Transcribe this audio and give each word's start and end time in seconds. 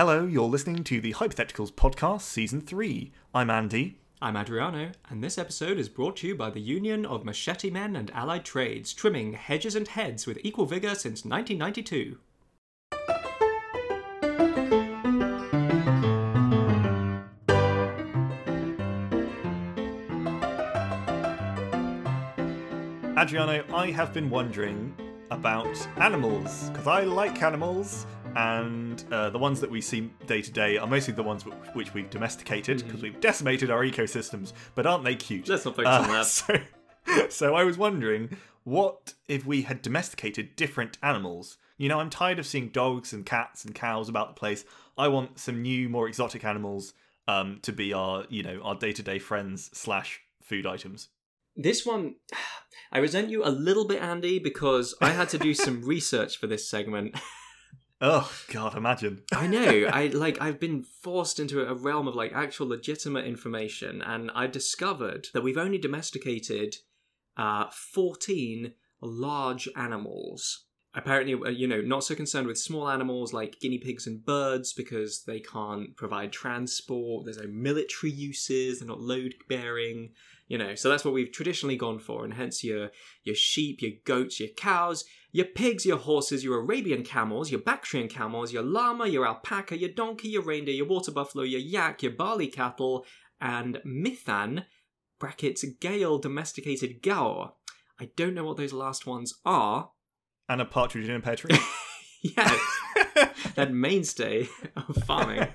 Hello, 0.00 0.24
you're 0.24 0.48
listening 0.48 0.82
to 0.84 0.98
the 0.98 1.12
Hypotheticals 1.12 1.70
Podcast, 1.70 2.22
Season 2.22 2.62
3. 2.62 3.12
I'm 3.34 3.50
Andy. 3.50 3.98
I'm 4.22 4.34
Adriano, 4.34 4.92
and 5.10 5.22
this 5.22 5.36
episode 5.36 5.76
is 5.76 5.90
brought 5.90 6.16
to 6.16 6.28
you 6.28 6.34
by 6.34 6.48
the 6.48 6.58
Union 6.58 7.04
of 7.04 7.26
Machete 7.26 7.68
Men 7.68 7.96
and 7.96 8.10
Allied 8.12 8.46
Trades, 8.46 8.94
trimming 8.94 9.34
hedges 9.34 9.76
and 9.76 9.86
heads 9.86 10.26
with 10.26 10.38
equal 10.42 10.64
vigour 10.64 10.94
since 10.94 11.26
1992. 11.26 12.16
Adriano, 23.18 23.64
I 23.74 23.90
have 23.90 24.14
been 24.14 24.30
wondering 24.30 24.94
about 25.30 25.86
animals, 25.98 26.70
because 26.70 26.86
I 26.86 27.02
like 27.02 27.42
animals, 27.42 28.06
and 28.36 29.04
uh, 29.10 29.30
the 29.30 29.38
ones 29.38 29.60
that 29.60 29.70
we 29.70 29.80
see 29.80 30.10
day 30.26 30.42
to 30.42 30.50
day 30.50 30.76
are 30.78 30.86
mostly 30.86 31.14
the 31.14 31.22
ones 31.22 31.44
which, 31.44 31.54
which 31.72 31.94
we've 31.94 32.10
domesticated, 32.10 32.84
because 32.84 33.02
we've 33.02 33.20
decimated 33.20 33.70
our 33.70 33.84
ecosystems, 33.84 34.52
but 34.74 34.86
aren't 34.86 35.04
they 35.04 35.16
cute? 35.16 35.48
Let's 35.48 35.64
not 35.64 35.76
focus 35.76 35.90
on 35.90 36.08
that. 36.08 36.66
So, 37.06 37.28
so 37.28 37.54
I 37.54 37.64
was 37.64 37.78
wondering, 37.78 38.36
what 38.64 39.14
if 39.26 39.46
we 39.46 39.62
had 39.62 39.82
domesticated 39.82 40.54
different 40.54 40.98
animals? 41.02 41.58
You 41.78 41.88
know, 41.88 41.98
I'm 41.98 42.10
tired 42.10 42.38
of 42.38 42.46
seeing 42.46 42.68
dogs 42.68 43.12
and 43.12 43.24
cats 43.24 43.64
and 43.64 43.74
cows 43.74 44.08
about 44.08 44.28
the 44.28 44.38
place. 44.38 44.64
I 44.98 45.08
want 45.08 45.38
some 45.38 45.62
new, 45.62 45.88
more 45.88 46.06
exotic 46.06 46.44
animals 46.44 46.92
um, 47.26 47.58
to 47.62 47.72
be 47.72 47.92
our, 47.92 48.26
you 48.28 48.42
know, 48.42 48.60
our 48.62 48.74
day 48.74 48.92
to 48.92 49.02
day 49.02 49.18
friends 49.18 49.70
slash 49.72 50.20
food 50.42 50.66
items. 50.66 51.08
This 51.56 51.86
one, 51.86 52.16
I 52.92 52.98
resent 52.98 53.30
you 53.30 53.44
a 53.44 53.50
little 53.50 53.86
bit, 53.86 54.02
Andy, 54.02 54.38
because 54.38 54.94
I 55.00 55.10
had 55.10 55.28
to 55.30 55.38
do 55.38 55.54
some 55.54 55.82
research 55.86 56.36
for 56.36 56.46
this 56.46 56.68
segment. 56.68 57.14
Oh 58.00 58.32
God, 58.48 58.76
imagine. 58.76 59.22
I 59.32 59.46
know. 59.46 59.90
I 59.92 60.06
like 60.06 60.40
I've 60.40 60.58
been 60.58 60.82
forced 60.82 61.38
into 61.38 61.68
a 61.68 61.74
realm 61.74 62.08
of 62.08 62.14
like 62.14 62.32
actual 62.32 62.68
legitimate 62.68 63.26
information, 63.26 64.00
and 64.00 64.30
I 64.34 64.46
discovered 64.46 65.28
that 65.34 65.42
we've 65.42 65.58
only 65.58 65.76
domesticated 65.76 66.76
uh, 67.36 67.66
fourteen 67.70 68.72
large 69.02 69.68
animals. 69.76 70.64
Apparently, 70.94 71.34
uh, 71.34 71.50
you 71.50 71.68
know, 71.68 71.82
not 71.82 72.02
so 72.02 72.14
concerned 72.14 72.46
with 72.46 72.58
small 72.58 72.88
animals 72.88 73.32
like 73.32 73.60
guinea 73.60 73.78
pigs 73.78 74.06
and 74.06 74.24
birds 74.24 74.72
because 74.72 75.22
they 75.24 75.38
can't 75.38 75.94
provide 75.96 76.32
transport. 76.32 77.26
There's 77.26 77.38
no 77.38 77.46
military 77.48 78.10
uses. 78.12 78.78
They're 78.78 78.88
not 78.88 79.00
load 79.00 79.34
bearing. 79.48 80.14
You 80.48 80.58
know, 80.58 80.74
so 80.74 80.88
that's 80.88 81.04
what 81.04 81.14
we've 81.14 81.30
traditionally 81.30 81.76
gone 81.76 81.98
for, 81.98 82.24
and 82.24 82.32
hence 82.32 82.64
your 82.64 82.90
your 83.24 83.36
sheep, 83.36 83.82
your 83.82 83.92
goats, 84.06 84.40
your 84.40 84.48
cows, 84.56 85.04
your 85.32 85.46
pigs, 85.46 85.86
your 85.86 85.98
horses, 85.98 86.44
your 86.44 86.58
Arabian 86.58 87.02
camels, 87.02 87.50
your 87.50 87.60
Bactrian 87.60 88.08
camels, 88.08 88.52
your 88.52 88.62
llama, 88.62 89.06
your 89.06 89.26
alpaca, 89.26 89.78
your 89.78 89.90
donkey, 89.90 90.28
your 90.28 90.42
reindeer, 90.42 90.74
your 90.74 90.86
water 90.86 91.12
buffalo, 91.12 91.44
your 91.44 91.60
yak, 91.60 92.02
your 92.02 92.12
Bali 92.12 92.48
cattle, 92.48 93.04
and 93.40 93.80
Mithan, 93.86 94.64
brackets 95.18 95.64
Gayal 95.80 96.20
domesticated 96.20 97.02
Gaur. 97.02 97.54
I 98.00 98.10
don't 98.16 98.34
know 98.34 98.44
what 98.44 98.56
those 98.56 98.72
last 98.72 99.06
ones 99.06 99.34
are. 99.44 99.90
And 100.48 100.60
a 100.60 100.64
partridge 100.64 101.08
in 101.08 101.16
a 101.16 101.20
pear 101.20 101.36
tree. 101.36 101.56
yeah, 102.22 102.56
that 103.54 103.72
mainstay 103.72 104.48
of 104.76 104.96
farming. 105.04 105.48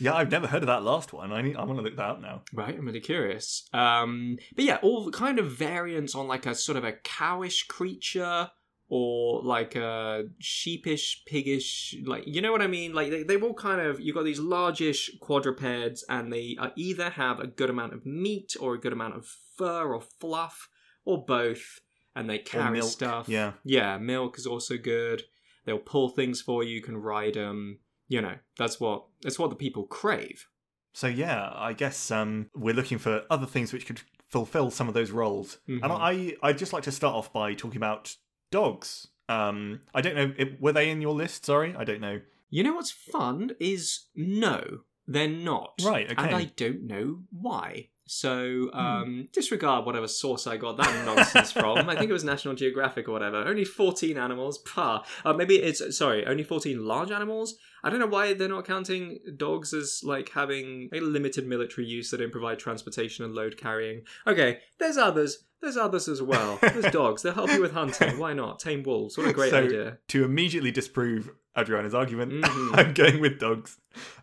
Yeah, 0.00 0.14
I've 0.14 0.30
never 0.30 0.46
heard 0.46 0.62
of 0.62 0.68
that 0.68 0.82
last 0.82 1.12
one. 1.12 1.32
I 1.32 1.42
need, 1.42 1.56
I 1.56 1.64
want 1.64 1.78
to 1.78 1.82
look 1.82 1.96
that 1.96 2.02
up 2.02 2.20
now. 2.20 2.42
Right, 2.52 2.76
I'm 2.76 2.86
really 2.86 3.00
curious. 3.00 3.68
Um, 3.72 4.38
but 4.54 4.64
yeah, 4.64 4.78
all 4.82 5.10
kind 5.10 5.38
of 5.38 5.50
variants 5.50 6.14
on 6.14 6.26
like 6.28 6.46
a 6.46 6.54
sort 6.54 6.76
of 6.76 6.84
a 6.84 6.92
cowish 6.92 7.66
creature 7.68 8.50
or 8.88 9.42
like 9.42 9.74
a 9.74 10.24
sheepish, 10.38 11.24
piggish, 11.26 11.96
like 12.04 12.24
you 12.26 12.40
know 12.40 12.52
what 12.52 12.62
I 12.62 12.66
mean? 12.66 12.92
Like 12.92 13.10
they, 13.10 13.22
they've 13.22 13.42
all 13.42 13.54
kind 13.54 13.80
of 13.80 14.00
you've 14.00 14.14
got 14.14 14.24
these 14.24 14.38
largish 14.38 15.10
quadrupeds, 15.20 16.04
and 16.08 16.32
they 16.32 16.56
uh, 16.58 16.70
either 16.76 17.10
have 17.10 17.40
a 17.40 17.46
good 17.46 17.70
amount 17.70 17.94
of 17.94 18.06
meat 18.06 18.54
or 18.60 18.74
a 18.74 18.80
good 18.80 18.92
amount 18.92 19.16
of 19.16 19.26
fur 19.56 19.92
or 19.92 20.02
fluff 20.20 20.68
or 21.04 21.24
both, 21.24 21.80
and 22.14 22.30
they 22.30 22.38
carry 22.38 22.80
stuff. 22.82 23.28
yeah. 23.28 23.52
yeah, 23.64 23.98
milk 23.98 24.38
is 24.38 24.46
also 24.46 24.76
good. 24.76 25.22
They'll 25.64 25.78
pull 25.78 26.08
things 26.10 26.40
for 26.40 26.62
you. 26.62 26.76
You 26.76 26.82
can 26.82 26.96
ride 26.96 27.34
them. 27.34 27.80
You 28.08 28.22
know, 28.22 28.34
that's 28.58 28.78
what 28.80 29.04
that's 29.22 29.38
what 29.38 29.50
the 29.50 29.56
people 29.56 29.84
crave. 29.84 30.46
So 30.92 31.06
yeah, 31.06 31.50
I 31.54 31.72
guess 31.72 32.10
um, 32.10 32.48
we're 32.54 32.74
looking 32.74 32.98
for 32.98 33.24
other 33.28 33.46
things 33.46 33.72
which 33.72 33.86
could 33.86 34.00
fulfill 34.28 34.70
some 34.70 34.88
of 34.88 34.94
those 34.94 35.10
roles. 35.10 35.58
Mhm. 35.68 35.82
And 35.82 35.92
I 35.92 36.36
I'd 36.42 36.58
just 36.58 36.72
like 36.72 36.84
to 36.84 36.92
start 36.92 37.14
off 37.14 37.32
by 37.32 37.54
talking 37.54 37.76
about 37.76 38.16
dogs. 38.50 39.08
Um, 39.28 39.80
I 39.92 40.00
don't 40.02 40.14
know, 40.14 40.32
if, 40.38 40.60
were 40.60 40.72
they 40.72 40.88
in 40.88 41.00
your 41.00 41.12
list? 41.14 41.44
Sorry, 41.46 41.74
I 41.76 41.82
don't 41.84 42.00
know. 42.00 42.20
You 42.48 42.62
know 42.62 42.74
what's 42.74 42.92
fun 42.92 43.50
is 43.58 44.06
no, 44.14 44.80
they're 45.06 45.26
not. 45.28 45.80
Right, 45.84 46.10
okay. 46.10 46.22
And 46.26 46.34
I 46.34 46.44
don't 46.56 46.84
know 46.84 47.22
why. 47.30 47.88
So 48.06 48.70
um, 48.72 49.28
disregard 49.32 49.84
whatever 49.84 50.06
source 50.06 50.46
I 50.46 50.56
got 50.56 50.76
that 50.76 51.04
nonsense 51.04 51.50
from. 51.50 51.88
I 51.90 51.96
think 51.96 52.08
it 52.08 52.12
was 52.12 52.22
National 52.24 52.54
Geographic 52.54 53.08
or 53.08 53.12
whatever. 53.12 53.38
Only 53.38 53.64
14 53.64 54.16
animals. 54.16 54.58
Pah. 54.58 55.02
Uh, 55.24 55.32
maybe 55.32 55.56
it's, 55.56 55.96
sorry, 55.96 56.24
only 56.24 56.44
14 56.44 56.84
large 56.84 57.10
animals? 57.10 57.56
I 57.82 57.90
don't 57.90 57.98
know 57.98 58.06
why 58.06 58.32
they're 58.32 58.48
not 58.48 58.64
counting 58.64 59.18
dogs 59.36 59.72
as 59.74 60.00
like 60.04 60.30
having 60.30 60.88
a 60.92 61.00
limited 61.00 61.46
military 61.46 61.86
use 61.86 62.10
that 62.10 62.18
don't 62.18 62.32
provide 62.32 62.58
transportation 62.58 63.24
and 63.24 63.34
load 63.34 63.56
carrying. 63.56 64.02
Okay, 64.26 64.58
there's 64.78 64.96
others. 64.96 65.44
There's 65.62 65.76
others 65.76 66.06
as 66.08 66.20
well. 66.22 66.58
There's 66.60 66.90
dogs. 66.92 67.22
They'll 67.22 67.32
help 67.32 67.50
you 67.50 67.60
with 67.60 67.72
hunting. 67.72 68.18
Why 68.18 68.32
not? 68.34 68.58
Tame 68.60 68.82
wolves. 68.82 69.16
What 69.16 69.26
a 69.26 69.32
great 69.32 69.50
so, 69.50 69.64
idea. 69.64 69.98
To 70.08 70.24
immediately 70.24 70.70
disprove 70.70 71.30
Adriano's 71.56 71.94
argument, 71.94 72.32
Mhm. 72.44 72.70
I'm 72.78 72.94
going 72.94 73.20
with 73.20 73.38
dogs. 73.40 73.78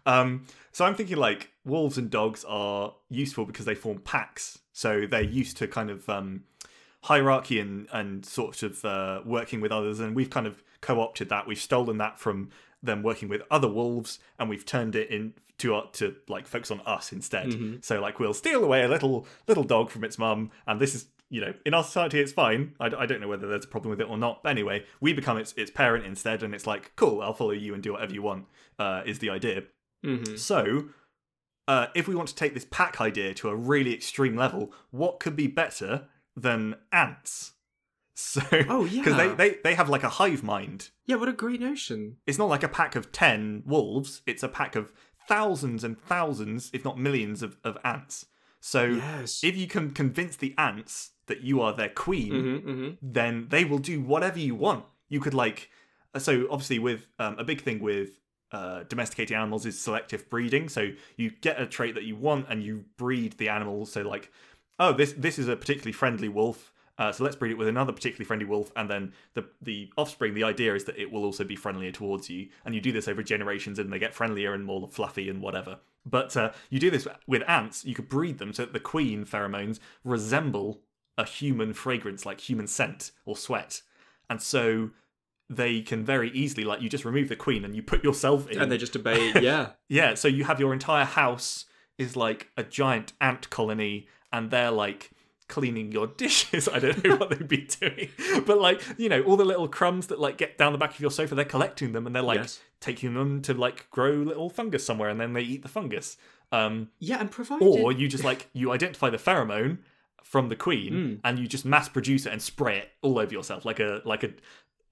Um, 0.06 0.46
so 0.72 0.86
I'm 0.86 0.96
thinking 0.96 1.18
like 1.18 1.52
wolves 1.66 1.98
and 1.98 2.10
dogs 2.10 2.46
are 2.48 2.94
useful 3.10 3.46
because 3.46 3.66
they 3.66 3.76
form 3.76 4.00
packs. 4.00 4.60
So 4.72 5.06
they're 5.10 5.22
used 5.22 5.58
to 5.58 5.68
kind 5.68 5.90
of 5.90 6.08
um, 6.10 6.44
hierarchy 7.04 7.60
and, 7.60 7.88
and 7.92 8.26
sort 8.26 8.64
of 8.64 8.84
uh, 8.86 9.22
working 9.26 9.62
with 9.62 9.72
others. 9.72 10.00
And 10.00 10.16
we've 10.16 10.30
kind 10.30 10.48
of 10.48 10.64
co 10.82 11.02
opted 11.02 11.30
that. 11.30 11.48
We've 11.48 11.60
stolen 11.60 11.98
that 11.98 12.20
from 12.20 12.50
them 12.82 13.02
working 13.02 13.30
with 13.30 13.42
other 13.50 13.68
wolves 13.70 14.20
and 14.38 14.50
we've 14.50 14.66
turned 14.66 14.94
it 14.96 15.10
in 15.10 15.34
to 15.58 15.76
uh, 15.76 15.84
to 15.94 16.16
like 16.28 16.48
focus 16.48 16.70
on 16.72 16.82
us 16.86 17.12
instead. 17.14 17.48
Mhm. 17.48 17.84
So 17.84 18.02
like 18.02 18.20
we'll 18.20 18.34
steal 18.34 18.64
away 18.64 18.84
a 18.84 18.88
little 18.88 19.26
little 19.48 19.64
dog 19.64 19.90
from 19.90 20.04
its 20.04 20.18
mum, 20.18 20.52
and 20.68 20.80
this 20.82 20.94
is 20.96 21.06
you 21.34 21.42
know 21.42 21.54
in 21.66 21.74
our 21.74 21.84
society 21.84 22.20
it's 22.20 22.32
fine. 22.32 22.76
I, 22.80 22.86
I 22.86 23.06
don't 23.06 23.20
know 23.20 23.28
whether 23.28 23.48
there's 23.48 23.66
a 23.66 23.68
problem 23.68 23.90
with 23.90 24.00
it 24.02 24.08
or 24.10 24.18
not. 24.18 24.44
But 24.44 24.50
anyway, 24.50 24.86
we 25.02 25.14
become 25.14 25.38
its 25.38 25.54
its 25.58 25.72
parent 25.72 26.06
instead, 26.06 26.44
and 26.44 26.54
it's 26.56 26.68
like 26.68 26.96
cool. 26.96 27.22
I'll 27.22 27.34
follow 27.34 27.52
you 27.52 27.74
and 27.74 27.82
do 27.84 27.94
whatever 27.94 28.14
you 28.14 28.22
want. 28.22 28.46
Uh, 28.80 29.02
is 29.06 29.20
the 29.20 29.30
idea. 29.30 29.64
hmm 30.04 30.36
So. 30.36 30.86
Uh, 31.66 31.88
if 31.96 32.10
we 32.10 32.16
want 32.16 32.28
to 32.28 32.36
take 32.36 32.54
this 32.54 32.68
pack 32.70 33.00
idea 33.00 33.34
to 33.34 33.48
a 33.48 33.56
really 33.56 33.94
extreme 33.94 34.36
level, 34.36 34.74
what 34.92 35.22
could 35.22 35.34
be 35.34 35.48
better 35.48 36.08
than 36.36 36.76
ants? 36.92 37.52
So, 38.16 38.42
Oh, 38.70 38.84
because 38.84 39.16
yeah. 39.18 39.34
they, 39.34 39.34
they 39.50 39.58
they 39.64 39.74
have 39.74 39.90
like 39.90 40.04
a 40.04 40.10
hive 40.10 40.44
mind. 40.44 40.90
Yeah, 41.08 41.16
what 41.16 41.30
a 41.30 41.34
great 41.34 41.60
notion. 41.62 42.18
It's 42.28 42.38
not 42.38 42.50
like 42.50 42.62
a 42.62 42.68
pack 42.68 42.96
of 42.96 43.12
10 43.12 43.64
wolves, 43.66 44.22
it's 44.28 44.44
a 44.44 44.48
pack 44.50 44.76
of 44.76 44.92
thousands 45.28 45.84
and 45.84 45.98
thousands, 46.00 46.70
if 46.74 46.84
not 46.86 47.00
millions, 47.00 47.42
of, 47.42 47.58
of 47.64 47.78
ants. 47.84 48.28
So 48.66 48.86
Yes. 48.86 49.44
if 49.44 49.58
you 49.58 49.68
can 49.68 49.92
convince 49.92 50.38
the 50.38 50.56
ants 50.58 51.12
that 51.28 51.42
you 51.42 51.60
are 51.60 51.74
their 51.76 51.90
queen, 51.90 52.62
hmm 52.64 52.72
hmm 52.72 52.90
then 53.02 53.48
they 53.50 53.66
will 53.66 53.78
do 53.80 54.00
whatever 54.02 54.40
you 54.40 54.56
want. 54.56 54.86
You 55.10 55.20
could, 55.20 55.34
like, 55.34 55.70
so 56.18 56.48
obviously, 56.50 56.80
with 56.80 57.08
um, 57.20 57.38
a 57.38 57.44
big 57.44 57.60
thing 57.60 57.82
with 57.82 58.22
uh, 58.54 58.84
domesticating 58.88 59.36
animals 59.36 59.66
is 59.66 59.78
selective 59.78 60.30
breeding. 60.30 60.70
So 60.70 60.92
you 61.18 61.32
get 61.42 61.60
a 61.62 61.68
trait 61.68 61.96
that 61.96 62.06
you 62.06 62.16
want 62.16 62.46
and 62.50 62.64
you 62.64 62.86
breed 62.98 63.34
the 63.38 63.50
animal. 63.50 63.86
So, 63.86 64.02
like, 64.04 64.32
oh, 64.80 64.94
this 64.94 65.12
this 65.18 65.38
is 65.38 65.50
a 65.50 65.58
particularly 65.58 65.92
friendly 65.92 66.30
wolf. 66.30 66.72
Uh, 66.98 67.12
so 67.12 67.24
let's 67.24 67.36
breed 67.36 67.52
it 67.52 67.58
with 67.58 67.68
another 67.68 67.92
particularly 67.92 68.26
friendly 68.26 68.46
wolf, 68.46 68.72
and 68.76 68.90
then 68.90 69.14
the 69.34 69.46
the 69.62 69.92
offspring. 69.98 70.34
The 70.34 70.44
idea 70.44 70.76
is 70.76 70.84
that 70.86 70.98
it 70.98 71.12
will 71.12 71.26
also 71.26 71.44
be 71.44 71.56
friendlier 71.56 71.92
towards 71.92 72.30
you, 72.30 72.50
and 72.66 72.76
you 72.76 72.82
do 72.82 72.92
this 72.92 73.08
over 73.08 73.24
generations, 73.24 73.80
and 73.80 73.92
they 73.92 74.00
get 74.00 74.14
friendlier 74.14 74.54
and 74.54 74.64
more 74.66 74.88
fluffy 74.88 75.30
and 75.30 75.42
whatever. 75.42 75.80
But 76.06 76.38
uh, 76.38 76.52
you 76.70 76.80
do 76.80 76.92
this 76.92 77.08
with 77.26 77.44
ants. 77.48 77.84
You 77.86 77.96
could 77.96 78.10
breed 78.10 78.38
them 78.38 78.54
so 78.54 78.64
that 78.64 78.74
the 78.74 78.80
queen 78.80 79.26
pheromones 79.26 79.80
resemble 80.04 80.82
a 81.18 81.26
human 81.26 81.74
fragrance, 81.74 82.26
like 82.26 82.42
human 82.42 82.68
scent 82.68 83.12
or 83.26 83.36
sweat, 83.36 83.82
and 84.30 84.42
so 84.42 84.92
they 85.50 85.82
can 85.82 86.04
very 86.04 86.32
easily, 86.32 86.64
like, 86.64 86.82
you 86.82 86.90
just 86.90 87.06
remove 87.06 87.30
the 87.30 87.36
queen 87.36 87.66
and 87.66 87.76
you 87.76 87.84
put 87.84 88.04
yourself 88.04 88.50
in, 88.50 88.62
And 88.62 88.72
they 88.72 88.78
just 88.78 88.96
obey, 88.96 89.34
yeah. 89.42 89.72
yeah, 89.88 90.16
so 90.16 90.28
you 90.28 90.46
have 90.46 90.60
your 90.60 90.74
entire 90.74 91.06
house 91.06 91.66
is 91.98 92.16
like 92.16 92.50
a 92.58 92.64
giant 92.64 93.14
ant 93.22 93.50
colony, 93.50 94.08
and 94.32 94.50
they're 94.52 94.72
like 94.72 95.12
cleaning 95.48 95.92
your 95.92 96.08
dishes. 96.08 96.68
I 96.74 96.80
don't 96.80 97.04
know 97.04 97.16
what 97.18 97.30
they'd 97.30 97.48
be 97.48 97.68
doing, 97.80 98.10
but 98.46 98.60
like 98.60 98.82
you 98.98 99.10
know, 99.10 99.22
all 99.24 99.38
the 99.38 99.46
little 99.46 99.68
crumbs 99.68 100.08
that 100.08 100.20
like 100.20 100.38
get 100.38 100.58
down 100.58 100.72
the 100.72 100.78
back 100.78 100.94
of 100.96 101.00
your 101.00 101.12
sofa, 101.12 101.36
they're 101.36 101.46
collecting 101.46 101.92
them, 101.94 102.06
and 102.08 102.16
they're 102.16 102.24
like 102.24 102.40
Yes. 102.40 102.60
taking 102.80 103.14
them 103.14 103.42
to 103.44 103.54
like 103.54 103.90
grow 103.92 104.12
little 104.12 104.50
fungus 104.50 104.86
somewhere, 104.86 105.10
and 105.10 105.20
then 105.20 105.34
they 105.34 105.42
eat 105.42 105.62
the 105.64 105.70
fungus. 105.70 106.18
Um, 106.52 106.90
Yeah, 107.00 107.20
and 107.20 107.32
provided. 107.32 107.66
or 107.66 107.92
you 107.92 108.08
just 108.08 108.24
like 108.24 108.50
you 108.54 108.72
identify 108.72 109.10
the 109.10 109.18
pheromone 109.18 109.80
from 110.24 110.50
the 110.50 110.56
queen, 110.56 110.94
Mm. 110.94 111.20
and 111.24 111.38
you 111.40 111.48
just 111.48 111.66
mass 111.66 111.90
produce 111.90 112.26
it 112.26 112.32
and 112.32 112.42
spray 112.42 112.78
it 112.78 112.90
all 113.02 113.20
over 113.20 113.34
yourself 113.34 113.66
like 113.66 113.80
a 113.80 114.02
like 114.06 114.24
a 114.24 114.32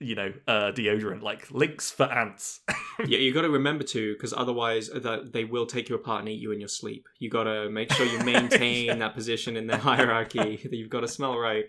you 0.02 0.16
know, 0.16 0.34
uh, 0.48 0.72
deodorant, 0.72 1.22
like 1.22 1.50
Lynx 1.52 1.92
for 1.92 2.04
ants. 2.12 2.60
yeah, 3.06 3.20
you 3.20 3.34
got 3.34 3.44
to 3.44 3.50
remember 3.50 3.84
to, 3.86 4.14
because 4.14 4.34
otherwise 4.34 4.90
uh, 4.90 5.00
that 5.00 5.32
they 5.32 5.44
will 5.46 5.66
take 5.66 5.88
you 5.90 5.96
apart 5.96 6.20
and 6.22 6.30
eat 6.30 6.42
you 6.42 6.52
in 6.52 6.60
your 6.60 6.68
sleep. 6.70 7.08
You 7.20 7.30
got 7.30 7.44
to 7.46 7.70
make 7.70 7.92
sure 7.94 8.06
you 8.06 8.20
maintain 8.26 8.86
Yeah. 8.88 8.96
that 8.96 9.14
position 9.16 9.56
in 9.56 9.68
the 9.68 9.78
hierarchy. 9.78 10.58
that 10.64 10.74
You've 10.76 10.90
got 10.90 11.02
to 11.02 11.08
smell 11.08 11.38
right. 11.38 11.66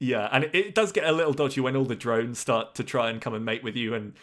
yeah, 0.00 0.28
and 0.32 0.44
it, 0.44 0.54
it 0.54 0.74
does 0.74 0.92
get 0.92 1.04
a 1.04 1.12
little 1.12 1.32
dodgy 1.32 1.60
when 1.60 1.76
all 1.76 1.84
the 1.84 1.94
drones 1.96 2.38
start 2.38 2.74
to 2.76 2.84
try 2.84 3.10
and 3.10 3.20
come 3.20 3.34
and 3.34 3.44
mate 3.44 3.62
with 3.62 3.76
you 3.76 3.94
and 3.94 4.14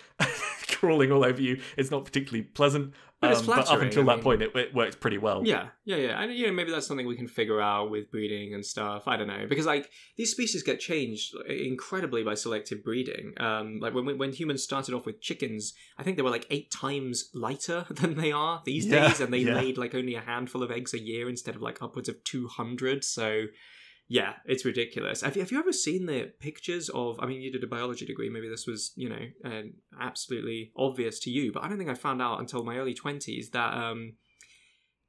crawling 0.67 1.11
all 1.11 1.23
over 1.23 1.41
you. 1.41 1.61
It's 1.77 1.91
not 1.91 2.03
particularly 2.05 2.43
pleasant. 2.43 2.93
But 3.21 3.31
it's 3.31 3.41
Um, 3.41 3.45
but 3.45 3.69
up 3.69 3.79
until 3.81 4.01
I 4.01 4.05
that 4.07 4.15
mean- 4.17 4.23
point, 4.23 4.41
it, 4.41 4.55
it 4.55 4.73
works 4.73 4.95
pretty 4.95 5.19
well. 5.19 5.43
Yeah, 5.45 5.67
yeah, 5.85 5.97
yeah. 5.97 6.19
And 6.21 6.33
you 6.33 6.47
know, 6.47 6.53
maybe 6.53 6.71
that's 6.71 6.87
something 6.87 7.05
we 7.05 7.15
can 7.15 7.27
figure 7.27 7.61
out 7.61 7.91
with 7.91 8.09
breeding 8.09 8.55
and 8.55 8.65
stuff. 8.65 9.03
I 9.07 9.15
don't 9.15 9.27
know 9.27 9.45
because 9.47 9.67
like 9.67 9.91
these 10.17 10.31
species 10.31 10.63
get 10.63 10.79
changed 10.79 11.35
incredibly 11.47 12.23
by 12.23 12.33
selective 12.33 12.83
breeding. 12.83 13.33
Um, 13.37 13.79
like 13.79 13.93
when 13.93 14.17
when 14.17 14.33
humans 14.33 14.63
started 14.63 14.95
off 14.95 15.05
with 15.05 15.21
chickens, 15.21 15.73
I 15.99 16.03
think 16.03 16.17
they 16.17 16.23
were 16.23 16.31
like 16.31 16.47
eight 16.49 16.71
times 16.71 17.29
lighter 17.33 17.85
than 17.91 18.15
they 18.15 18.31
are 18.31 18.61
these 18.65 18.87
Yeah, 18.87 19.07
days, 19.09 19.19
and 19.21 19.31
they 19.31 19.39
yeah. 19.39 19.55
laid 19.55 19.77
like 19.77 19.93
only 19.93 20.15
a 20.15 20.21
handful 20.21 20.63
of 20.63 20.71
eggs 20.71 20.93
a 20.93 20.99
year 20.99 21.29
instead 21.29 21.55
of 21.55 21.61
like 21.61 21.81
upwards 21.81 22.09
of 22.09 22.23
two 22.23 22.47
hundred. 22.47 23.03
So. 23.03 23.45
Yeah, 24.11 24.33
it's 24.45 24.65
ridiculous. 24.65 25.21
Have 25.21 25.37
you, 25.37 25.41
have 25.41 25.53
you 25.53 25.59
ever 25.59 25.71
seen 25.71 26.05
the 26.05 26.33
pictures 26.41 26.89
of? 26.89 27.17
I 27.21 27.25
mean, 27.27 27.41
you 27.41 27.49
did 27.49 27.63
a 27.63 27.67
biology 27.67 28.05
degree. 28.05 28.29
Maybe 28.29 28.49
this 28.49 28.67
was, 28.67 28.91
you 28.97 29.07
know, 29.07 29.25
uh, 29.45 29.61
absolutely 30.01 30.73
obvious 30.75 31.17
to 31.19 31.29
you. 31.29 31.53
But 31.53 31.63
I 31.63 31.69
don't 31.69 31.77
think 31.77 31.89
I 31.89 31.93
found 31.93 32.21
out 32.21 32.41
until 32.41 32.65
my 32.65 32.75
early 32.75 32.93
twenties 32.93 33.51
that 33.51 33.73
um, 33.73 34.15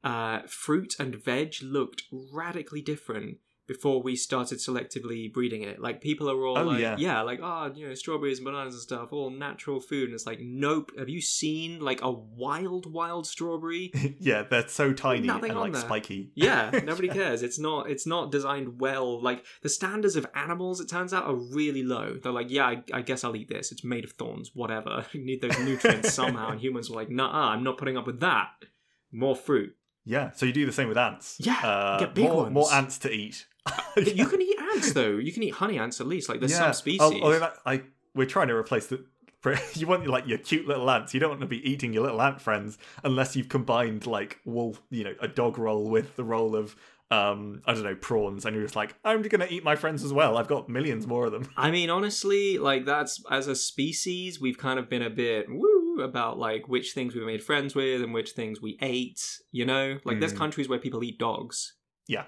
uh, 0.04 0.43
fruit 0.46 0.94
and 1.00 1.16
veg 1.16 1.56
looked 1.62 2.04
radically 2.32 2.81
different 2.81 3.38
before 3.69 4.03
we 4.03 4.17
started 4.17 4.59
selectively 4.59 5.32
breeding 5.32 5.62
it. 5.62 5.81
Like 5.81 6.00
people 6.00 6.29
are 6.31 6.44
all 6.47 6.59
Oh, 6.59 6.64
like, 6.64 6.99
yeah. 6.99 7.23
like, 7.23 7.41
oh, 7.43 7.70
you 7.75 7.87
know, 7.88 7.94
strawberries 7.94 8.38
and 8.38 8.44
bananas 8.44 8.75
and 8.75 8.82
stuff, 8.82 9.12
all 9.12 9.31
natural 9.31 9.81
food. 9.81 10.06
And 10.06 10.14
it's 10.14 10.26
like, 10.26 10.41
nope. 10.41 10.91
Have 10.99 11.09
you 11.09 11.20
seen 11.20 11.81
like 11.81 12.03
a 12.03 12.11
wild, 12.11 12.93
wild 12.93 13.26
strawberry? 13.26 13.91
yeah, 14.20 14.43
they're 14.43 14.69
so 14.69 14.93
tiny 14.93 15.26
Nothing 15.26 15.53
and 15.53 15.61
like 15.61 15.73
there. 15.73 15.81
spiky. 15.82 16.32
Yeah, 16.35 16.70
nobody 16.85 17.09
cares. 17.09 17.43
It's 17.43 17.59
not. 17.59 17.88
It's 17.88 18.06
not 18.06 18.32
designed 18.32 18.81
well. 18.81 19.20
Like 19.23 19.44
the 19.62 19.69
standards 19.69 20.17
of 20.17 20.26
animals, 20.35 20.81
it 20.81 20.88
turns 20.88 21.12
out, 21.12 21.25
are 21.26 21.35
really 21.37 21.82
low. 21.82 22.19
They're 22.23 22.32
like, 22.32 22.50
yeah, 22.50 22.67
I, 22.67 22.82
I 22.93 23.03
guess 23.03 23.23
I'll 23.25 23.37
eat 23.37 23.49
this. 23.49 23.73
It's 23.73 23.85
made 23.85 24.05
of 24.05 24.12
thorns. 24.12 24.50
Whatever. 24.55 25.06
You 25.12 25.20
need 25.25 25.41
those 25.41 25.59
nutrients 25.61 26.12
somehow. 26.12 26.50
And 26.50 26.61
humans 26.61 26.91
were 26.91 26.97
like, 26.97 27.11
nah, 27.11 27.50
I'm 27.50 27.62
not 27.64 27.79
putting 27.79 27.97
up 27.97 28.06
with 28.06 28.20
that. 28.20 28.49
More 29.12 29.37
fruit. 29.37 29.75
Yeah, 30.05 30.32
so 30.32 30.47
you 30.47 30.53
do 30.53 30.67
the 30.67 30.73
same 30.73 30.88
with 30.88 30.99
ants. 30.99 31.37
Yeah, 31.38 31.61
uh, 31.64 32.00
get 32.00 32.12
big 32.14 32.25
more, 32.25 32.43
ones. 32.43 32.53
more 32.53 32.73
ants 32.73 32.99
to 32.99 33.11
eat. 33.12 33.47
You 33.97 34.26
can 34.26 34.41
eat 34.41 34.59
ants 34.75 34.93
though. 34.93 35.17
You 35.19 35.32
can 35.32 35.43
eat 35.43 35.55
honey 35.55 35.79
ants 35.79 36.00
at 36.00 36.06
least. 36.06 36.29
Like 36.29 36.41
there's 36.41 36.56
some 36.56 36.73
species. 36.73 37.00
Oh, 37.03 37.50
I 37.67 37.82
we're 38.14 38.26
trying 38.26 38.49
to 38.49 38.55
replace 38.55 38.87
the. 38.87 39.05
You 39.75 39.87
want 39.88 40.06
like 40.06 40.26
your 40.29 40.38
cute 40.38 40.69
little 40.69 40.88
ants. 40.88 41.12
You 41.14 41.20
don't 41.20 41.31
want 41.31 41.41
to 41.41 41.47
be 41.47 41.69
eating 41.69 41.93
your 41.93 42.05
little 42.05 42.23
ant 42.23 42.41
friends 42.41 42.79
unless 43.03 43.35
you've 43.35 43.49
combined 43.49 44.06
like 44.06 44.38
wolf, 44.44 44.81
you 44.91 45.03
know, 45.05 45.14
a 45.20 45.26
dog 45.29 45.59
roll 45.59 45.91
with 45.91 46.14
the 46.17 46.23
roll 46.25 46.55
of 46.55 46.76
um 47.11 47.61
I 47.67 47.75
don't 47.75 47.82
know 47.82 47.94
prawns, 47.97 48.47
and 48.47 48.55
you're 48.55 48.64
just 48.64 48.76
like 48.76 48.94
I'm 49.05 49.20
gonna 49.23 49.49
eat 49.50 49.64
my 49.64 49.75
friends 49.76 50.05
as 50.05 50.12
well. 50.12 50.38
I've 50.38 50.47
got 50.49 50.69
millions 50.69 51.06
more 51.06 51.26
of 51.26 51.32
them. 51.32 51.49
I 51.56 51.70
mean, 51.73 51.91
honestly, 51.91 52.56
like 52.59 52.87
that's 52.87 53.20
as 53.31 53.49
a 53.49 53.56
species, 53.56 54.41
we've 54.41 54.59
kind 54.59 54.79
of 54.79 54.88
been 54.88 55.03
a 55.03 55.11
bit 55.11 55.47
woo 55.50 56.00
about 56.03 56.38
like 56.38 56.69
which 56.69 56.93
things 56.93 57.14
we 57.14 57.25
made 57.26 57.43
friends 57.43 57.75
with 57.75 58.00
and 58.00 58.14
which 58.14 58.31
things 58.31 58.62
we 58.62 58.79
ate. 58.81 59.20
You 59.50 59.67
know, 59.67 59.99
like 60.05 60.20
there's 60.20 60.32
Mm. 60.32 60.38
countries 60.38 60.69
where 60.69 60.79
people 60.79 61.03
eat 61.05 61.19
dogs. 61.19 61.75
Yeah, 62.09 62.25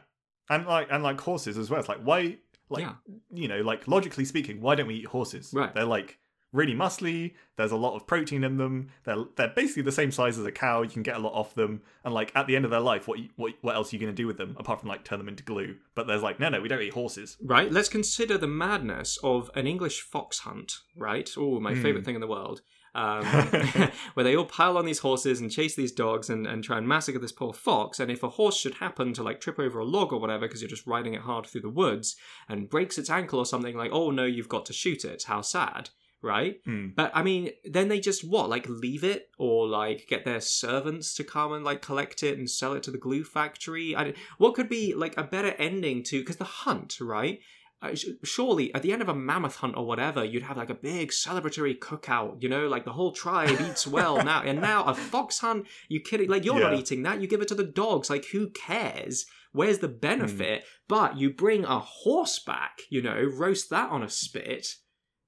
and 0.50 0.66
like 0.66 0.88
and 0.90 1.02
like 1.02 1.20
horses 1.20 1.58
as 1.58 1.70
well. 1.70 1.80
It's 1.80 1.88
like 1.88 2.02
why 2.02 2.38
like 2.70 2.82
Yeah. 2.82 2.94
you 3.32 3.48
know 3.48 3.60
like 3.60 3.86
logically 3.88 4.24
speaking, 4.24 4.60
why 4.60 4.74
don't 4.74 4.86
we 4.86 4.94
eat 4.96 5.06
horses? 5.06 5.52
Right. 5.54 5.72
They're 5.74 5.84
like 5.84 6.18
really 6.52 6.72
muscly. 6.74 7.34
There's 7.56 7.72
a 7.72 7.76
lot 7.76 7.96
of 7.96 8.06
protein 8.06 8.44
in 8.44 8.56
them. 8.58 8.88
They're 9.04 9.24
they're 9.36 9.48
basically 9.56 9.82
the 9.82 9.92
same 9.92 10.10
size 10.12 10.38
as 10.38 10.46
a 10.46 10.52
cow. 10.52 10.82
You 10.82 10.88
can 10.88 11.02
get 11.02 11.16
a 11.16 11.18
lot 11.18 11.32
off 11.34 11.54
them. 11.54 11.82
And 12.04 12.14
like 12.14 12.30
at 12.36 12.46
the 12.46 12.54
end 12.56 12.64
of 12.64 12.70
their 12.70 12.80
life, 12.80 13.08
what 13.08 13.18
you, 13.18 13.28
what 13.36 13.52
what 13.62 13.74
else 13.74 13.92
are 13.92 13.96
you 13.96 14.00
going 14.00 14.12
to 14.14 14.16
do 14.22 14.26
with 14.26 14.38
them 14.38 14.54
apart 14.58 14.80
from 14.80 14.88
like 14.88 15.04
turn 15.04 15.18
them 15.18 15.28
into 15.28 15.42
glue? 15.42 15.76
But 15.96 16.06
there's 16.06 16.22
like 16.22 16.38
no 16.40 16.48
no 16.48 16.60
we 16.60 16.68
don't 16.68 16.80
eat 16.82 16.92
horses. 16.94 17.36
Right? 17.42 17.70
Let's 17.72 17.88
consider 17.88 18.38
the 18.38 18.46
madness 18.46 19.18
of 19.24 19.50
an 19.56 19.66
English 19.66 20.02
fox 20.02 20.38
hunt, 20.40 20.78
right? 20.96 21.28
Oh, 21.36 21.58
my 21.60 21.72
Mm. 21.74 21.82
favorite 21.82 22.04
thing 22.04 22.14
in 22.14 22.20
the 22.20 22.26
world. 22.28 22.62
Um, 22.94 23.24
where 24.14 24.24
they 24.24 24.36
all 24.36 24.44
pile 24.44 24.78
on 24.78 24.86
these 24.86 25.00
horses 25.00 25.40
and 25.40 25.50
chase 25.50 25.74
these 25.74 25.92
dogs 25.92 26.30
and, 26.30 26.46
and 26.46 26.62
try 26.62 26.78
and 26.78 26.86
massacre 26.86 27.18
this 27.18 27.32
poor 27.32 27.52
fox. 27.52 27.98
And 27.98 28.10
if 28.10 28.22
a 28.22 28.28
horse 28.30 28.56
should 28.56 28.74
happen 28.74 29.12
to 29.14 29.22
like 29.22 29.40
trip 29.40 29.58
over 29.58 29.80
a 29.80 29.84
log 29.84 30.12
or 30.12 30.20
whatever 30.20 30.46
because 30.46 30.62
you're 30.62 30.68
just 30.68 30.86
riding 30.86 31.14
it 31.14 31.22
hard 31.22 31.46
through 31.46 31.62
the 31.62 31.68
woods 31.68 32.16
and 32.48 32.70
breaks 32.70 32.98
its 32.98 33.10
ankle 33.10 33.38
or 33.38 33.46
something, 33.46 33.76
like, 33.76 33.90
oh 33.92 34.10
no, 34.10 34.24
you've 34.24 34.48
got 34.48 34.66
to 34.66 34.72
shoot 34.72 35.04
it. 35.04 35.24
How 35.24 35.40
sad, 35.40 35.90
right? 36.22 36.60
Hmm. 36.64 36.88
But 36.94 37.10
I 37.14 37.22
mean, 37.22 37.50
then 37.64 37.88
they 37.88 38.00
just 38.00 38.26
what, 38.28 38.48
like 38.48 38.68
leave 38.68 39.04
it 39.04 39.28
or 39.38 39.66
like 39.66 40.06
get 40.08 40.24
their 40.24 40.40
servants 40.40 41.14
to 41.14 41.24
come 41.24 41.52
and 41.52 41.64
like 41.64 41.82
collect 41.82 42.22
it 42.22 42.38
and 42.38 42.48
sell 42.48 42.74
it 42.74 42.82
to 42.84 42.90
the 42.90 42.98
glue 42.98 43.24
factory? 43.24 43.96
I, 43.96 44.14
what 44.38 44.54
could 44.54 44.68
be 44.68 44.94
like 44.94 45.16
a 45.16 45.24
better 45.24 45.54
ending 45.58 46.02
to 46.04 46.20
because 46.20 46.36
the 46.36 46.44
hunt, 46.44 47.00
right? 47.00 47.40
Uh, 47.84 47.94
surely 48.22 48.74
at 48.74 48.82
the 48.82 48.92
end 48.92 49.02
of 49.02 49.08
a 49.08 49.14
mammoth 49.14 49.56
hunt 49.56 49.76
or 49.76 49.86
whatever, 49.86 50.24
you'd 50.24 50.42
have 50.42 50.56
like 50.56 50.70
a 50.70 50.74
big 50.74 51.10
celebratory 51.10 51.78
cookout, 51.78 52.42
you 52.42 52.48
know, 52.48 52.66
like 52.66 52.84
the 52.84 52.92
whole 52.92 53.12
tribe 53.12 53.60
eats 53.60 53.86
well 53.86 54.24
now. 54.24 54.42
And 54.42 54.60
now 54.60 54.84
a 54.84 54.94
fox 54.94 55.38
hunt, 55.40 55.66
you 55.88 56.00
kidding? 56.00 56.30
Like 56.30 56.44
you're 56.44 56.58
not 56.58 56.74
eating 56.74 57.02
that. 57.02 57.20
You 57.20 57.26
give 57.26 57.42
it 57.42 57.48
to 57.48 57.54
the 57.54 57.64
dogs. 57.64 58.08
Like 58.08 58.26
who 58.32 58.48
cares? 58.50 59.26
Where's 59.52 59.78
the 59.78 59.88
benefit? 59.88 60.62
Hmm. 60.62 60.66
But 60.88 61.18
you 61.18 61.30
bring 61.30 61.64
a 61.64 61.78
horse 61.78 62.38
back, 62.38 62.78
you 62.90 63.02
know, 63.02 63.22
roast 63.22 63.70
that 63.70 63.90
on 63.90 64.02
a 64.02 64.08
spit, 64.08 64.76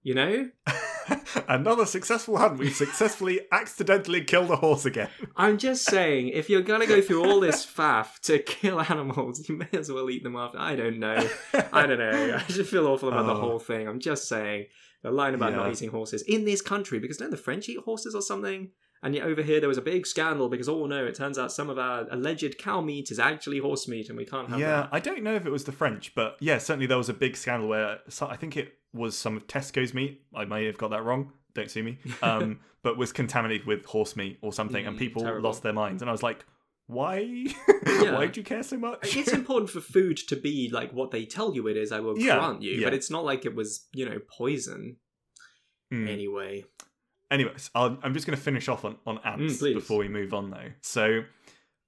you 0.06 0.14
know. 0.14 0.48
Another 1.48 1.84
successful 1.84 2.36
hunt. 2.36 2.58
We've 2.58 2.74
successfully 2.74 3.40
accidentally 3.50 4.22
killed 4.22 4.50
a 4.52 4.56
horse 4.56 4.84
again. 4.84 5.08
I'm 5.36 5.58
just 5.58 5.84
saying, 5.84 6.28
if 6.28 6.48
you're 6.48 6.62
gonna 6.62 6.86
go 6.86 7.00
through 7.00 7.24
all 7.24 7.40
this 7.40 7.66
faff 7.66 8.20
to 8.22 8.38
kill 8.38 8.80
animals, 8.80 9.44
you 9.48 9.56
may 9.56 9.68
as 9.72 9.90
well 9.90 10.08
eat 10.08 10.22
them 10.22 10.36
after. 10.36 10.58
I 10.60 10.76
don't 10.76 11.00
know. 11.00 11.28
I 11.72 11.86
don't 11.86 11.98
know. 11.98 12.36
I 12.36 12.52
just 12.52 12.70
feel 12.70 12.86
awful 12.86 13.08
about 13.08 13.26
the 13.26 13.34
Oh. 13.34 13.40
whole 13.40 13.58
thing. 13.58 13.88
I'm 13.88 13.98
just 13.98 14.28
saying 14.28 14.66
the 15.02 15.10
line 15.10 15.34
about 15.34 15.52
not 15.54 15.72
eating 15.72 15.90
horses 15.90 16.22
in 16.22 16.44
this 16.44 16.62
country 16.62 17.00
because 17.00 17.16
don't 17.16 17.30
the 17.30 17.36
French 17.36 17.68
eat 17.68 17.78
horses 17.84 18.14
or 18.14 18.22
something? 18.22 18.70
And 19.02 19.14
yet 19.14 19.24
over 19.24 19.42
here 19.42 19.60
there 19.60 19.68
was 19.68 19.78
a 19.78 19.82
big 19.82 20.06
scandal 20.06 20.48
because 20.48 20.68
oh 20.68 20.86
no, 20.86 21.04
it 21.06 21.14
turns 21.14 21.38
out 21.38 21.52
some 21.52 21.70
of 21.70 21.78
our 21.78 22.06
alleged 22.10 22.58
cow 22.58 22.80
meat 22.80 23.10
is 23.10 23.18
actually 23.18 23.58
horse 23.58 23.86
meat 23.86 24.08
and 24.08 24.16
we 24.18 24.24
can't 24.24 24.48
have 24.48 24.58
yeah, 24.58 24.68
that. 24.82 24.88
I 24.92 25.00
don't 25.00 25.22
know 25.22 25.34
if 25.34 25.46
it 25.46 25.50
was 25.50 25.64
the 25.64 25.72
French, 25.72 26.14
but 26.14 26.36
yeah, 26.40 26.58
certainly 26.58 26.86
there 26.86 26.98
was 26.98 27.08
a 27.08 27.14
big 27.14 27.36
scandal 27.36 27.68
where 27.68 27.98
so, 28.08 28.26
I 28.26 28.36
think 28.36 28.56
it 28.56 28.74
was 28.92 29.16
some 29.16 29.36
of 29.36 29.46
Tesco's 29.46 29.92
meat. 29.94 30.22
I 30.34 30.44
may 30.44 30.64
have 30.66 30.78
got 30.78 30.90
that 30.90 31.04
wrong. 31.04 31.32
Don't 31.54 31.70
sue 31.70 31.82
me. 31.82 31.98
Um, 32.22 32.60
but 32.82 32.96
was 32.96 33.12
contaminated 33.12 33.66
with 33.66 33.84
horse 33.84 34.16
meat 34.16 34.38
or 34.42 34.52
something, 34.52 34.86
and 34.86 34.96
Mm, 34.96 34.98
people 34.98 35.22
terrible. 35.22 35.48
lost 35.48 35.62
their 35.62 35.72
minds. 35.72 36.02
And 36.02 36.08
I 36.08 36.12
was 36.12 36.22
like, 36.22 36.44
why? 36.86 37.46
Yeah. 37.86 38.14
why 38.14 38.26
do 38.26 38.40
you 38.40 38.44
care 38.44 38.62
so 38.64 38.76
much? 38.76 39.16
It's 39.16 39.32
important 39.32 39.70
for 39.70 39.80
food 39.80 40.16
to 40.28 40.36
be 40.36 40.68
like 40.70 40.92
what 40.92 41.12
they 41.12 41.24
tell 41.24 41.54
you 41.54 41.66
it 41.68 41.76
is. 41.76 41.92
I 41.92 42.00
will 42.00 42.18
Yeah, 42.18 42.34
grant 42.36 42.62
you, 42.62 42.72
yeah. 42.72 42.86
but 42.86 42.94
it's 42.94 43.10
not 43.10 43.24
like 43.24 43.44
it 43.46 43.54
was, 43.54 43.86
you 43.94 44.04
know, 44.08 44.18
poison. 44.28 44.96
Mm. 45.92 46.08
Anyway, 46.08 46.64
Anyways, 47.30 47.70
I'll, 47.74 47.98
I'm 48.02 48.14
just 48.14 48.26
going 48.26 48.36
to 48.36 48.42
finish 48.42 48.68
off 48.68 48.84
on, 48.84 48.96
on 49.06 49.18
ants 49.24 49.60
Mm, 49.60 49.74
before 49.74 49.98
we 49.98 50.08
move 50.08 50.32
on, 50.32 50.50
though. 50.50 50.70
So, 50.80 51.24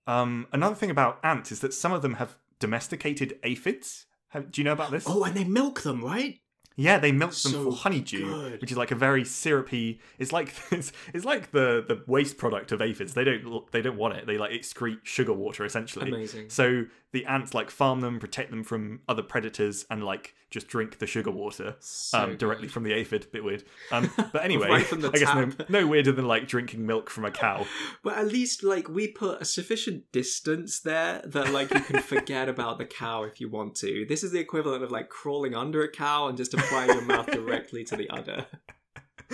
um, 0.06 0.46
another 0.52 0.74
thing 0.74 0.90
about 0.90 1.20
ants 1.22 1.52
is 1.52 1.60
that 1.60 1.74
some 1.74 1.92
of 1.92 2.02
them 2.02 2.14
have 2.14 2.36
domesticated 2.58 3.38
aphids. 3.42 4.06
Have, 4.28 4.50
do 4.50 4.60
you 4.60 4.64
know 4.64 4.72
about 4.72 4.90
this? 4.90 5.04
oh, 5.06 5.22
and 5.24 5.34
they 5.36 5.44
milk 5.44 5.82
them, 5.82 6.04
right? 6.04 6.40
Yeah, 6.80 6.98
they 7.00 7.10
milk 7.10 7.30
them 7.32 7.52
So 7.52 7.64
for 7.72 7.76
honeydew, 7.76 8.24
good. 8.24 8.60
which 8.60 8.70
is 8.70 8.76
like 8.78 8.92
a 8.92 8.94
very 8.94 9.24
syrupy. 9.24 9.98
It's 10.18 10.30
like 10.32 10.54
it's, 10.70 10.92
it's 11.12 11.24
like 11.24 11.50
the 11.50 11.84
the 11.86 12.04
waste 12.06 12.36
product 12.38 12.70
of 12.70 12.80
aphids. 12.80 13.14
They 13.14 13.24
don't 13.24 13.70
they 13.72 13.82
don't 13.82 13.96
want 13.96 14.14
it. 14.16 14.26
They 14.28 14.38
like 14.38 14.52
excrete 14.52 15.00
sugar 15.02 15.32
water 15.32 15.64
essentially. 15.64 16.08
Amazing. 16.12 16.50
So 16.50 16.84
the 17.12 17.24
ants 17.26 17.52
like 17.52 17.70
farm 17.70 18.00
them, 18.00 18.20
protect 18.20 18.50
them 18.50 18.62
from 18.62 19.00
other 19.08 19.22
predators, 19.24 19.86
and 19.90 20.04
like 20.04 20.34
just 20.50 20.68
drink 20.68 20.98
the 20.98 21.06
sugar 21.06 21.30
water 21.30 21.76
So 21.80 22.18
um, 22.18 22.36
directly 22.36 22.68
from 22.68 22.82
the 22.82 22.92
aphid. 22.92 23.30
Bit 23.32 23.44
weird. 23.44 23.64
Um, 23.92 24.10
but 24.32 24.44
anyway, 24.44 24.68
Right 24.68 24.92
I 24.92 25.18
guess 25.18 25.34
no, 25.34 25.50
no 25.68 25.86
weirder 25.86 26.12
than 26.12 26.26
like 26.26 26.48
drinking 26.48 26.86
milk 26.86 27.10
from 27.10 27.24
a 27.24 27.30
cow. 27.30 27.66
But 28.02 28.16
at 28.16 28.28
least 28.28 28.62
like 28.62 28.88
we 28.88 29.08
put 29.08 29.42
a 29.42 29.44
sufficient 29.44 30.10
distance 30.12 30.80
there 30.80 31.22
that 31.24 31.52
like 31.52 31.72
you 31.72 31.80
can 31.80 32.00
forget 32.00 32.48
about 32.48 32.78
the 32.78 32.84
cow 32.84 33.24
if 33.24 33.40
you 33.40 33.48
want 33.48 33.74
to. 33.76 34.06
This 34.08 34.22
is 34.22 34.32
the 34.32 34.38
equivalent 34.38 34.82
of 34.82 34.90
like 34.90 35.08
crawling 35.08 35.54
under 35.54 35.82
a 35.82 35.90
cow 35.90 36.28
and 36.28 36.36
just 36.36 36.54
applying 36.54 36.90
your 36.90 37.02
mouth 37.02 37.26
directly 37.26 37.84
to 37.84 37.96
the 37.96 38.08
udder. 38.10 38.46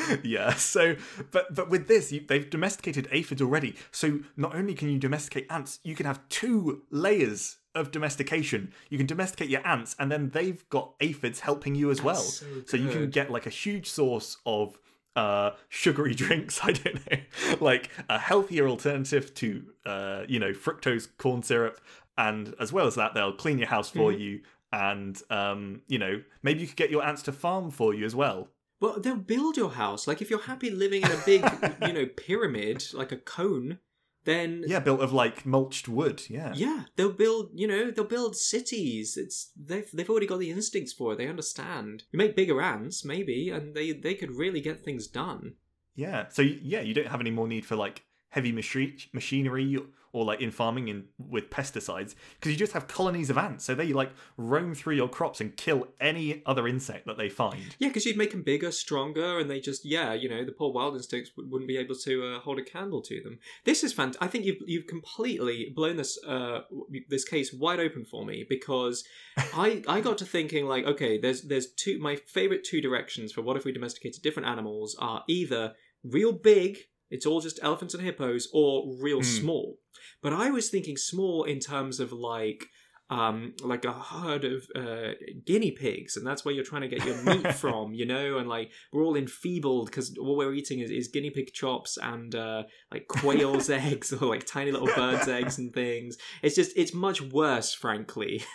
yeah. 0.23 0.55
So, 0.55 0.97
but 1.31 1.55
but 1.55 1.71
with 1.71 1.89
this, 1.89 2.13
you, 2.13 2.25
they've 2.27 2.49
domesticated 2.49 3.09
aphids 3.13 3.43
already. 3.43 3.77
So 3.91 4.21
not 4.37 4.55
only 4.55 4.75
can 4.75 4.89
you 4.89 4.99
domesticate 4.99 5.47
ants, 5.51 5.81
you 5.83 5.95
can 5.95 6.07
have 6.07 6.27
two 6.29 6.83
layers 6.91 7.59
of 7.75 7.91
domestication. 7.91 8.73
You 8.91 8.99
can 8.99 9.07
domesticate 9.07 9.49
your 9.51 9.67
ants, 9.67 9.97
and 9.99 10.11
then 10.13 10.31
they've 10.31 10.69
got 10.69 10.95
aphids 11.01 11.41
helping 11.41 11.75
you 11.75 11.91
as 11.91 12.03
well. 12.03 12.17
so 12.67 12.77
you 12.77 12.89
can 12.89 13.11
get 13.11 13.31
like 13.31 13.47
a 13.47 13.51
huge 13.51 13.89
source 13.91 14.37
of 14.47 14.79
uh 15.17 15.53
sugary 15.69 16.13
drinks 16.23 16.59
i 16.65 16.73
don't 16.73 16.99
know 17.09 17.19
like 17.61 17.89
a 18.09 18.19
healthier 18.19 18.67
alternative 18.69 19.33
to 19.33 19.65
uh 19.87 20.25
you 20.29 20.41
know 20.41 20.51
fructose 20.51 21.07
corn 21.19 21.41
syrup 21.41 21.81
and 22.19 22.53
as 22.59 22.73
well 22.73 22.85
as 22.89 22.97
that 22.97 23.15
they'll 23.15 23.33
clean 23.33 23.57
your 23.59 23.69
house 23.69 23.89
for 23.91 24.11
Mhm. 24.11 24.19
you 24.19 24.41
and 24.73 25.23
um 25.31 25.83
you 25.87 26.01
know 26.01 26.21
maybe 26.43 26.63
you 26.63 26.67
could 26.67 26.75
get 26.75 26.91
your 26.91 27.05
ants 27.05 27.23
to 27.23 27.33
farm 27.33 27.71
for 27.71 27.95
you 27.95 28.05
as 28.05 28.17
well 28.17 28.49
Well, 28.81 28.99
they'll 28.99 29.15
build 29.17 29.57
your 29.57 29.71
house. 29.71 30.09
Like 30.09 30.21
if 30.21 30.29
you're 30.31 30.41
happy 30.53 30.69
living 30.69 31.03
in 31.03 31.11
a 31.13 31.23
big, 31.25 31.43
you 31.87 31.93
know, 31.93 32.07
pyramid, 32.07 32.85
like 32.93 33.13
a 33.13 33.17
cone, 33.17 33.79
then 34.25 34.65
Yeah, 34.67 34.81
built 34.81 35.01
of 35.01 35.13
like 35.13 35.45
mulched 35.47 35.89
wood. 35.89 36.23
Yeah. 36.29 36.53
yeah, 36.55 36.85
they'll 36.97 37.13
build. 37.13 37.51
You 37.55 37.67
know, 37.69 37.91
they'll 37.91 38.05
build 38.05 38.37
cities. 38.37 39.17
It's 39.17 39.53
they've 39.57 39.89
they've 39.93 40.09
already 40.11 40.27
got 40.27 40.39
the 40.39 40.51
instincts 40.51 40.93
for 40.93 41.13
it. 41.13 41.17
They 41.17 41.29
understand. 41.29 42.05
You 42.13 42.19
make 42.19 42.37
bigger 42.37 42.61
ants, 42.61 43.05
maybe, 43.05 43.51
and 43.51 43.75
they 43.75 43.93
they 43.93 44.15
could 44.15 44.37
really 44.37 44.61
get 44.61 44.85
things 44.85 45.07
done. 45.07 45.55
Yeah. 45.95 46.29
So 46.29 46.43
yeah, 46.43 46.81
you 46.81 46.95
don't 46.95 47.09
have 47.09 47.21
any 47.21 47.31
more 47.31 47.49
need 47.49 47.67
for 47.67 47.77
like 47.77 48.03
heavy 48.35 48.51
machi- 48.51 48.97
machinery 49.13 49.79
or 50.13 50.25
like 50.25 50.41
in 50.41 50.51
farming 50.51 50.89
in 50.89 51.05
with 51.19 51.51
pesticides 51.51 52.15
because 52.35 52.51
you 52.51 52.57
just 52.57 52.73
have 52.73 52.89
colonies 52.89 53.31
of 53.31 53.39
ants. 53.39 53.65
So 53.65 53.77
they 53.77 53.93
like 53.93 54.11
roam 54.37 54.75
through 54.75 54.97
your 54.97 55.09
crops 55.09 55.41
and 55.41 55.57
kill 55.57 55.87
any 56.01 56.43
other 56.45 56.67
insect 56.67 57.07
that 57.07 57.17
they 57.17 57.29
find. 57.29 57.77
Yeah, 57.79 57.89
because 57.89 58.07
you'd 58.07 58.17
make 58.17 58.33
them 58.33 58.43
bigger, 58.43 58.73
stronger, 58.73 59.39
and 59.39 59.49
they 59.49 59.61
just 59.61 59.85
yeah, 59.85 60.15
you 60.15 60.29
know, 60.29 60.45
the 60.45 60.51
poor 60.53 60.73
wild 60.73 60.97
instincts 60.97 61.31
wouldn't 61.37 61.69
be 61.69 61.77
able 61.77 61.95
to 61.95 62.27
uh, 62.27 62.41
hold 62.41 62.59
a 62.59 62.65
candle 62.65 63.03
to 63.03 63.21
them. 63.23 63.39
This 63.65 63.85
is 63.85 63.95
fant. 63.95 64.17
I 64.21 64.27
think 64.27 64.45
you've 64.45 64.63
you've 64.67 64.87
completely 64.89 65.73
blown 65.75 65.97
this 65.97 66.19
uh 66.27 66.63
this 67.09 67.25
case 67.25 67.53
wide 67.53 67.79
open 67.79 68.05
for 68.05 68.25
me 68.25 68.45
because 68.49 69.05
I 69.37 69.83
I 69.87 70.01
got 70.01 70.19
to 70.19 70.25
thinking 70.25 70.67
like 70.67 70.85
okay, 70.87 71.19
there's 71.19 71.43
there's 71.43 71.73
two 71.73 72.01
my 72.01 72.17
favorite 72.17 72.65
two 72.65 72.81
directions 72.81 73.31
for 73.33 73.43
what 73.43 73.57
if 73.57 73.65
we 73.65 73.73
domesticated 73.73 74.23
different 74.23 74.49
animals 74.49 74.97
are 74.99 75.23
either 75.29 75.75
real 76.05 76.33
big. 76.33 76.79
It's 77.15 77.27
all 77.27 77.41
just 77.41 77.59
elephants 77.63 77.95
and 77.95 78.03
hippos, 78.03 78.49
or 78.53 78.71
real 79.01 79.19
Hmm. 79.19 79.23
small. 79.41 79.79
But 80.23 80.33
I 80.33 80.51
was 80.51 80.69
thinking 80.69 80.97
small 80.97 81.45
in 81.45 81.59
terms 81.61 82.01
of 82.01 82.13
like 82.13 82.67
um, 83.11 83.53
like 83.63 83.85
a 83.85 83.93
herd 83.93 84.45
of 84.45 84.67
uh, 84.75 85.13
guinea 85.45 85.71
pigs, 85.71 86.17
and 86.17 86.27
that's 86.27 86.43
where 86.43 86.55
you're 86.55 86.65
trying 86.65 86.89
to 86.89 86.89
get 86.95 87.05
your 87.05 87.23
meat 87.23 87.53
from, 87.63 87.93
you 87.93 88.07
know. 88.07 88.39
And 88.39 88.49
like 88.49 88.71
we're 88.93 89.05
all 89.05 89.15
enfeebled 89.15 89.87
because 89.87 90.17
all 90.19 90.37
we're 90.39 90.55
eating 90.55 90.81
is, 90.81 90.91
is 90.91 91.09
guinea 91.09 91.31
pig 91.31 91.53
chops 91.53 91.99
and 91.99 92.35
uh, 92.35 92.63
like 92.91 93.07
quail's 93.09 93.69
eggs 93.85 94.11
or 94.13 94.27
like 94.27 94.47
tiny 94.47 94.73
little 94.73 94.89
birds' 94.97 95.29
eggs 95.29 95.59
and 95.59 95.73
things. 95.75 96.17
It's 96.43 96.57
just 96.57 96.73
it's 96.77 96.95
much 96.95 97.21
worse, 97.21 97.75
frankly. 97.75 98.43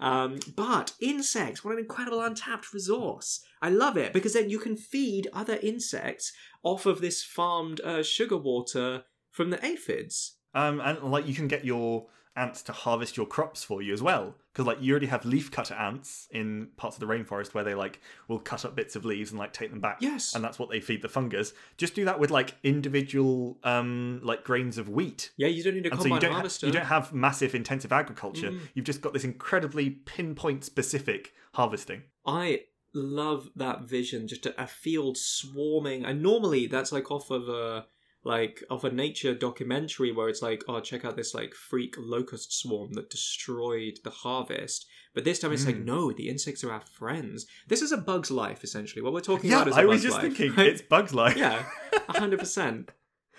Um, 0.00 0.38
but 0.56 0.92
insects, 1.00 1.64
what 1.64 1.74
an 1.74 1.80
incredible 1.80 2.20
untapped 2.20 2.72
resource! 2.72 3.40
I 3.60 3.70
love 3.70 3.96
it 3.96 4.12
because 4.12 4.34
then 4.34 4.50
you 4.50 4.58
can 4.58 4.76
feed 4.76 5.28
other 5.32 5.58
insects 5.62 6.32
off 6.62 6.86
of 6.86 7.00
this 7.00 7.22
farmed 7.22 7.80
uh, 7.80 8.02
sugar 8.02 8.36
water 8.36 9.04
from 9.30 9.50
the 9.50 9.64
aphids. 9.64 10.36
Um, 10.54 10.80
and 10.80 11.02
like 11.02 11.26
you 11.26 11.34
can 11.34 11.48
get 11.48 11.64
your 11.64 12.06
ants 12.38 12.62
to 12.62 12.72
harvest 12.72 13.16
your 13.16 13.26
crops 13.26 13.62
for 13.64 13.82
you 13.82 13.92
as 13.92 14.02
well 14.02 14.34
because 14.52 14.66
like 14.66 14.80
you 14.80 14.92
already 14.92 15.06
have 15.06 15.24
leaf 15.24 15.50
cutter 15.50 15.74
ants 15.74 16.28
in 16.30 16.68
parts 16.76 16.96
of 16.96 17.00
the 17.00 17.06
rainforest 17.06 17.54
where 17.54 17.64
they 17.64 17.74
like 17.74 18.00
will 18.28 18.38
cut 18.38 18.64
up 18.64 18.74
bits 18.76 18.96
of 18.96 19.04
leaves 19.04 19.30
and 19.30 19.38
like 19.38 19.52
take 19.52 19.70
them 19.70 19.80
back 19.80 19.98
Yes. 20.00 20.34
and 20.34 20.42
that's 20.44 20.58
what 20.58 20.70
they 20.70 20.80
feed 20.80 21.02
the 21.02 21.08
fungus 21.08 21.52
just 21.76 21.94
do 21.94 22.04
that 22.06 22.18
with 22.20 22.30
like 22.30 22.54
individual 22.62 23.58
um 23.64 24.20
like 24.22 24.44
grains 24.44 24.78
of 24.78 24.88
wheat 24.88 25.30
Yeah, 25.36 25.48
you 25.48 25.62
don't 25.62 25.74
need 25.74 25.86
a 25.86 25.90
and 25.92 26.00
so 26.00 26.06
you 26.06 26.10
combine 26.10 26.20
don't, 26.22 26.30
ha- 26.32 26.36
harvester. 26.38 26.66
you 26.66 26.72
don't 26.72 26.86
have 26.86 27.12
massive 27.12 27.54
intensive 27.54 27.92
agriculture 27.92 28.50
Mm. 28.50 28.60
you've 28.74 28.86
just 28.86 29.00
got 29.00 29.12
this 29.12 29.24
incredibly 29.24 29.90
pinpoint 29.90 30.64
specific 30.64 31.34
harvesting 31.54 32.02
I 32.26 32.62
love 32.94 33.50
that 33.56 33.82
vision, 33.82 34.26
just 34.28 34.44
a, 34.46 34.62
a 34.62 34.66
field 34.66 35.16
swarming. 35.16 36.04
And 36.04 36.22
normally 36.22 36.66
that's 36.66 36.90
like 36.92 37.10
off 37.10 37.30
of 37.30 37.48
a 37.48 37.86
like 38.24 38.62
of 38.68 38.84
a 38.84 38.90
nature 38.90 39.34
documentary 39.34 40.12
where 40.12 40.28
it's 40.28 40.42
like, 40.42 40.64
oh, 40.68 40.80
check 40.80 41.04
out 41.04 41.16
this 41.16 41.34
like 41.34 41.54
freak 41.54 41.94
locust 41.98 42.52
swarm 42.52 42.92
that 42.94 43.10
destroyed 43.10 43.98
the 44.04 44.10
harvest. 44.10 44.86
But 45.14 45.24
this 45.24 45.38
time 45.38 45.52
it's 45.52 45.66
like, 45.66 45.76
Mm. 45.76 45.84
no, 45.84 46.12
the 46.12 46.28
insects 46.28 46.64
are 46.64 46.72
our 46.72 46.80
friends. 46.80 47.46
This 47.68 47.82
is 47.82 47.92
a 47.92 47.96
bug's 47.96 48.30
life 48.30 48.64
essentially. 48.64 49.02
What 49.02 49.12
we're 49.12 49.20
talking 49.20 49.50
yeah 49.50 49.58
about 49.62 49.68
is 49.68 49.76
a 49.76 49.80
i 49.80 49.84
was 49.84 50.02
bug's 50.02 50.04
just 50.04 50.22
life, 50.22 50.36
thinking 50.36 50.56
right? 50.56 50.66
it's 50.68 50.82
bugs 50.82 51.14
life 51.14 51.36
yeah, 51.36 51.64
hundred 52.08 52.40
percent. 52.40 52.90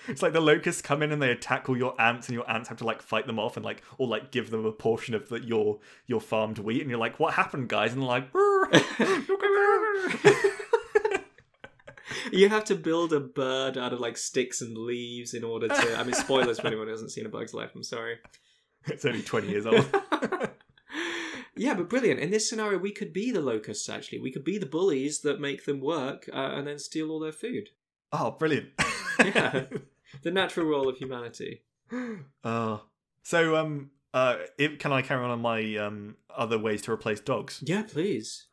It's 0.08 0.22
like 0.22 0.32
the 0.32 0.40
locusts 0.42 0.82
come 0.82 1.04
in 1.04 1.12
and 1.12 1.22
they 1.22 1.30
attack 1.30 1.68
all 1.68 1.78
your 1.78 2.00
ants, 2.02 2.30
and 2.30 2.34
your 2.34 2.50
ants 2.50 2.70
have 2.70 2.78
to 2.78 2.86
like 2.86 3.02
fight 3.02 3.28
them 3.28 3.38
off 3.38 3.58
and 3.58 3.66
like 3.66 3.84
or 3.98 4.08
like 4.08 4.32
give 4.32 4.50
them 4.50 4.66
a 4.66 4.72
portion 4.72 5.14
of 5.14 5.28
the, 5.28 5.46
your 5.46 5.80
your 6.08 6.22
farmed 6.22 6.58
wheat, 6.58 6.82
and 6.82 6.90
you're 6.90 7.00
like, 7.00 7.20
"What 7.20 7.34
happened, 7.34 7.68
guys?" 7.68 7.94
And 7.94 8.02
they're 8.02 8.08
like. 8.08 8.30
You 12.32 12.50
have 12.50 12.66
to 12.66 12.76
build 12.76 13.14
a 13.14 13.20
bird 13.20 13.78
out 13.78 13.94
of 13.94 14.00
like 14.00 14.18
sticks 14.18 14.62
and 14.62 14.78
leaves 14.78 15.34
in 15.34 15.44
order 15.44 15.68
to. 15.68 15.98
I 15.98 16.04
mean, 16.04 16.14
spoilers 16.14 16.60
for 16.60 16.68
anyone 16.68 16.88
who 16.88 16.92
hasn't 16.92 17.12
seen 17.12 17.26
A 17.26 17.30
Bug's 17.30 17.54
Life. 17.54 17.72
I'm 17.76 17.84
sorry. 17.84 18.18
it's 18.86 19.06
only 19.06 19.22
twenty 19.22 19.50
years 19.50 19.66
old. 19.66 19.86
yeah, 21.56 21.74
but 21.74 21.90
brilliant. 21.90 22.20
In 22.20 22.32
this 22.32 22.50
scenario, 22.50 22.78
we 22.78 22.92
could 22.92 23.14
be 23.14 23.32
the 23.32 23.42
locusts. 23.42 23.90
Actually, 23.90 24.20
we 24.20 24.32
could 24.32 24.44
be 24.44 24.58
the 24.58 24.66
bullies 24.66 25.22
that 25.22 25.40
make 25.40 25.66
them 25.66 25.80
work 25.80 26.30
uh, 26.34 26.54
and 26.56 26.68
then 26.68 26.80
steal 26.80 27.12
all 27.12 27.20
their 27.20 27.32
food. 27.32 27.70
oh, 28.12 28.32
brilliant! 28.32 28.70
Yeah. 29.20 29.66
The 30.24 30.32
natural 30.32 30.66
role 30.66 30.88
of 30.88 30.96
humanity. 30.98 31.64
Oh, 32.44 32.84
so 33.22 33.58
um, 33.58 33.92
uh, 34.14 34.38
if, 34.58 34.80
can 34.80 34.94
I 34.94 35.02
carry 35.02 35.24
on 35.24 35.30
on 35.30 35.42
my 35.42 35.76
um 35.76 36.16
other 36.36 36.58
ways 36.58 36.82
to 36.84 36.92
replace 36.92 37.20
dogs? 37.20 37.62
Yeah, 37.66 37.84
please. 37.84 38.46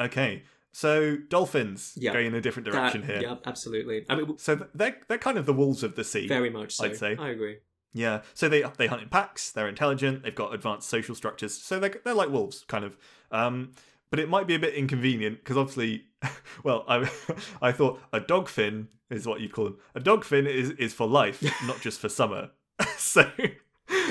Okay, 0.00 0.44
so 0.74 1.16
dolphins 1.16 1.94
Yeah. 1.96 2.12
going 2.12 2.26
in 2.26 2.34
a 2.34 2.40
different 2.40 2.66
direction 2.68 3.00
That- 3.02 3.10
here. 3.10 3.22
Yeah, 3.22 3.36
absolutely. 3.46 4.04
I 4.10 4.16
mean, 4.16 4.36
So 4.38 4.66
they're 4.74 4.98
they're 5.08 5.18
kind 5.18 5.38
of 5.38 5.46
the 5.46 5.52
wolves 5.54 5.82
of 5.82 5.94
the 5.96 6.04
sea. 6.04 6.26
very 6.28 6.50
much 6.50 6.76
so. 6.76 6.84
I'd 6.84 6.96
say. 6.96 7.16
I 7.18 7.30
agree. 7.30 7.58
Yeah, 7.92 8.22
so 8.34 8.48
they 8.48 8.64
they 8.76 8.88
hunt 8.88 9.02
in 9.02 9.08
packs. 9.08 9.50
They're 9.52 9.68
intelligent. 9.68 10.24
They've 10.24 10.34
got 10.34 10.52
advanced 10.52 10.88
social 10.88 11.14
structures. 11.14 11.54
So 11.56 11.78
they're 11.78 12.00
they're 12.04 12.12
like 12.14 12.28
wolves, 12.28 12.64
kind 12.68 12.84
of. 12.84 12.96
Um, 13.30 13.72
but 14.10 14.18
it 14.20 14.28
might 14.28 14.46
be 14.46 14.54
a 14.54 14.58
bit 14.58 14.74
inconvenient 14.74 15.38
because 15.38 15.56
obviously, 15.56 16.06
well, 16.64 16.84
I 16.88 17.08
I 17.62 17.70
thought 17.72 18.00
a 18.12 18.20
dog 18.20 18.48
fin 18.48 18.88
is 19.10 19.26
what 19.28 19.40
you 19.40 19.48
call 19.48 19.64
them. 19.66 19.78
A 19.94 20.00
dog 20.00 20.24
fin 20.24 20.46
is 20.46 20.70
is 20.72 20.92
for 20.92 21.06
life, 21.06 21.40
not 21.66 21.80
just 21.80 22.00
for 22.00 22.08
summer. 22.08 22.50
so 22.96 23.30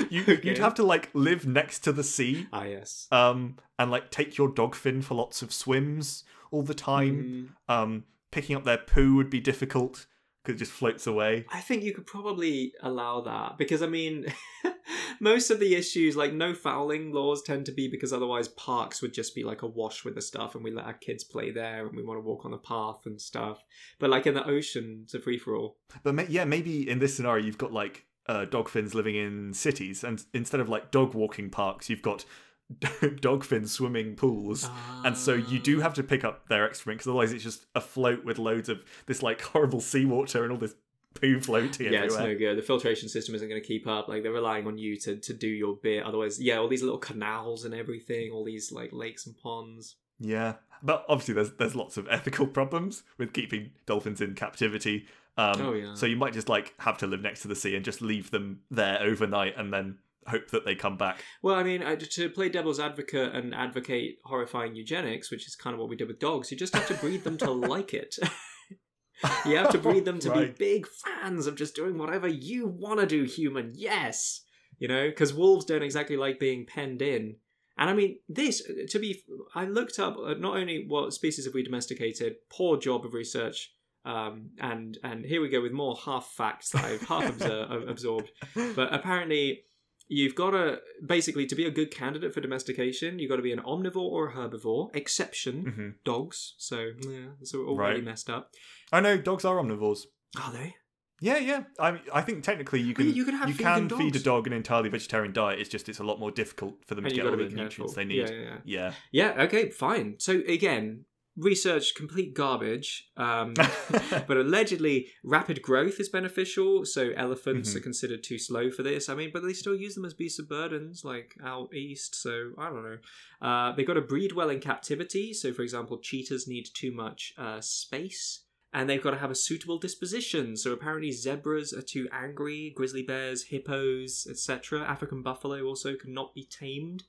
you 0.08 0.22
Okay. 0.22 0.40
you'd 0.48 0.58
have 0.58 0.74
to 0.74 0.82
like 0.82 1.10
live 1.12 1.46
next 1.46 1.80
to 1.80 1.92
the 1.92 2.04
sea, 2.04 2.46
Ah, 2.52 2.64
yes. 2.64 3.06
um, 3.12 3.56
and 3.78 3.90
like 3.90 4.10
take 4.10 4.38
your 4.38 4.48
dog 4.48 4.74
fin 4.74 5.02
for 5.02 5.14
lots 5.14 5.42
of 5.42 5.52
swims 5.52 6.24
all 6.50 6.62
the 6.62 6.74
time. 6.74 7.54
Mm, 7.68 7.74
Um, 7.74 8.04
picking 8.30 8.56
up 8.56 8.64
their 8.64 8.78
poo 8.78 9.14
would 9.16 9.30
be 9.30 9.40
difficult 9.40 10.06
because 10.42 10.56
it 10.56 10.64
just 10.64 10.72
floats 10.72 11.06
away. 11.06 11.46
I 11.52 11.60
think 11.60 11.82
you 11.84 11.94
could 11.94 12.06
probably 12.06 12.72
allow 12.82 13.20
that 13.22 13.56
because 13.56 13.80
I 13.82 13.86
mean, 13.86 14.26
most 15.20 15.50
of 15.50 15.60
the 15.60 15.74
issues, 15.74 16.16
like 16.16 16.32
no 16.32 16.52
fouling 16.54 17.12
laws, 17.12 17.42
tend 17.42 17.66
to 17.66 17.72
be 17.72 17.88
because 17.88 18.12
otherwise 18.12 18.48
parks 18.48 19.00
would 19.02 19.14
just 19.14 19.34
be 19.34 19.44
like 19.44 19.62
a 19.62 19.66
wash 19.66 20.04
with 20.04 20.14
the 20.14 20.22
stuff, 20.22 20.54
and 20.54 20.64
we 20.64 20.70
let 20.70 20.84
our 20.84 20.92
kids 20.94 21.24
play 21.24 21.50
there, 21.50 21.86
and 21.86 21.96
we 21.96 22.02
want 22.02 22.18
to 22.18 22.22
walk 22.24 22.44
on 22.44 22.50
the 22.50 22.58
path 22.58 23.06
and 23.06 23.20
stuff. 23.20 23.62
But 23.98 24.10
like 24.10 24.26
in 24.26 24.34
the 24.34 24.46
ocean, 24.46 25.00
it's 25.04 25.14
a 25.14 25.20
free 25.20 25.38
for 25.38 25.56
all. 25.56 25.78
But 26.02 26.14
may- 26.14 26.26
yeah, 26.28 26.44
maybe 26.44 26.88
in 26.88 26.98
this 26.98 27.16
scenario 27.16 27.44
you've 27.44 27.58
got 27.58 27.72
like 27.72 28.04
uh, 28.28 28.44
dog 28.46 28.68
fins 28.68 28.94
living 28.94 29.16
in 29.16 29.52
cities, 29.54 30.04
and 30.04 30.22
instead 30.34 30.60
of 30.60 30.68
like 30.68 30.90
dog 30.90 31.14
walking 31.14 31.50
parks, 31.50 31.88
you've 31.88 32.02
got 32.02 32.24
dog 33.20 33.44
fin 33.44 33.66
swimming 33.66 34.16
pools. 34.16 34.68
And 35.04 35.16
so 35.16 35.34
you 35.34 35.58
do 35.58 35.80
have 35.80 35.94
to 35.94 36.02
pick 36.02 36.24
up 36.24 36.48
their 36.48 36.64
excrement 36.66 36.98
because 36.98 37.08
otherwise 37.08 37.32
it's 37.32 37.44
just 37.44 37.66
afloat 37.74 38.24
with 38.24 38.38
loads 38.38 38.68
of 38.68 38.84
this 39.06 39.22
like 39.22 39.40
horrible 39.52 39.80
seawater 39.80 40.42
and 40.44 40.52
all 40.52 40.58
this 40.58 40.74
poo 41.14 41.40
floating 41.40 41.92
Yeah, 41.92 42.04
it's 42.04 42.16
no 42.18 42.34
good. 42.34 42.58
The 42.58 42.62
filtration 42.62 43.08
system 43.08 43.34
isn't 43.34 43.48
going 43.48 43.60
to 43.60 43.66
keep 43.66 43.86
up. 43.86 44.08
Like 44.08 44.22
they're 44.22 44.32
relying 44.32 44.66
on 44.66 44.78
you 44.78 44.96
to 45.00 45.16
to 45.16 45.32
do 45.32 45.48
your 45.48 45.76
bit. 45.76 46.04
Otherwise, 46.04 46.40
yeah, 46.40 46.56
all 46.56 46.68
these 46.68 46.82
little 46.82 46.98
canals 46.98 47.64
and 47.64 47.74
everything, 47.74 48.32
all 48.32 48.44
these 48.44 48.72
like 48.72 48.92
lakes 48.92 49.26
and 49.26 49.36
ponds. 49.36 49.96
Yeah, 50.18 50.54
but 50.82 51.04
obviously 51.08 51.34
there's 51.34 51.52
there's 51.52 51.74
lots 51.74 51.96
of 51.96 52.08
ethical 52.10 52.46
problems 52.46 53.02
with 53.18 53.32
keeping 53.32 53.70
dolphins 53.86 54.20
in 54.20 54.34
captivity. 54.34 55.06
Um, 55.36 55.60
Oh, 55.60 55.72
yeah. 55.72 55.94
So 55.94 56.06
you 56.06 56.16
might 56.16 56.32
just 56.32 56.48
like 56.48 56.74
have 56.78 56.98
to 56.98 57.06
live 57.08 57.20
next 57.20 57.42
to 57.42 57.48
the 57.48 57.56
sea 57.56 57.74
and 57.74 57.84
just 57.84 58.00
leave 58.00 58.30
them 58.30 58.60
there 58.70 59.00
overnight 59.02 59.54
and 59.56 59.72
then 59.72 59.98
hope 60.26 60.50
that 60.50 60.64
they 60.64 60.74
come 60.74 60.96
back. 60.96 61.22
Well, 61.42 61.54
I 61.54 61.62
mean, 61.62 61.82
to 61.98 62.28
play 62.30 62.48
devil's 62.48 62.80
advocate 62.80 63.34
and 63.34 63.54
advocate 63.54 64.18
horrifying 64.24 64.74
eugenics, 64.74 65.30
which 65.30 65.46
is 65.46 65.54
kind 65.56 65.74
of 65.74 65.80
what 65.80 65.88
we 65.88 65.96
did 65.96 66.08
with 66.08 66.18
dogs, 66.18 66.50
you 66.50 66.56
just 66.56 66.74
have 66.74 66.86
to 66.88 66.94
breed 66.94 67.24
them 67.24 67.36
to 67.38 67.50
like 67.72 67.94
it. 67.94 68.16
you 69.46 69.56
have 69.56 69.70
to 69.70 69.78
breed 69.78 70.04
them 70.04 70.18
to 70.20 70.30
Right. 70.30 70.56
be 70.56 70.64
big 70.76 70.86
fans 70.88 71.46
of 71.46 71.54
just 71.56 71.74
doing 71.76 71.96
whatever 71.98 72.28
you 72.28 72.66
want 72.66 73.00
to 73.00 73.06
do, 73.06 73.24
human. 73.24 73.72
Yes, 73.74 74.42
you 74.78 74.88
know, 74.88 75.08
because 75.08 75.32
wolves 75.32 75.64
don't 75.64 75.82
exactly 75.82 76.16
like 76.16 76.38
being 76.40 76.66
penned 76.66 77.00
in. 77.02 77.36
And 77.76 77.90
I 77.90 77.92
mean, 77.92 78.18
this 78.28 78.62
to 78.90 78.98
be. 78.98 79.22
I 79.54 79.64
looked 79.64 79.98
up 79.98 80.16
uh, 80.16 80.34
not 80.34 80.56
only 80.56 80.84
what 80.86 81.12
species 81.12 81.44
have 81.44 81.54
we 81.54 81.62
domesticated. 81.62 82.36
Poor 82.50 82.76
job 82.76 83.04
of 83.04 83.14
research. 83.14 83.72
Um, 84.04 84.50
and 84.60 84.98
and 85.02 85.24
here 85.24 85.40
we 85.40 85.48
go 85.48 85.62
with 85.62 85.72
more 85.72 85.96
half 86.04 86.26
facts 86.36 86.70
that 86.70 86.84
I've 86.84 87.02
half 87.02 87.24
absor- 87.38 87.88
absorbed. 87.88 88.30
But 88.54 88.92
apparently, 88.92 89.62
you've 90.06 90.34
got 90.34 90.50
to 90.50 90.80
basically 91.06 91.46
to 91.46 91.54
be 91.54 91.66
a 91.66 91.70
good 91.70 91.90
candidate 91.90 92.34
for 92.34 92.40
domestication, 92.40 93.18
you've 93.18 93.30
got 93.30 93.36
to 93.36 93.42
be 93.42 93.52
an 93.52 93.60
omnivore 93.60 93.96
or 93.96 94.28
a 94.28 94.32
herbivore. 94.34 94.94
Exception 94.94 95.62
hmm 95.62 95.88
dogs. 96.04 96.54
So 96.58 96.90
yeah, 97.02 97.28
it's 97.40 97.54
already 97.54 97.96
Right. 98.00 98.04
messed 98.04 98.28
up. 98.30 98.50
I 98.92 99.00
know 99.00 99.16
dogs 99.18 99.44
are 99.44 99.56
omnivores. 99.56 100.00
Are 100.40 100.52
they? 100.52 100.74
Yeah, 101.20 101.38
yeah. 101.38 101.62
I 101.78 101.92
mean, 101.92 102.02
I 102.12 102.20
think 102.20 102.44
technically 102.44 102.80
you 102.80 102.92
can 102.92 103.06
Yeah, 103.06 103.12
you 103.14 103.24
can 103.24 103.34
have 103.36 103.48
you 103.48 103.54
can 103.54 103.88
feed 103.88 104.16
a 104.16 104.18
dog 104.18 104.46
an 104.46 104.52
entirely 104.52 104.88
vegetarian 104.90 105.32
diet. 105.32 105.60
It's 105.60 105.70
just 105.70 105.88
it's 105.88 106.00
a 106.00 106.04
lot 106.04 106.18
more 106.20 106.30
difficult 106.30 106.84
for 106.86 106.94
them 106.94 107.04
And 107.04 107.14
to 107.14 107.20
get 107.20 107.26
all 107.26 107.36
the 107.36 107.48
nutrients 107.48 107.94
they 107.94 108.04
need. 108.04 108.28
Yeah, 108.28 108.30
yeah, 108.30 108.40
yeah. 108.42 108.92
Yeah. 109.12 109.32
Yeah. 109.36 109.42
Okay. 109.44 109.70
Fine. 109.70 110.16
So 110.18 110.42
again, 110.46 111.04
research 111.36 111.94
complete 111.94 112.34
garbage. 112.34 113.08
Um, 113.16 113.54
but 114.28 114.36
allegedly, 114.36 115.08
rapid 115.24 115.62
growth 115.62 115.98
is 115.98 116.08
beneficial. 116.08 116.84
So 116.84 117.10
elephants 117.16 117.72
Mhm. 117.72 117.76
are 117.76 117.80
considered 117.80 118.22
too 118.22 118.38
slow 118.38 118.70
for 118.70 118.82
this. 118.82 119.08
I 119.08 119.14
mean, 119.14 119.30
but 119.32 119.42
they 119.42 119.52
still 119.52 119.74
use 119.74 119.94
them 119.94 120.04
as 120.04 120.14
beasts 120.14 120.38
of 120.38 120.48
burdens, 120.48 121.04
like 121.04 121.34
out 121.42 121.74
east. 121.74 122.14
So 122.14 122.52
I 122.58 122.68
don't 122.70 122.84
know. 122.84 122.98
Uh, 123.42 123.72
they 123.72 123.84
got 123.84 123.94
to 123.94 124.00
breed 124.00 124.32
well 124.32 124.50
in 124.50 124.60
captivity. 124.60 125.34
So, 125.34 125.52
for 125.52 125.62
example, 125.62 125.98
cheetahs 125.98 126.46
need 126.46 126.68
too 126.72 126.92
much 126.92 127.32
uh, 127.36 127.60
space. 127.60 128.42
And 128.72 128.90
they've 128.90 129.02
got 129.02 129.12
to 129.12 129.18
have 129.18 129.30
a 129.30 129.36
suitable 129.36 129.78
disposition. 129.78 130.56
So 130.56 130.72
apparently, 130.72 131.12
zebras 131.12 131.72
are 131.72 131.82
too 131.82 132.08
angry. 132.12 132.72
Grizzly 132.74 133.02
bears, 133.02 133.44
hippos, 133.44 134.26
etc. 134.28 134.82
African 134.82 135.22
buffalo 135.22 135.62
also 135.62 135.94
cannot 135.94 136.34
be 136.34 136.44
tamed, 136.44 137.04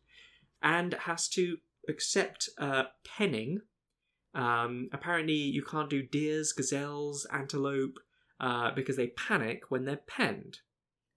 and 0.62 0.94
has 0.94 1.28
to 1.30 1.58
accept 1.90 2.50
uh, 2.60 2.84
penning. 3.04 3.62
Um, 4.36 4.90
apparently, 4.92 5.34
you 5.34 5.64
can't 5.64 5.90
do 5.90 6.04
deers, 6.04 6.52
gazelles, 6.52 7.26
antelope, 7.32 7.98
uh, 8.40 8.72
because 8.72 8.98
they 8.98 9.08
panic 9.08 9.64
when 9.70 9.86
they're 9.86 10.02
penned. 10.08 10.60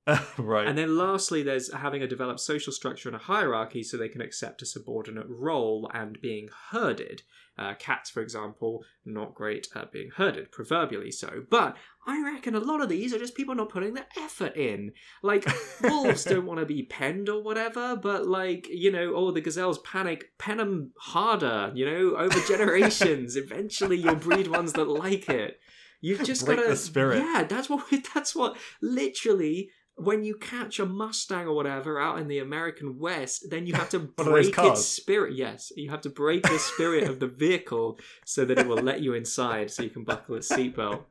right. 0.38 0.67
And 0.67 0.79
then 0.79 0.97
lastly, 0.97 1.43
there's 1.43 1.73
having 1.73 2.03
a 2.03 2.09
developed 2.09 2.41
social 2.41 2.73
structure 2.73 3.09
and 3.09 3.17
a 3.17 3.21
hierarchy 3.21 3.83
so 3.83 3.97
they 3.97 4.09
can 4.09 4.21
accept 4.21 4.62
a 4.62 4.67
subordinate 4.67 5.27
role 5.29 5.91
and 5.93 6.21
being 6.21 6.49
herded. 6.71 7.23
Uh, 7.59 7.75
cats, 7.75 8.09
for 8.09 8.23
example, 8.23 8.85
not 9.05 9.35
great 9.35 9.67
at 9.75 9.91
being 9.91 10.11
herded, 10.17 10.53
proverbially 10.53 11.11
so. 11.11 11.43
But 11.50 11.77
I 12.07 12.23
reckon 12.23 12.55
a 12.55 12.61
lot 12.61 12.81
of 12.81 12.88
these 12.88 13.12
are 13.12 13.19
just 13.19 13.35
people 13.35 13.57
not 13.57 13.69
putting 13.69 13.95
the 13.95 14.07
effort 14.17 14.57
in. 14.57 14.93
Like, 15.25 15.45
wolves 15.83 16.23
don't 16.23 16.47
want 16.47 16.61
to 16.61 16.67
be 16.67 16.85
penned 16.85 17.29
or 17.29 17.43
whatever, 17.43 17.97
but 17.97 18.29
like, 18.29 18.69
you 18.71 18.93
know, 18.93 19.12
oh, 19.15 19.33
the 19.33 19.41
gazelles 19.41 19.81
panic, 19.81 20.38
pen 20.38 20.59
them 20.59 20.93
harder, 21.00 21.73
you 21.75 21.85
know, 21.85 22.17
over 22.17 22.38
generations. 22.47 23.35
Eventually 23.37 23.97
you'll 23.97 24.15
breed 24.15 24.47
ones 24.47 24.73
that 24.75 24.88
like 24.88 25.29
it. 25.29 25.59
You've 26.00 26.23
just 26.23 26.47
got 26.47 26.57
to 26.57 26.77
spirit. 26.77 27.19
Yeah, 27.19 27.45
that's 27.49 27.69
what 27.69 27.85
that's 28.15 28.35
what 28.35 28.57
literally 28.81 29.71
when 29.99 30.25
you 30.25 30.37
catch 30.37 30.78
a 30.78 30.87
Mustang 30.87 31.47
or 31.47 31.55
whatever 31.55 32.00
out 32.00 32.19
in 32.19 32.28
the 32.28 32.38
American 32.38 32.99
West, 32.99 33.47
then 33.50 33.67
you 33.67 33.75
have 33.75 33.90
to 33.90 33.99
break 34.17 34.57
its 34.57 34.85
spirit. 34.85 35.35
Yes, 35.35 35.73
you 35.76 35.90
have 35.90 36.00
to 36.02 36.11
break 36.11 36.45
the 36.45 36.59
spirit 36.59 37.09
of 37.09 37.21
the 37.21 37.26
vehicle 37.45 37.99
so 38.25 38.45
that 38.45 38.59
it 38.59 38.67
will 38.67 38.83
let 38.83 39.00
you 39.00 39.14
inside 39.14 39.71
so 39.71 39.83
you 39.83 39.90
can 39.90 40.05
buckle 40.05 40.37
its 40.37 40.50
seatbelt. 40.50 41.02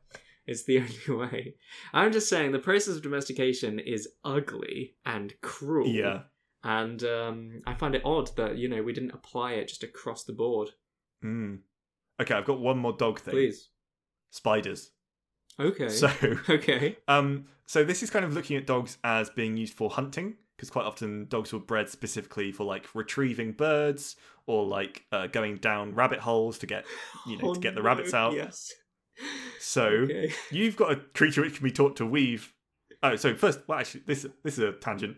It's 0.46 0.64
the 0.64 0.80
only 1.10 1.28
way. 1.28 1.56
I'm 1.94 2.14
just 2.14 2.30
saying 2.30 2.52
the 2.52 2.60
process 2.60 2.96
of 2.96 3.04
domestication 3.04 3.80
is 3.80 4.08
ugly 4.24 4.96
and 5.06 5.34
cruel. 5.42 5.88
yeah. 5.88 6.22
And 6.64 7.02
um, 7.04 7.62
I 7.66 7.76
find 7.76 7.96
it 7.96 8.02
odd 8.04 8.36
that, 8.36 8.58
you 8.58 8.68
know, 8.68 8.82
we 8.82 8.92
didn't 8.92 9.14
apply 9.14 9.54
it 9.54 9.68
just 9.68 9.84
across 9.84 10.24
the 10.24 10.34
board. 10.34 10.70
Mm. 11.24 11.60
Okay, 12.20 12.34
I've 12.34 12.46
got 12.46 12.60
one 12.60 12.78
more 12.78 12.94
dog 12.98 13.20
thing. 13.20 13.34
Please. 13.34 13.70
Spiders. 14.32 14.92
Okay. 15.60 15.90
So, 15.90 16.12
okay. 16.50 16.98
um, 17.08 17.46
so 17.66 17.84
this 17.84 18.04
is 18.04 18.10
kind 18.10 18.26
of 18.26 18.34
looking 18.34 18.58
at 18.58 18.68
dogs 18.68 18.98
as 19.04 19.30
being 19.30 19.58
used 19.58 19.74
for 19.74 19.90
hunting 19.90 20.36
because 20.56 20.70
quite 20.70 20.86
often 20.86 21.26
dogs 21.30 21.54
were 21.54 21.60
bred 21.60 21.90
specifically 21.90 22.52
for 22.52 22.64
like 22.64 22.86
retrieving 22.96 23.52
birds 23.52 24.16
or 24.48 24.66
like 24.66 25.06
uh, 25.12 25.28
going 25.28 25.58
down 25.58 25.94
rabbit 25.94 26.20
holes 26.20 26.58
to 26.60 26.66
get 26.66 26.86
you 27.28 27.38
know 27.38 27.44
Oh, 27.50 27.54
to 27.54 27.60
get 27.60 27.76
the 27.76 27.82
no, 27.82 27.86
rabbits 27.86 28.14
out. 28.14 28.34
Yes. 28.34 28.74
So 29.60 29.86
Okay. 29.86 30.32
you've 30.52 30.76
got 30.76 30.92
a 30.92 30.96
creature 30.96 31.42
which 31.42 31.56
can 31.56 31.64
be 31.64 31.72
taught 31.72 31.96
to 31.98 32.06
weave. 32.06 32.54
Oh, 33.04 33.16
so 33.16 33.36
first, 33.36 33.60
well, 33.68 33.80
actually, 33.80 34.02
this 34.06 34.26
this 34.44 34.58
is 34.58 34.64
a 34.64 34.72
tangent. 34.74 35.18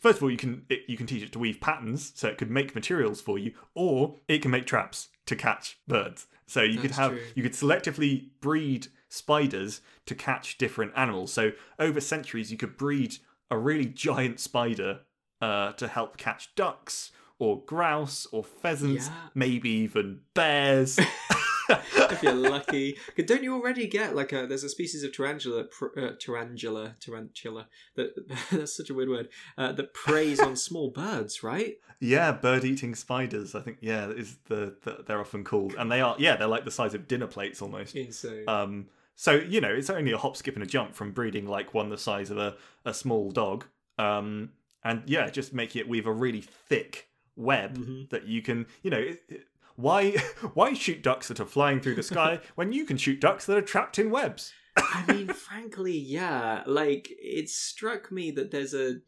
First 0.00 0.18
of 0.18 0.22
all, 0.22 0.30
you 0.30 0.36
can 0.36 0.64
it, 0.68 0.80
you 0.88 0.96
can 0.96 1.06
teach 1.06 1.22
it 1.22 1.32
to 1.32 1.38
weave 1.38 1.60
patterns, 1.60 2.12
so 2.14 2.28
it 2.28 2.38
could 2.38 2.50
make 2.50 2.74
materials 2.74 3.20
for 3.20 3.38
you, 3.38 3.54
or 3.74 4.16
it 4.28 4.42
can 4.42 4.50
make 4.50 4.66
traps 4.66 5.08
to 5.26 5.34
catch 5.36 5.78
birds. 5.88 6.26
So 6.46 6.62
you 6.62 6.78
could 6.78 6.92
have 6.92 7.12
true. 7.12 7.20
you 7.34 7.42
could 7.42 7.52
selectively 7.52 8.28
breed 8.40 8.88
spiders 9.08 9.80
to 10.06 10.14
catch 10.14 10.58
different 10.58 10.92
animals. 10.96 11.32
So 11.32 11.52
over 11.78 12.00
centuries, 12.00 12.50
you 12.50 12.56
could 12.58 12.76
breed 12.76 13.16
a 13.50 13.58
really 13.58 13.86
giant 13.86 14.40
spider 14.40 15.00
uh, 15.40 15.72
to 15.72 15.88
help 15.88 16.16
catch 16.16 16.54
ducks 16.54 17.10
or 17.38 17.62
grouse 17.64 18.26
or 18.32 18.42
pheasants, 18.42 19.06
Yeah. 19.06 19.14
maybe 19.34 19.70
even 19.70 20.20
bears. 20.34 20.98
if 21.68 22.22
you're 22.22 22.32
lucky, 22.34 22.96
Don't 23.26 23.42
you 23.44 23.54
already 23.54 23.86
get 23.86 24.16
like 24.16 24.32
a? 24.32 24.46
There's 24.46 24.64
a 24.64 24.68
species 24.68 25.02
of 25.04 25.12
tarantula, 25.12 25.64
pr- 25.64 25.98
uh, 25.98 26.10
tarantula, 26.20 26.94
tarantula. 27.00 27.68
That 27.94 28.14
that's 28.50 28.76
such 28.76 28.90
a 28.90 28.94
weird 28.94 29.08
word. 29.08 29.28
Uh, 29.56 29.72
that 29.72 29.94
preys 29.94 30.40
on 30.40 30.56
small 30.56 30.90
birds, 30.90 31.42
right? 31.42 31.76
Yeah, 32.00 32.32
bird-eating 32.32 32.94
spiders. 32.94 33.54
I 33.54 33.60
think 33.60 33.78
yeah 33.80 34.08
is 34.08 34.36
the, 34.48 34.76
the 34.82 35.04
they're 35.06 35.20
often 35.20 35.44
called, 35.44 35.74
and 35.78 35.90
they 35.92 36.00
are 36.00 36.16
yeah 36.18 36.36
they're 36.36 36.48
like 36.48 36.64
the 36.64 36.70
size 36.70 36.94
of 36.94 37.06
dinner 37.08 37.26
plates 37.26 37.60
almost. 37.62 37.94
Insane. 37.94 38.44
Um, 38.48 38.86
so 39.20 39.32
you 39.32 39.60
know 39.60 39.68
it's 39.74 39.90
only 39.90 40.12
a 40.12 40.18
hop, 40.18 40.36
skip, 40.36 40.54
and 40.54 40.62
a 40.62 40.66
jump 40.66 40.94
from 40.94 41.10
breeding 41.10 41.46
like 41.46 41.74
one 41.74 41.88
the 41.90 41.98
size 41.98 42.30
of 42.30 42.38
a 42.38 42.56
a 42.84 42.94
small 42.94 43.30
dog. 43.32 43.64
Um, 43.98 44.50
and 44.84 45.02
yeah, 45.06 45.28
just 45.28 45.52
making 45.52 45.80
it 45.80 45.88
weave 45.88 46.06
a 46.06 46.12
really 46.12 46.40
thick 46.40 47.08
web 47.34 47.76
Mhm. 47.78 48.08
that 48.10 48.26
you 48.26 48.42
can 48.42 48.66
you 48.82 48.90
know. 48.90 48.98
it- 48.98 49.24
it- 49.28 49.46
Why 49.74 50.10
why 50.54 50.72
shoot 50.74 51.02
ducks 51.02 51.28
that 51.28 51.40
are 51.40 51.46
flying 51.56 51.80
through 51.80 51.96
the 51.96 52.02
sky 52.02 52.40
when 52.56 52.72
you 52.72 52.84
can 52.84 52.96
shoot 52.96 53.20
ducks 53.20 53.44
that 53.46 53.56
are 53.56 53.62
trapped 53.72 53.98
in 53.98 54.10
webs? 54.10 54.52
I 54.76 55.04
mean, 55.12 55.28
frankly, 55.28 55.98
yeah. 55.98 56.62
Like, 56.66 57.08
it 57.10 57.48
struck 57.48 58.12
me 58.12 58.30
that 58.32 58.50
there's 58.52 58.74
a. 58.74 58.98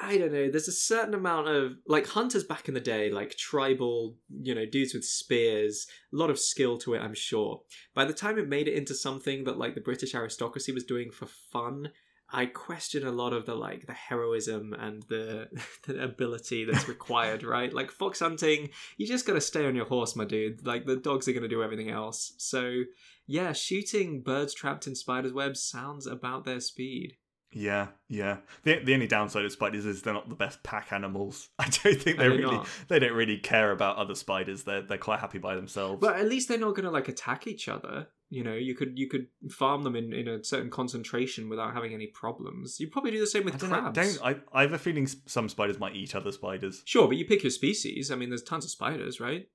I 0.00 0.16
don't 0.16 0.32
know, 0.32 0.48
there's 0.50 0.68
a 0.68 0.72
certain 0.72 1.14
amount 1.14 1.48
of. 1.48 1.72
Like, 1.86 2.06
hunters 2.06 2.44
back 2.44 2.68
in 2.68 2.74
the 2.74 2.80
day, 2.80 3.10
like 3.10 3.36
tribal, 3.36 4.16
you 4.42 4.54
know, 4.54 4.64
dudes 4.64 4.94
with 4.94 5.04
spears, 5.04 5.86
a 6.12 6.16
lot 6.16 6.30
of 6.30 6.38
skill 6.38 6.78
to 6.78 6.94
it, 6.94 7.00
I'm 7.00 7.14
sure. 7.14 7.62
By 7.94 8.04
the 8.04 8.12
time 8.12 8.38
it 8.38 8.48
made 8.48 8.68
it 8.68 8.74
into 8.74 8.94
something 8.94 9.44
that, 9.44 9.58
like, 9.58 9.74
the 9.74 9.80
British 9.80 10.14
aristocracy 10.14 10.72
was 10.72 10.84
doing 10.84 11.10
for 11.10 11.26
fun, 11.26 11.90
I 12.30 12.46
question 12.46 13.06
a 13.06 13.12
lot 13.12 13.32
of 13.32 13.46
the 13.46 13.54
like 13.54 13.86
the 13.86 13.94
heroism 13.94 14.74
and 14.78 15.02
the, 15.04 15.48
the 15.86 16.02
ability 16.02 16.64
that's 16.64 16.88
required, 16.88 17.42
right? 17.42 17.72
Like 17.72 17.90
fox 17.90 18.20
hunting, 18.20 18.70
you 18.96 19.06
just 19.06 19.26
gotta 19.26 19.40
stay 19.40 19.66
on 19.66 19.74
your 19.74 19.86
horse, 19.86 20.14
my 20.14 20.24
dude. 20.24 20.66
Like 20.66 20.84
the 20.84 20.96
dogs 20.96 21.26
are 21.26 21.32
gonna 21.32 21.48
do 21.48 21.62
everything 21.62 21.90
else. 21.90 22.34
So 22.36 22.82
yeah, 23.26 23.52
shooting 23.52 24.20
birds 24.22 24.54
trapped 24.54 24.86
in 24.86 24.94
spiders' 24.94 25.32
webs 25.32 25.62
sounds 25.62 26.06
about 26.06 26.44
their 26.44 26.60
speed. 26.60 27.16
Yeah, 27.52 27.88
yeah. 28.08 28.38
The 28.64 28.80
the 28.84 28.94
only 28.94 29.06
downside 29.06 29.44
of 29.44 29.52
spiders 29.52 29.86
is 29.86 30.02
they're 30.02 30.14
not 30.14 30.28
the 30.28 30.34
best 30.34 30.62
pack 30.62 30.92
animals. 30.92 31.48
I 31.58 31.64
don't 31.64 32.00
think 32.00 32.18
they 32.18 32.26
Are 32.26 32.30
really 32.30 32.42
not? 32.56 32.68
they 32.88 32.98
don't 32.98 33.14
really 33.14 33.38
care 33.38 33.72
about 33.72 33.96
other 33.96 34.14
spiders. 34.14 34.64
They're 34.64 34.82
they're 34.82 34.98
quite 34.98 35.20
happy 35.20 35.38
by 35.38 35.54
themselves. 35.54 36.00
But 36.00 36.16
at 36.16 36.28
least 36.28 36.48
they're 36.48 36.58
not 36.58 36.74
gonna 36.74 36.90
like 36.90 37.08
attack 37.08 37.46
each 37.46 37.68
other. 37.68 38.08
You 38.30 38.44
know, 38.44 38.54
you 38.54 38.74
could 38.74 38.98
you 38.98 39.08
could 39.08 39.28
farm 39.50 39.82
them 39.84 39.96
in, 39.96 40.12
in 40.12 40.28
a 40.28 40.44
certain 40.44 40.68
concentration 40.68 41.48
without 41.48 41.72
having 41.72 41.94
any 41.94 42.08
problems. 42.08 42.78
You 42.78 42.88
probably 42.88 43.12
do 43.12 43.20
the 43.20 43.26
same 43.26 43.42
I 43.42 43.44
with 43.46 43.62
know, 43.62 43.68
crabs. 43.68 44.18
don't 44.18 44.26
I, 44.26 44.36
I 44.52 44.62
have 44.62 44.74
a 44.74 44.78
feeling 44.78 45.06
some 45.06 45.48
spiders 45.48 45.78
might 45.78 45.96
eat 45.96 46.14
other 46.14 46.32
spiders. 46.32 46.82
Sure, 46.84 47.08
but 47.08 47.16
you 47.16 47.24
pick 47.24 47.42
your 47.42 47.50
species. 47.50 48.10
I 48.10 48.16
mean, 48.16 48.28
there's 48.28 48.42
tons 48.42 48.66
of 48.66 48.70
spiders, 48.70 49.20
right? 49.20 49.48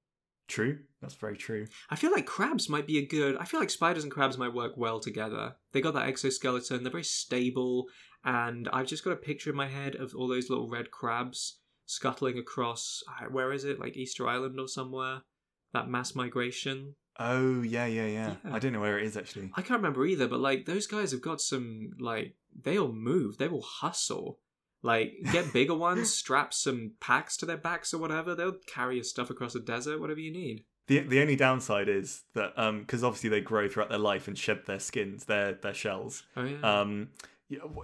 True, 0.47 0.79
that's 1.01 1.15
very 1.15 1.37
true. 1.37 1.67
I 1.89 1.95
feel 1.95 2.11
like 2.11 2.25
crabs 2.25 2.69
might 2.69 2.85
be 2.85 2.97
a 2.97 3.05
good. 3.05 3.37
I 3.37 3.45
feel 3.45 3.59
like 3.59 3.69
spiders 3.69 4.03
and 4.03 4.11
crabs 4.11 4.37
might 4.37 4.53
work 4.53 4.73
well 4.75 4.99
together. 4.99 5.55
They 5.71 5.81
got 5.81 5.93
that 5.93 6.07
exoskeleton. 6.07 6.83
They're 6.83 6.91
very 6.91 7.03
stable, 7.03 7.87
and 8.25 8.67
I've 8.73 8.87
just 8.87 9.03
got 9.03 9.13
a 9.13 9.17
picture 9.17 9.49
in 9.49 9.55
my 9.55 9.67
head 9.67 9.95
of 9.95 10.13
all 10.15 10.27
those 10.27 10.49
little 10.49 10.69
red 10.69 10.91
crabs 10.91 11.59
scuttling 11.85 12.37
across. 12.37 13.01
Where 13.31 13.53
is 13.53 13.63
it? 13.63 13.79
Like 13.79 13.95
Easter 13.95 14.27
Island 14.27 14.59
or 14.59 14.67
somewhere. 14.67 15.21
That 15.73 15.89
mass 15.89 16.13
migration. 16.13 16.95
Oh 17.19 17.61
yeah, 17.61 17.85
yeah, 17.85 18.07
yeah. 18.07 18.35
Yeah. 18.43 18.53
I 18.53 18.59
don't 18.59 18.73
know 18.73 18.81
where 18.81 18.99
it 18.99 19.05
is 19.05 19.15
actually. 19.15 19.51
I 19.55 19.61
can't 19.61 19.79
remember 19.79 20.05
either, 20.05 20.27
but 20.27 20.39
like 20.39 20.65
those 20.65 20.87
guys 20.87 21.11
have 21.11 21.21
got 21.21 21.41
some 21.41 21.91
like 21.99 22.35
they'll 22.63 22.91
move. 22.91 23.37
They 23.37 23.47
will 23.47 23.61
hustle. 23.61 24.39
Like 24.83 25.13
get 25.31 25.51
bigger 25.53 25.73
ones, 25.89 26.13
strap 26.13 26.53
some 26.53 26.91
packs 26.99 27.37
to 27.37 27.45
their 27.45 27.57
backs 27.57 27.93
or 27.93 27.97
whatever. 27.97 28.35
They'll 28.35 28.57
carry 28.67 28.95
your 28.95 29.03
stuff 29.05 29.29
across 29.29 29.53
the 29.53 29.59
desert, 29.61 29.99
whatever 29.99 30.19
you 30.19 30.31
need. 30.31 30.65
The 30.87 30.99
the 30.99 31.21
only 31.21 31.35
downside 31.37 31.87
is 31.89 32.23
that 32.35 32.51
um 32.57 32.81
because 32.81 33.03
obviously 33.03 33.29
they 33.29 33.39
grow 33.41 33.69
throughout 33.69 33.89
their 33.89 33.97
life 33.97 34.27
and 34.27 34.37
shed 34.37 34.61
their 34.67 34.79
skins, 34.79 35.25
their 35.25 35.53
their 35.53 35.73
shells. 35.73 36.23
Oh 36.35 36.43
yeah. 36.43 36.59
Um, 36.81 37.07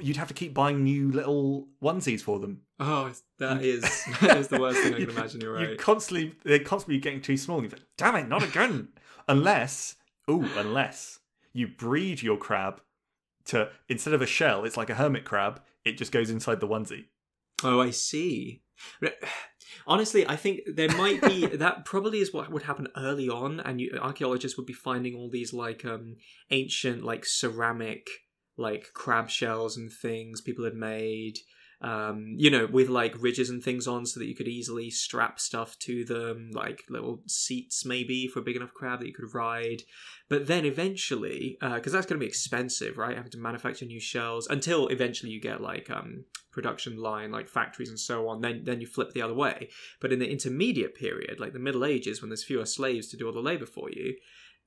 you'd 0.02 0.18
have 0.18 0.28
to 0.30 0.34
keep 0.34 0.54
buying 0.54 0.84
new 0.84 1.12
little 1.12 1.68
onesies 1.82 2.22
for 2.22 2.40
them. 2.40 2.62
Oh, 2.80 3.12
that 3.38 3.62
is 3.64 3.82
that 4.22 4.38
is 4.38 4.48
the 4.50 4.60
worst 4.60 4.82
thing 4.82 4.94
I 4.96 5.00
can 5.00 5.10
imagine. 5.10 5.42
You're 5.42 5.60
You 5.62 5.68
right. 5.70 5.78
constantly 5.78 6.36
they're 6.44 6.60
constantly 6.60 6.98
getting 7.00 7.22
too 7.22 7.38
small. 7.38 7.62
You're 7.62 7.70
like, 7.72 7.82
damn 7.98 8.16
it, 8.18 8.28
not 8.28 8.44
again. 8.44 8.90
unless, 9.28 9.96
oh, 10.28 10.50
unless 10.58 11.20
you 11.54 11.68
breed 11.68 12.22
your 12.22 12.38
crab 12.38 12.82
to 13.46 13.70
instead 13.88 14.14
of 14.14 14.22
a 14.22 14.26
shell, 14.28 14.66
it's 14.66 14.76
like 14.78 14.90
a 14.90 14.96
hermit 14.96 15.24
crab. 15.24 15.62
It 15.86 15.98
just 15.98 16.12
goes 16.12 16.30
inside 16.30 16.60
the 16.60 16.68
onesie. 16.68 17.06
Oh, 17.64 17.82
I 17.82 17.92
see. 17.92 18.62
Honestly, 19.88 20.28
I 20.28 20.36
think 20.36 20.62
there 20.74 20.96
might 20.96 21.22
be 21.22 21.46
that 21.58 21.86
probably 21.86 22.20
is 22.20 22.34
what 22.34 22.52
would 22.52 22.64
happen 22.64 22.88
early 22.96 23.30
on, 23.30 23.60
and 23.60 23.82
you, 23.82 23.98
archaeologists 24.02 24.58
would 24.58 24.66
be 24.66 24.74
finding 24.74 25.16
all 25.16 25.30
these 25.30 25.54
like 25.54 25.86
um 25.86 26.18
ancient 26.52 27.04
like 27.04 27.26
ceramic 27.26 28.08
like 28.58 28.88
crab 28.94 29.30
shells 29.30 29.78
and 29.78 29.92
things 29.92 30.42
people 30.42 30.66
had 30.66 30.76
made. 30.76 31.40
Um, 31.82 32.36
you 32.38 32.50
know, 32.50 32.68
with 32.70 32.90
like 32.90 33.22
ridges 33.22 33.50
and 33.50 33.64
things 33.64 33.88
on 33.88 34.06
so 34.06 34.20
that 34.20 34.28
you 34.28 34.36
could 34.36 34.50
easily 34.50 34.90
strap 34.90 35.40
stuff 35.40 35.80
to 35.80 36.04
them, 36.04 36.52
like 36.54 36.84
little 36.90 37.22
seats 37.26 37.86
maybe 37.86 38.28
for 38.28 38.40
a 38.40 38.44
big 38.44 38.58
enough 38.58 38.74
crab 38.74 39.00
that 39.00 39.08
you 39.08 39.14
could 39.14 39.34
ride. 39.34 39.84
But 40.28 40.48
then 40.48 40.66
eventually, 40.66 41.58
because 41.62 41.94
uh, 41.94 41.98
that's 41.98 42.06
going 42.06 42.20
to 42.20 42.24
be 42.24 42.28
expensive, 42.28 42.98
right? 42.98 43.16
Having 43.16 43.32
to 43.32 43.38
manufacture 43.38 43.86
new 43.86 44.00
shells 44.00 44.48
until 44.48 44.88
eventually 44.90 45.32
you 45.32 45.40
get 45.40 45.62
like 45.62 45.90
um, 45.90 46.26
production 46.52 46.98
line, 46.98 47.32
like 47.32 47.48
factories 47.48 47.90
and 47.90 48.00
so 48.00 48.28
on. 48.28 48.42
Then 48.42 48.64
then 48.66 48.82
you 48.82 48.88
flip 48.88 49.14
the 49.14 49.22
other 49.22 49.34
way. 49.34 49.70
But 50.02 50.12
in 50.12 50.20
the 50.20 50.30
intermediate 50.30 50.96
period, 50.96 51.40
like 51.40 51.54
the 51.54 51.60
Middle 51.60 51.86
Ages, 51.86 52.22
when 52.22 52.30
there's 52.30 52.44
fewer 52.44 52.66
slaves 52.66 53.08
to 53.08 53.18
do 53.18 53.26
all 53.26 53.34
the 53.34 53.40
labor 53.40 53.66
for 53.66 53.90
you, 53.90 54.16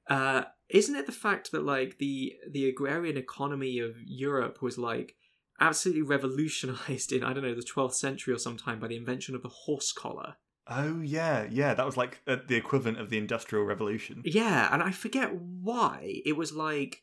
uh, 0.09 0.45
isn't 0.71 0.97
it 0.97 1.05
the 1.05 1.13
fact 1.13 1.53
that 1.53 1.65
like 1.65 1.99
the 1.99 2.33
the 2.51 2.69
agrarian 2.69 3.19
economy 3.19 3.79
of 3.79 3.97
Europe 4.07 4.63
was 4.63 4.79
like 4.79 5.15
absolutely 5.63 6.03
revolutionized 6.03 7.13
in 7.13 7.25
I 7.25 7.33
don't 7.33 7.45
know 7.45 7.55
the 7.55 7.63
12th 7.63 7.95
century 7.95 8.35
or 8.35 8.39
sometime 8.39 8.81
by 8.81 8.89
the 8.89 8.97
invention 8.97 9.35
of 9.35 9.43
the 9.43 9.49
horse 9.49 9.93
collar. 9.93 10.35
Oh 10.69 11.01
yeah, 11.01 11.47
yeah, 11.51 11.75
that 11.75 11.87
was 11.87 11.97
like 11.97 12.21
uh, 12.27 12.37
the 12.47 12.57
equivalent 12.57 13.01
of 13.01 13.11
the 13.11 13.19
Industrial 13.19 13.65
Revolution. 13.65 14.23
Yeah, 14.25 14.69
and 14.73 14.83
I 14.83 14.91
forget 14.91 15.35
why. 15.35 16.21
It 16.27 16.37
was 16.37 16.53
like 16.53 17.03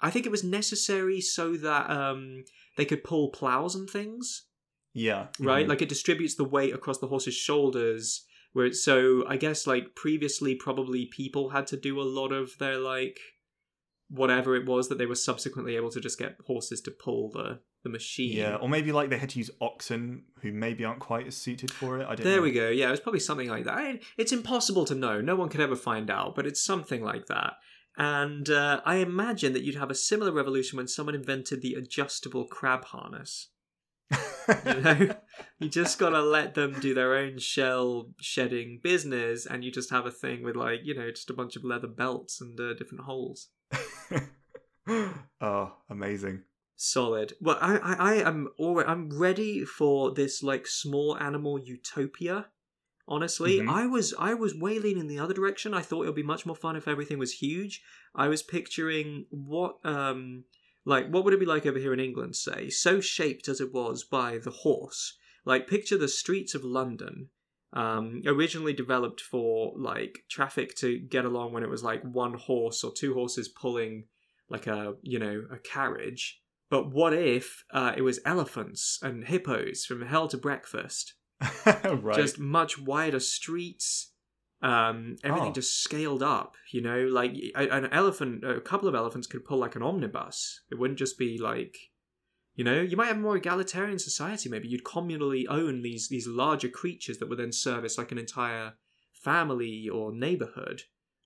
I 0.00 0.10
think 0.10 0.26
it 0.26 0.32
was 0.32 0.44
necessary 0.44 1.20
so 1.20 1.56
that 1.56 1.90
um 1.90 2.44
they 2.76 2.84
could 2.84 3.04
pull 3.04 3.30
plows 3.30 3.74
and 3.74 3.88
things. 3.88 4.46
Yeah. 4.92 5.28
Right? 5.40 5.66
mhm. 5.66 5.70
Like 5.70 5.82
it 5.82 5.88
distributes 5.88 6.34
the 6.34 6.44
weight 6.44 6.74
across 6.74 6.98
the 6.98 7.06
horse's 7.08 7.34
shoulders 7.34 8.24
where 8.52 8.72
so 8.72 9.24
I 9.26 9.36
guess 9.36 9.66
like 9.66 9.94
previously 9.94 10.54
probably 10.54 11.06
people 11.06 11.50
had 11.50 11.66
to 11.68 11.76
do 11.76 12.00
a 12.00 12.04
lot 12.18 12.32
of 12.32 12.58
their 12.58 12.78
like 12.78 13.18
whatever 14.10 14.54
it 14.54 14.66
was 14.66 14.88
that 14.88 14.98
they 14.98 15.06
were 15.06 15.14
subsequently 15.14 15.74
able 15.76 15.90
to 15.90 16.00
just 16.00 16.18
get 16.18 16.36
horses 16.46 16.82
to 16.82 16.90
pull 16.90 17.30
the 17.30 17.60
the 17.82 17.90
machine. 17.90 18.36
Yeah, 18.36 18.56
or 18.56 18.68
maybe 18.68 18.92
like 18.92 19.10
they 19.10 19.18
had 19.18 19.30
to 19.30 19.38
use 19.38 19.50
oxen 19.60 20.24
who 20.40 20.52
maybe 20.52 20.84
aren't 20.84 21.00
quite 21.00 21.26
as 21.26 21.36
suited 21.36 21.70
for 21.72 21.98
it. 21.98 22.04
I 22.06 22.14
don't 22.14 22.20
know. 22.24 22.30
There 22.32 22.42
we 22.42 22.52
go. 22.52 22.68
Yeah, 22.68 22.88
it 22.88 22.92
was 22.92 23.00
probably 23.00 23.20
something 23.20 23.48
like 23.48 23.64
that. 23.64 23.76
I- 23.76 24.00
It's 24.16 24.32
impossible 24.32 24.84
to 24.86 24.94
know. 24.94 25.20
No 25.20 25.36
one 25.36 25.48
could 25.48 25.60
ever 25.60 25.76
find 25.76 26.10
out, 26.10 26.34
but 26.34 26.46
it's 26.46 26.62
something 26.62 27.02
like 27.02 27.26
that. 27.26 27.54
And 27.98 28.48
uh, 28.48 28.80
I 28.86 28.96
imagine 28.96 29.52
that 29.52 29.64
you'd 29.64 29.74
have 29.74 29.90
a 29.90 29.94
similar 29.94 30.32
revolution 30.32 30.78
when 30.78 30.88
someone 30.88 31.14
invented 31.14 31.60
the 31.60 31.74
adjustable 31.74 32.46
crab 32.46 32.84
harness. 32.86 33.48
You 34.66 34.74
know, 34.80 35.14
you 35.60 35.68
just 35.68 36.00
gotta 36.00 36.20
let 36.20 36.54
them 36.54 36.80
do 36.80 36.94
their 36.94 37.14
own 37.14 37.38
shell 37.38 38.10
shedding 38.20 38.80
business, 38.82 39.46
and 39.46 39.62
you 39.62 39.70
just 39.70 39.90
have 39.90 40.04
a 40.04 40.10
thing 40.10 40.42
with 40.42 40.56
like 40.56 40.80
you 40.82 40.96
know 40.96 41.08
just 41.10 41.30
a 41.30 41.32
bunch 41.32 41.54
of 41.54 41.62
leather 41.62 41.86
belts 41.86 42.40
and 42.40 42.58
uh, 42.58 42.74
different 42.74 43.04
holes. 43.04 43.50
oh, 45.40 45.72
amazing. 45.88 46.42
Solid. 46.76 47.34
Well, 47.40 47.58
I, 47.60 47.76
I, 47.76 47.94
I 47.94 48.14
am 48.28 48.48
already, 48.58 48.88
I'm 48.88 49.08
ready 49.16 49.64
for 49.64 50.12
this 50.12 50.42
like 50.42 50.66
small 50.66 51.16
animal 51.18 51.58
utopia. 51.58 52.46
Honestly, 53.08 53.58
Mhm. 53.58 53.68
I 53.68 53.86
was 53.86 54.14
I 54.18 54.34
was 54.34 54.54
way 54.54 54.78
leaning 54.78 55.06
the 55.08 55.18
other 55.18 55.34
direction. 55.34 55.74
I 55.74 55.82
thought 55.82 56.02
it 56.02 56.06
would 56.06 56.14
be 56.14 56.22
much 56.22 56.46
more 56.46 56.56
fun 56.56 56.76
if 56.76 56.86
everything 56.88 57.18
was 57.18 57.32
huge. 57.32 57.82
I 58.14 58.28
was 58.28 58.42
picturing 58.42 59.26
what 59.30 59.78
um 59.84 60.44
like 60.84 61.08
what 61.08 61.24
would 61.24 61.34
it 61.34 61.40
be 61.40 61.46
like 61.46 61.66
over 61.66 61.78
here 61.78 61.92
in 61.92 62.00
England, 62.00 62.36
say, 62.36 62.70
so 62.70 63.00
shaped 63.00 63.48
as 63.48 63.60
it 63.60 63.72
was 63.72 64.04
by 64.04 64.38
the 64.38 64.50
horse. 64.50 65.16
Like 65.44 65.68
picture 65.68 65.98
the 65.98 66.08
streets 66.08 66.54
of 66.54 66.64
London, 66.64 67.28
um, 67.72 68.22
originally 68.26 68.72
developed 68.72 69.20
for 69.20 69.72
like 69.76 70.24
traffic 70.28 70.74
to 70.76 70.98
get 70.98 71.24
along 71.24 71.52
when 71.52 71.64
it 71.64 71.70
was 71.70 71.82
like 71.82 72.02
one 72.02 72.34
horse 72.34 72.84
or 72.84 72.92
two 72.92 73.14
horses 73.14 73.48
pulling 73.48 74.04
like 74.48 74.66
a 74.66 74.94
you 75.02 75.18
know 75.18 75.44
a 75.50 75.58
carriage. 75.58 76.41
But 76.72 76.90
what 76.90 77.12
if 77.12 77.64
uh, 77.70 77.92
it 77.98 78.00
was 78.00 78.18
elephants 78.24 78.98
and 79.02 79.24
hippos 79.24 79.84
from 79.84 80.00
hell 80.06 80.26
to 80.28 80.38
breakfast? 80.38 81.12
right. 81.66 82.16
Just 82.16 82.38
much 82.38 82.78
wider 82.78 83.20
streets. 83.20 84.12
Um, 84.62 85.16
everything 85.22 85.50
Oh. 85.50 85.52
just 85.52 85.82
scaled 85.82 86.22
up. 86.22 86.54
You 86.72 86.80
know, 86.80 87.00
like 87.00 87.34
an 87.56 87.88
elephant, 87.92 88.42
a 88.42 88.58
couple 88.58 88.88
of 88.88 88.94
elephants 88.94 89.26
could 89.26 89.44
pull 89.44 89.58
like 89.58 89.76
an 89.76 89.82
omnibus. 89.82 90.62
It 90.70 90.78
wouldn't 90.78 90.98
just 90.98 91.18
be 91.18 91.36
like, 91.36 91.76
you 92.54 92.64
know, 92.64 92.80
you 92.80 92.96
might 92.96 93.08
have 93.08 93.18
a 93.18 93.20
more 93.20 93.36
egalitarian 93.36 93.98
society. 93.98 94.48
Maybe 94.48 94.68
you'd 94.68 94.84
communally 94.84 95.44
own 95.50 95.82
these 95.82 96.08
these 96.08 96.26
larger 96.26 96.70
creatures 96.70 97.18
that 97.18 97.28
would 97.28 97.38
then 97.38 97.52
service 97.52 97.98
like 97.98 98.12
an 98.12 98.18
entire 98.18 98.76
family 99.12 99.90
or 99.90 100.10
neighborhood, 100.10 100.84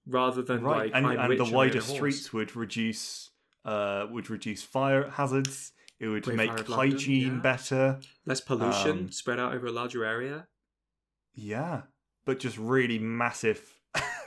rather 0.09 0.43
than 0.43 0.63
right, 0.63 0.91
like 0.93 1.05
and, 1.05 1.07
and 1.07 1.39
the 1.39 1.45
wider 1.55 1.79
own 1.79 1.83
a 1.85 1.85
horse. 1.85 1.97
streets 1.99 2.33
would 2.33 2.57
reduce 2.57 3.31
uh 3.67 4.07
would 4.11 4.31
reduce 4.31 4.63
fire 4.63 5.11
hazards. 5.11 5.73
It 5.99 6.09
would 6.09 6.25
Great 6.25 6.37
make 6.37 6.51
of 6.51 6.69
London, 6.69 6.93
hygiene 6.93 7.35
yeah. 7.37 7.41
better. 7.41 8.01
less 8.27 8.41
pollution 8.41 8.91
Um, 8.91 9.11
spread 9.11 9.41
out 9.41 9.55
over 9.55 9.67
a 9.67 9.73
larger 9.73 10.05
area. 10.05 10.47
Yeah, 11.35 11.83
but 12.25 12.39
just 12.39 12.59
really 12.59 12.99
massive. 12.99 13.63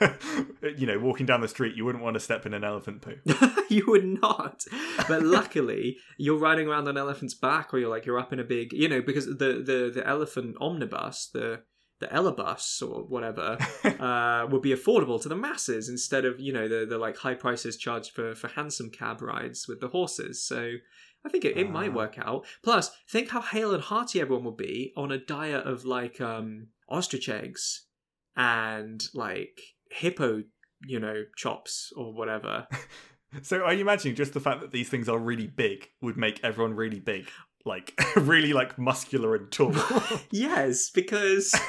you 0.76 0.86
know, 0.86 0.98
walking 0.98 1.26
down 1.26 1.40
the 1.40 1.48
street, 1.48 1.76
you 1.76 1.84
wouldn't 1.84 2.02
want 2.02 2.14
to 2.14 2.20
step 2.20 2.44
in 2.46 2.54
an 2.54 2.64
elephant 2.64 3.02
poo. 3.02 3.16
you 3.68 3.84
would 3.86 4.04
not. 4.04 4.64
But 5.06 5.22
luckily, 5.22 5.98
you're 6.18 6.38
riding 6.38 6.68
around 6.68 6.88
on 6.88 6.96
an 6.96 6.98
elephant's 6.98 7.34
back, 7.34 7.72
or 7.72 7.78
you're 7.78 7.90
like 7.90 8.06
you're 8.06 8.18
up 8.18 8.32
in 8.32 8.40
a 8.40 8.44
big, 8.44 8.72
you 8.72 8.88
know, 8.88 9.02
because 9.02 9.26
the 9.26 9.62
the 9.64 9.90
the 9.94 10.02
elephant 10.06 10.56
omnibus, 10.60 11.28
the 11.32 11.60
the 12.00 12.06
elebus 12.08 12.82
or 12.82 13.04
whatever, 13.04 13.56
uh, 13.84 14.46
would 14.50 14.62
be 14.62 14.74
affordable 14.74 15.20
to 15.22 15.28
the 15.28 15.36
masses 15.36 15.88
instead 15.88 16.24
of 16.24 16.40
you 16.40 16.52
know 16.52 16.66
the 16.68 16.84
the 16.86 16.98
like 16.98 17.16
high 17.18 17.34
prices 17.34 17.76
charged 17.76 18.10
for 18.12 18.34
for 18.34 18.48
hansom 18.48 18.90
cab 18.90 19.22
rides 19.22 19.66
with 19.68 19.80
the 19.80 19.88
horses. 19.88 20.42
So. 20.44 20.72
I 21.22 21.28
think 21.28 21.44
it, 21.44 21.58
it 21.58 21.70
might 21.70 21.90
Ah. 21.90 21.96
work 21.96 22.14
out. 22.18 22.46
Plus, 22.62 22.90
think 23.06 23.28
how 23.28 23.42
hale 23.42 23.74
and 23.74 23.82
hearty 23.82 24.22
everyone 24.22 24.44
would 24.44 24.56
be 24.56 24.94
on 24.96 25.12
a 25.12 25.18
diet 25.18 25.66
of 25.66 25.84
like 25.84 26.18
um 26.18 26.68
ostrich 26.88 27.28
eggs 27.28 27.84
and 28.36 29.02
like 29.12 29.60
hippo, 29.90 30.44
you 30.86 30.98
know, 30.98 31.24
chops 31.36 31.92
or 31.94 32.14
whatever. 32.14 32.66
so, 33.42 33.60
are 33.62 33.74
you 33.74 33.82
imagining 33.82 34.14
just 34.16 34.32
the 34.32 34.40
fact 34.40 34.62
that 34.62 34.70
these 34.72 34.88
things 34.88 35.10
are 35.10 35.18
really 35.18 35.46
big 35.46 35.88
would 36.00 36.16
make 36.16 36.40
everyone 36.42 36.74
really 36.74 37.00
big, 37.00 37.28
like 37.64 37.98
really 38.16 38.52
like 38.52 38.78
muscular 38.78 39.34
and 39.34 39.50
tall? 39.50 39.74
yes, 40.30 40.90
because 40.90 41.54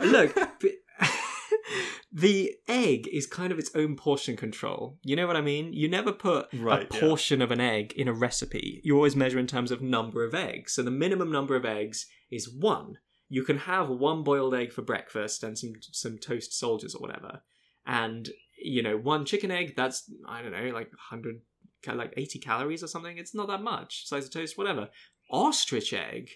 look, 0.00 0.34
the 2.12 2.54
egg 2.68 3.08
is 3.12 3.26
kind 3.26 3.52
of 3.52 3.58
its 3.58 3.70
own 3.74 3.96
portion 3.96 4.36
control. 4.36 4.98
You 5.04 5.16
know 5.16 5.26
what 5.26 5.36
I 5.36 5.40
mean? 5.40 5.72
You 5.72 5.88
never 5.88 6.12
put 6.12 6.48
Right, 6.54 6.88
a 6.90 6.94
yeah. 6.94 7.00
portion 7.00 7.42
of 7.42 7.50
an 7.50 7.60
egg 7.60 7.92
in 7.94 8.08
a 8.08 8.12
recipe. 8.12 8.80
You 8.84 8.96
always 8.96 9.16
measure 9.16 9.38
in 9.38 9.46
terms 9.46 9.70
of 9.70 9.82
number 9.82 10.24
of 10.24 10.34
eggs. 10.34 10.72
So 10.74 10.82
the 10.82 10.90
minimum 10.90 11.30
number 11.30 11.56
of 11.56 11.64
eggs 11.64 12.06
is 12.30 12.52
one. 12.52 12.98
You 13.28 13.44
can 13.44 13.58
have 13.58 13.88
one 13.88 14.24
boiled 14.24 14.54
egg 14.54 14.72
for 14.72 14.82
breakfast 14.82 15.44
and 15.44 15.56
some 15.56 15.74
some 15.92 16.18
toast 16.18 16.52
soldiers 16.52 16.94
or 16.94 17.00
whatever. 17.00 17.42
And 17.86 18.28
you 18.62 18.82
know, 18.82 18.96
one 18.96 19.24
chicken 19.24 19.50
egg, 19.50 19.74
that's 19.76 20.10
I 20.28 20.42
don't 20.42 20.52
know, 20.52 20.70
like 20.74 20.90
100 20.90 21.36
ca- 21.36 21.40
like 21.86 22.14
80 22.16 22.38
calories 22.40 22.82
or 22.82 22.86
something. 22.86 23.18
It's 23.18 23.34
not 23.34 23.48
that 23.48 23.62
much. 23.62 24.06
Size 24.06 24.26
of 24.26 24.32
toast, 24.32 24.58
whatever. 24.58 24.88
Ostrich 25.30 25.92
egg, 25.92 26.30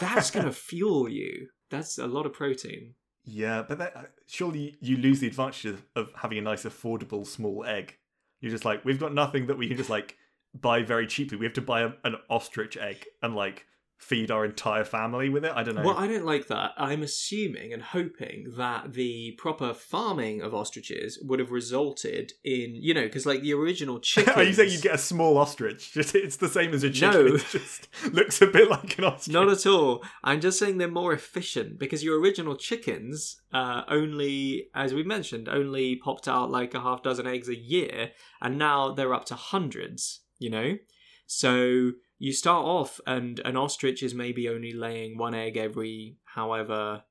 that's 0.00 0.30
going 0.30 0.46
to 0.52 0.52
fuel 0.52 1.08
you. 1.08 1.48
That's 1.70 1.98
a 1.98 2.06
lot 2.06 2.26
of 2.26 2.32
protein. 2.32 2.94
yeah, 3.24 3.62
but 3.66 3.78
that, 3.78 4.12
surely 4.26 4.76
you 4.80 4.96
lose 4.96 5.20
the 5.20 5.26
advantage 5.26 5.64
of, 5.66 5.82
of 5.96 6.12
having 6.16 6.38
a 6.38 6.42
nice, 6.42 6.64
affordable 6.64 7.26
small 7.26 7.64
egg. 7.64 7.96
You're 8.40 8.52
just 8.52 8.64
like, 8.64 8.84
we've 8.84 9.00
got 9.00 9.14
nothing 9.14 9.46
that 9.46 9.58
we 9.58 9.66
can 9.68 9.76
just 9.76 9.90
like 9.90 10.16
buy 10.54 10.82
very 10.82 11.06
cheaply. 11.06 11.36
We 11.38 11.46
have 11.46 11.54
to 11.54 11.62
buy 11.62 11.82
a, 11.82 11.90
an 12.04 12.16
ostrich 12.30 12.76
egg 12.76 13.04
and 13.22 13.34
like 13.34 13.66
feed 13.98 14.30
our 14.30 14.44
entire 14.44 14.84
family 14.84 15.28
with 15.28 15.44
it. 15.44 15.52
I 15.54 15.62
don't 15.62 15.74
know. 15.74 15.82
Well, 15.82 15.96
I 15.96 16.06
don't 16.06 16.26
like 16.26 16.48
that. 16.48 16.72
I'm 16.76 17.02
assuming 17.02 17.72
and 17.72 17.82
hoping 17.82 18.52
that 18.56 18.92
the 18.92 19.32
proper 19.32 19.72
farming 19.72 20.42
of 20.42 20.54
ostriches 20.54 21.18
would 21.22 21.40
have 21.40 21.50
resulted 21.50 22.32
in, 22.44 22.74
you 22.74 22.92
know, 22.92 23.02
because 23.02 23.24
like 23.24 23.40
the 23.40 23.54
original 23.54 23.98
chicken. 23.98 24.34
Are 24.36 24.42
you 24.42 24.52
saying 24.52 24.70
you'd 24.70 24.82
get 24.82 24.94
a 24.94 24.98
small 24.98 25.38
ostrich? 25.38 25.92
Just 25.94 26.14
it's 26.14 26.36
the 26.36 26.48
same 26.48 26.74
as 26.74 26.84
a 26.84 26.90
chicken. 26.90 27.26
No. 27.26 27.36
It 27.46 27.46
just 27.50 27.88
looks 28.12 28.40
a 28.40 28.46
bit 28.46 28.70
like 28.70 28.98
an 28.98 29.04
ostrich. 29.04 29.32
Not 29.32 29.48
at 29.48 29.66
all. 29.66 30.02
I'm 30.24 30.40
just 30.40 30.58
saying 30.58 30.78
they're 30.78 30.88
more 30.88 31.12
efficient 31.12 31.78
because 31.78 32.02
your 32.02 32.18
original 32.18 32.56
chickens 32.56 33.40
uh, 33.52 33.82
only, 33.88 34.68
as 34.74 34.94
we 34.94 35.02
mentioned, 35.02 35.48
only 35.48 35.96
popped 35.96 36.28
out 36.28 36.50
like 36.50 36.74
a 36.74 36.80
half 36.80 37.02
dozen 37.02 37.26
eggs 37.26 37.48
a 37.48 37.56
year, 37.56 38.12
and 38.40 38.58
now 38.58 38.92
they're 38.92 39.14
up 39.14 39.26
to 39.26 39.34
hundreds. 39.34 40.20
You 40.38 40.50
know, 40.50 40.78
so 41.26 41.92
you 42.18 42.32
start 42.32 42.64
off, 42.64 43.00
and 43.06 43.40
an 43.40 43.56
ostrich 43.56 44.02
is 44.02 44.14
maybe 44.14 44.48
only 44.48 44.72
laying 44.72 45.18
one 45.18 45.34
egg 45.34 45.56
every, 45.56 46.16
however, 46.24 47.04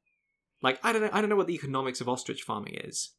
like 0.62 0.80
I 0.84 0.92
don't 0.92 1.02
know, 1.04 1.10
I 1.12 1.22
don't 1.22 1.30
know 1.30 1.36
what 1.36 1.48
the 1.48 1.56
economics 1.56 2.02
of 2.02 2.10
ostrich 2.10 2.44
farming 2.44 2.76
is, 2.84 3.12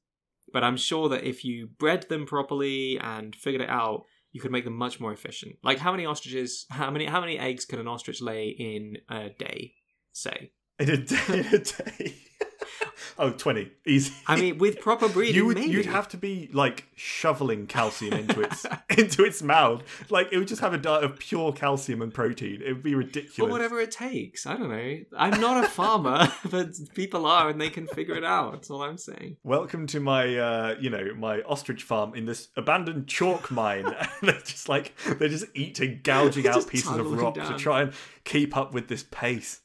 but 0.53 0.65
I'm 0.65 0.77
sure 0.77 1.09
that 1.09 1.25
if 1.25 1.45
you 1.45 1.69
bred 1.79 2.09
them 2.09 2.27
properly 2.27 2.99
and 2.99 3.35
figured 3.35 3.63
it 3.63 3.71
out, 3.71 4.05
you 4.33 4.41
could 4.41 4.53
make 4.53 4.65
them 4.65 4.77
much 4.77 5.01
more 5.01 5.13
efficient. 5.13 5.57
Like 5.63 5.79
how 5.79 5.93
many 5.93 6.07
ostriches, 6.07 6.67
how 6.71 6.91
many 6.91 7.07
how 7.07 7.21
many 7.21 7.39
eggs 7.39 7.65
can 7.65 7.79
an 7.79 7.89
ostrich 7.89 8.21
lay 8.21 8.49
in 8.49 8.99
a 9.09 9.31
day? 9.31 9.75
Say 10.13 10.53
in 10.79 10.91
a 10.91 10.97
day. 10.97 11.17
In 11.29 11.47
a 11.47 11.59
day. 11.59 12.15
oh, 13.19 13.31
20. 13.31 13.71
Easy. 13.87 14.13
I 14.27 14.37
mean, 14.41 14.59
with 14.59 14.81
proper 14.81 15.09
breeding, 15.09 15.35
you 15.37 15.47
would 15.47 15.57
maybe. 15.57 15.71
you'd 15.73 15.87
have 15.87 16.09
to 16.09 16.17
be 16.17 16.49
like 16.53 16.85
shoveling 16.95 17.67
calcium 17.67 18.15
into 18.15 18.41
its 18.41 18.67
into 18.99 19.25
its 19.25 19.43
mouth. 19.43 19.83
Like 20.11 20.29
it 20.33 20.39
would 20.39 20.49
just 20.49 20.61
have 20.61 20.75
a 20.75 20.79
diet 20.79 21.05
of 21.05 21.19
pure 21.19 21.53
calcium 21.53 22.03
and 22.03 22.13
protein. 22.13 22.63
It 22.65 22.73
would 22.75 22.83
be 22.83 22.95
Or 22.95 22.99
ridiculous. 22.99 23.51
whatever 23.53 23.81
it 23.81 23.91
takes. 23.91 24.47
I 24.47 24.57
don't 24.57 24.71
know. 24.71 24.99
I'm 25.17 25.41
not 25.41 25.65
a 25.65 25.69
farmer, 25.69 26.33
but 26.51 26.69
people 26.95 27.27
are, 27.27 27.49
and 27.49 27.61
they 27.61 27.71
can 27.71 27.87
figure 27.87 28.15
it 28.17 28.25
out. 28.25 28.53
That's 28.53 28.71
all 28.71 28.83
I'm 28.83 28.99
saying. 28.99 29.37
Welcome 29.45 29.87
to 29.89 30.01
my 30.01 30.37
uh, 30.37 30.77
you 30.81 30.91
know, 30.91 31.15
my 31.17 31.43
ostrich 31.43 31.83
farm 31.83 32.15
in 32.15 32.27
this 32.27 32.49
abandoned 32.57 33.07
chalk 33.07 33.51
mine. 33.51 33.85
they're 34.23 34.41
just 34.41 34.69
like 34.69 34.95
they're 35.19 35.29
just 35.29 35.47
eating, 35.55 36.01
gouging 36.03 36.47
out 36.47 36.67
pieces 36.67 36.97
of 36.97 37.11
rock 37.13 37.35
down. 37.35 37.53
to 37.53 37.59
try 37.59 37.83
and 37.83 37.93
keep 38.25 38.57
up 38.57 38.73
with 38.75 38.89
this 38.89 39.05
pace. 39.11 39.61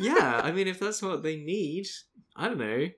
Yeah, 0.00 0.40
I 0.42 0.52
mean, 0.52 0.66
if 0.68 0.78
that's 0.80 1.02
what 1.02 1.22
they 1.22 1.36
need, 1.36 1.86
I 2.36 2.48
don't 2.48 2.58
know. 2.58 2.88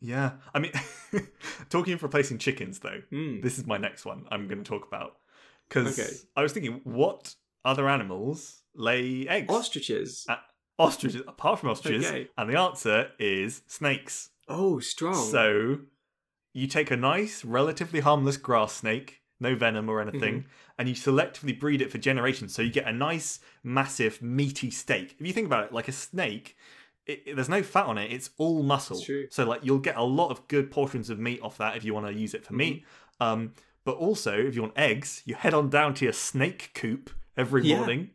Yeah. 0.00 0.32
I 0.54 0.58
mean 0.60 0.72
talking 1.70 1.92
of 1.94 2.02
replacing 2.02 2.38
chickens 2.38 2.78
though, 2.80 3.02
Hmm. 3.10 3.40
this 3.40 3.58
is 3.58 3.66
my 3.66 3.76
next 3.78 4.04
one 4.04 4.26
I'm 4.30 4.48
gonna 4.48 4.64
talk 4.64 4.86
about. 4.86 5.16
Because 5.68 5.98
Okay. 5.98 6.10
I 6.36 6.42
was 6.42 6.52
thinking, 6.52 6.80
what 6.84 7.34
other 7.64 7.88
animals 7.88 8.62
lay 8.74 9.28
eggs? 9.28 9.52
Ostriches. 9.52 10.26
ostriches 10.78 11.20
apart 11.28 11.58
from 11.60 11.68
ostriches 11.70 12.06
Okay. 12.06 12.28
and 12.38 12.48
the 12.48 12.58
answer 12.58 13.10
is 13.18 13.62
snakes 13.66 14.30
Oh, 14.48 14.80
strong. 14.80 15.14
so 15.14 15.80
you 16.54 16.66
take 16.66 16.90
a 16.90 16.96
nice 16.96 17.44
relatively 17.44 18.00
harmless 18.00 18.38
grass 18.38 18.72
snake 18.72 19.19
no 19.40 19.54
venom 19.54 19.88
or 19.88 20.00
anything 20.00 20.34
Mm-hmm. 20.40 20.48
and 20.78 20.88
you 20.88 20.94
selectively 20.94 21.58
breed 21.58 21.80
it 21.82 21.90
for 21.90 21.98
generations 21.98 22.54
so 22.54 22.62
you 22.62 22.70
get 22.70 22.86
a 22.86 22.92
nice 22.92 23.40
massive 23.62 24.20
meaty 24.22 24.70
steak 24.70 25.16
if 25.18 25.26
you 25.26 25.32
think 25.32 25.46
about 25.46 25.64
it 25.64 25.72
like 25.72 25.88
a 25.88 25.92
snake 25.92 26.56
it, 27.06 27.22
it- 27.26 27.34
there's 27.36 27.48
no 27.48 27.62
fat 27.62 27.86
on 27.86 27.98
it 27.98 28.12
it's 28.12 28.30
all 28.38 28.62
muscle 28.62 29.00
It's 29.08 29.34
so 29.36 29.44
like 29.44 29.64
you'll 29.64 29.78
get 29.78 29.96
a 29.96 30.02
lot 30.04 30.30
of 30.30 30.46
good 30.48 30.70
portions 30.70 31.10
of 31.10 31.18
meat 31.18 31.40
off 31.42 31.58
that 31.58 31.76
if 31.76 31.84
you 31.84 31.94
want 31.94 32.06
to 32.06 32.12
use 32.12 32.34
it 32.34 32.44
for 32.44 32.52
meat 32.54 32.84
Mm-hmm. 33.20 33.24
um 33.26 33.54
but 33.84 33.96
also 33.96 34.32
if 34.38 34.54
you 34.54 34.62
want 34.62 34.74
eggs 34.78 35.22
you 35.24 35.34
head 35.34 35.54
on 35.54 35.70
down 35.70 35.94
to 35.94 36.04
your 36.04 36.12
snake 36.12 36.70
coop 36.74 37.10
every 37.36 37.64
Yeah. 37.64 37.78
morning 37.78 38.10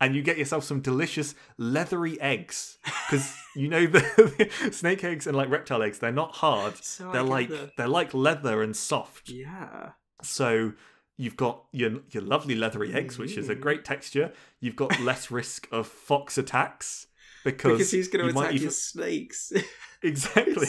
and 0.00 0.16
you 0.16 0.22
get 0.22 0.36
yourself 0.38 0.64
some 0.64 0.80
delicious 0.80 1.34
leathery 1.58 2.20
eggs 2.20 2.78
because 2.84 3.36
you 3.54 3.68
know 3.68 3.86
the 3.86 4.50
snake 4.72 5.04
eggs 5.04 5.26
and 5.28 5.36
like 5.36 5.48
reptile 5.50 5.82
eggs 5.82 5.98
they're 6.00 6.10
not 6.10 6.36
hard 6.36 6.76
So 6.82 7.12
they're 7.12 7.22
like 7.22 7.50
the- 7.50 7.70
they're 7.76 7.86
like 7.88 8.12
leather 8.14 8.62
and 8.62 8.74
soft 8.74 9.28
Yeah. 9.28 9.90
So 10.22 10.72
you've 11.16 11.36
got 11.36 11.64
your 11.72 12.00
your 12.10 12.22
lovely 12.22 12.54
leathery 12.54 12.92
eggs 12.94 13.18
which 13.18 13.36
is 13.36 13.48
a 13.48 13.54
Mm. 13.54 13.60
great 13.60 13.84
texture 13.84 14.32
you've 14.60 14.76
got 14.76 14.98
less 15.10 15.30
risk 15.30 15.68
of 15.70 15.86
fox 15.86 16.38
attacks 16.38 17.06
because, 17.44 17.72
Because 17.78 17.90
he's 17.90 18.08
going 18.08 18.24
to 18.32 18.38
attack 18.38 18.52
even- 18.54 18.62
your 18.62 18.70
snakes. 18.70 19.52
exactly 20.04 20.66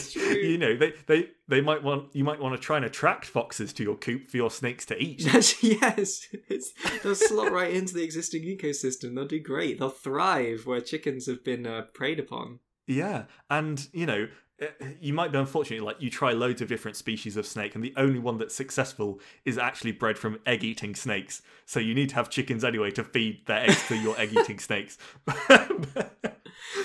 you 0.48 0.56
know 0.58 0.76
they, 0.76 0.92
they 1.06 1.28
they 1.48 1.60
might 1.60 1.82
want 1.82 2.08
you 2.14 2.22
might 2.22 2.38
want 2.40 2.54
to 2.54 2.60
try 2.60 2.76
and 2.76 2.84
attract 2.86 3.24
foxes 3.26 3.72
to 3.72 3.82
your 3.82 3.96
coop 3.96 4.28
for 4.28 4.36
your 4.36 4.50
snakes 4.50 4.84
to 4.86 4.96
eat 5.02 5.22
yes, 5.62 6.28
it's, 6.48 6.72
they'll 7.02 7.14
slot 7.16 7.50
right 7.50 7.72
into 7.74 7.94
the 7.94 8.02
existing 8.04 8.42
ecosystem. 8.42 9.14
They'll 9.14 9.26
do 9.26 9.40
great. 9.40 9.78
They'll 9.80 9.90
thrive 9.90 10.66
where 10.66 10.80
chickens 10.80 11.26
have 11.26 11.42
been 11.44 11.66
uh, 11.66 11.82
preyed 11.92 12.20
upon. 12.20 12.60
Yeah, 12.86 13.24
and 13.50 13.86
you 13.92 14.06
know, 14.06 14.28
Uh, 14.62 14.66
you 15.00 15.12
might 15.12 15.32
be 15.32 15.38
unfortunate. 15.38 15.82
Like 15.82 16.00
you 16.00 16.10
try 16.10 16.32
loads 16.32 16.62
of 16.62 16.68
different 16.68 16.96
species 16.96 17.36
of 17.36 17.46
snake, 17.46 17.74
and 17.74 17.82
the 17.82 17.94
only 17.96 18.18
one 18.18 18.38
that's 18.38 18.54
successful 18.54 19.20
is 19.44 19.58
actually 19.58 19.92
bred 19.92 20.16
from 20.16 20.38
egg-eating 20.46 20.94
snakes. 20.94 21.42
So 21.66 21.80
you 21.80 21.94
need 21.94 22.10
to 22.10 22.14
have 22.14 22.30
chickens 22.30 22.62
anyway 22.64 22.90
to 22.92 23.04
feed 23.04 23.46
their 23.46 23.68
eggs 23.68 23.86
to 23.88 23.96
your 23.96 24.18
egg-eating 24.18 24.58
snakes. 24.68 24.96
but 25.24 26.38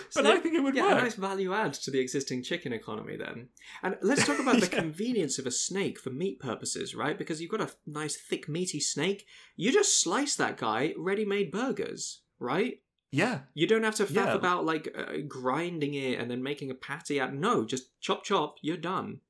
So 0.09 0.21
I 0.31 0.37
think 0.39 0.55
it 0.55 0.63
would 0.63 0.75
yeah, 0.75 0.83
work. 0.83 0.99
a 0.99 1.01
nice 1.03 1.15
value 1.15 1.53
add 1.53 1.73
to 1.73 1.91
the 1.91 1.99
existing 1.99 2.43
chicken 2.43 2.73
economy 2.73 3.15
then. 3.17 3.49
And 3.83 3.97
let's 4.01 4.25
talk 4.25 4.39
about 4.39 4.59
the 4.59 4.67
convenience 4.81 5.37
of 5.37 5.45
a 5.45 5.51
snake 5.51 5.99
for 5.99 6.09
meat 6.09 6.39
purposes, 6.39 6.95
right? 6.95 7.17
Because 7.17 7.39
you've 7.41 7.51
got 7.51 7.61
a 7.61 7.71
nice 7.85 8.17
thick 8.17 8.49
meaty 8.49 8.79
snake, 8.79 9.25
you 9.55 9.71
just 9.71 10.01
slice 10.01 10.35
that 10.35 10.57
guy, 10.57 10.93
ready-made 10.97 11.51
burgers, 11.51 12.21
right? 12.39 12.79
Yeah, 13.11 13.39
You 13.55 13.65
don't 13.65 13.83
have 13.83 13.95
to 13.95 14.05
faff 14.05 14.13
Yeah. 14.13 14.33
about 14.35 14.65
like 14.65 14.93
uh, 14.95 15.17
grinding 15.27 15.95
it 15.95 16.19
and 16.19 16.29
then 16.29 16.43
making 16.43 16.69
a 16.69 16.75
patty 16.75 17.19
out. 17.19 17.33
No, 17.33 17.65
just 17.65 17.99
chop 17.99 18.23
chop, 18.23 18.57
you're 18.61 18.77
done. 18.77 19.21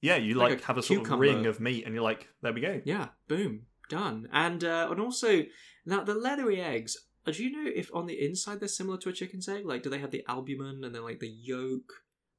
yeah. 0.00 0.16
You 0.16 0.34
Like 0.34 0.50
like, 0.52 0.62
a 0.62 0.66
have 0.66 0.78
a 0.78 0.82
sort 0.82 1.00
cucumber. 1.00 1.24
of 1.26 1.34
ring 1.34 1.46
of 1.46 1.60
meat, 1.60 1.84
and 1.84 1.94
you're 1.94 2.02
like, 2.04 2.28
there 2.42 2.52
we 2.54 2.60
go. 2.62 2.80
Yeah, 2.84 3.08
boom, 3.28 3.66
done. 3.90 4.26
And 4.32 4.64
uh, 4.64 4.88
and 4.90 5.00
also 5.00 5.44
now 5.84 6.02
the 6.02 6.14
leathery 6.14 6.60
eggs. 6.62 6.96
uh, 7.26 7.32
Do 7.32 7.44
you 7.44 7.50
know 7.52 7.70
if 7.74 7.90
on 7.94 8.06
the 8.06 8.18
inside 8.26 8.60
they're 8.60 8.68
similar 8.68 8.96
to 8.98 9.10
a 9.10 9.12
chicken's 9.12 9.48
egg? 9.48 9.66
Like, 9.66 9.82
do 9.82 9.90
they 9.90 9.98
have 9.98 10.10
the 10.12 10.24
albumin 10.26 10.82
and 10.84 10.94
then 10.94 11.04
like 11.04 11.20
the 11.20 11.28
yolk? 11.28 11.92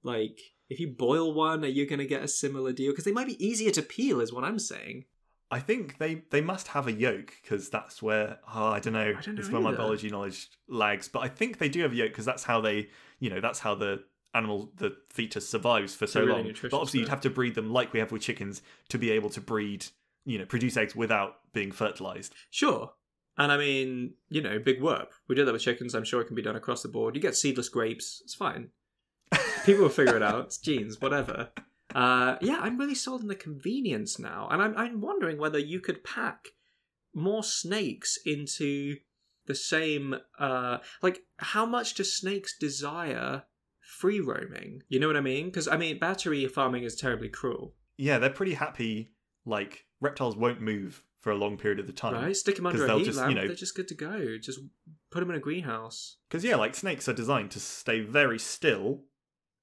Like, 0.03 0.39
if 0.67 0.79
you 0.79 0.87
boil 0.87 1.31
one, 1.35 1.63
are 1.63 1.67
you 1.67 1.85
going 1.85 1.99
to 1.99 2.07
get 2.07 2.23
a 2.23 2.27
similar 2.27 2.71
deal? 2.73 2.91
Because 2.91 3.05
they 3.05 3.11
might 3.11 3.27
be 3.27 3.45
easier 3.45 3.69
to 3.71 3.83
peel, 3.83 4.19
is 4.19 4.33
what 4.33 4.43
I'm 4.43 4.57
saying. 4.57 5.05
I 5.51 5.59
think 5.59 5.97
they 5.97 6.23
they 6.29 6.41
must 6.41 6.69
have 6.69 6.87
a 6.87 6.93
yolk 6.93 7.33
because 7.41 7.69
that's 7.69 8.01
where 8.01 8.39
oh, 8.53 8.67
I 8.67 8.79
don't 8.79 8.93
know. 8.93 9.13
I 9.17 9.21
don't 9.21 9.37
it's 9.37 9.49
know 9.49 9.59
where 9.59 9.71
my 9.71 9.77
biology 9.77 10.09
knowledge 10.09 10.49
lags, 10.69 11.09
but 11.09 11.19
I 11.19 11.27
think 11.27 11.57
they 11.57 11.67
do 11.67 11.81
have 11.81 11.91
a 11.91 11.95
yolk 11.95 12.09
because 12.09 12.25
that's 12.25 12.43
how 12.43 12.61
they 12.61 12.89
you 13.19 13.29
know 13.29 13.41
that's 13.41 13.59
how 13.59 13.75
the 13.75 14.03
animal 14.33 14.71
the 14.77 14.95
fetus 15.09 15.47
survives 15.47 15.93
for 15.93 16.07
so 16.07 16.21
really 16.21 16.43
long. 16.43 16.53
But 16.61 16.73
obviously, 16.73 16.99
bit. 16.99 17.01
you'd 17.01 17.09
have 17.09 17.21
to 17.21 17.29
breed 17.29 17.55
them 17.55 17.71
like 17.71 17.91
we 17.91 17.99
have 17.99 18.13
with 18.13 18.21
chickens 18.21 18.61
to 18.89 18.97
be 18.97 19.11
able 19.11 19.29
to 19.31 19.41
breed 19.41 19.85
you 20.25 20.39
know 20.39 20.45
produce 20.45 20.77
eggs 20.77 20.95
without 20.95 21.35
being 21.53 21.71
fertilized. 21.71 22.33
Sure. 22.49 22.93
And 23.37 23.51
I 23.51 23.57
mean, 23.57 24.13
you 24.29 24.41
know, 24.41 24.59
big 24.59 24.81
work. 24.81 25.13
We 25.27 25.35
did 25.35 25.47
that 25.47 25.53
with 25.53 25.61
chickens. 25.61 25.95
I'm 25.95 26.03
sure 26.03 26.21
it 26.21 26.25
can 26.25 26.35
be 26.35 26.41
done 26.41 26.55
across 26.55 26.81
the 26.81 26.89
board. 26.89 27.15
You 27.15 27.21
get 27.21 27.35
seedless 27.35 27.69
grapes. 27.69 28.21
It's 28.23 28.35
fine. 28.35 28.69
People 29.65 29.83
will 29.83 29.89
figure 29.89 30.15
it 30.15 30.23
out. 30.23 30.45
It's 30.45 30.57
genes, 30.57 30.99
whatever. 30.99 31.49
Uh, 31.95 32.37
yeah, 32.41 32.57
I'm 32.61 32.77
really 32.77 32.95
sold 32.95 33.21
on 33.21 33.27
the 33.27 33.35
convenience 33.35 34.19
now, 34.19 34.47
and 34.51 34.61
I'm 34.61 34.75
I'm 34.77 35.01
wondering 35.01 35.37
whether 35.37 35.59
you 35.59 35.79
could 35.79 36.03
pack 36.03 36.49
more 37.13 37.43
snakes 37.43 38.17
into 38.25 38.97
the 39.47 39.55
same. 39.55 40.15
Uh, 40.39 40.77
like, 41.01 41.21
how 41.37 41.65
much 41.65 41.93
do 41.95 42.03
snakes 42.03 42.57
desire 42.57 43.43
free 43.81 44.19
roaming? 44.19 44.83
You 44.89 44.99
know 44.99 45.07
what 45.07 45.17
I 45.17 45.21
mean? 45.21 45.45
Because 45.45 45.67
I 45.67 45.77
mean, 45.77 45.99
battery 45.99 46.45
farming 46.47 46.83
is 46.83 46.95
terribly 46.95 47.29
cruel, 47.29 47.75
Yeah, 47.97 48.17
they're 48.19 48.29
pretty 48.29 48.53
happy. 48.53 49.11
Like 49.45 49.85
reptiles 49.99 50.35
won't 50.35 50.61
move 50.61 51.03
for 51.19 51.31
a 51.31 51.35
long 51.35 51.57
period 51.57 51.79
of 51.79 51.85
the 51.87 51.93
time. 51.93 52.13
right? 52.15 52.35
Stick 52.35 52.55
them 52.55 52.65
under 52.65 52.85
a 52.85 52.97
heat 52.97 53.05
just, 53.05 53.17
you 53.17 53.23
lamp; 53.23 53.35
know- 53.35 53.47
they're 53.47 53.55
just 53.55 53.75
good 53.75 53.87
to 53.89 53.95
go. 53.95 54.37
Just 54.41 54.59
put 55.11 55.19
them 55.19 55.29
in 55.29 55.35
a 55.35 55.39
greenhouse. 55.39 56.17
Because 56.29 56.43
yeah, 56.43 56.55
like 56.55 56.75
snakes 56.75 57.07
are 57.09 57.13
designed 57.13 57.51
to 57.51 57.59
stay 57.59 58.01
very 58.01 58.39
still 58.39 59.03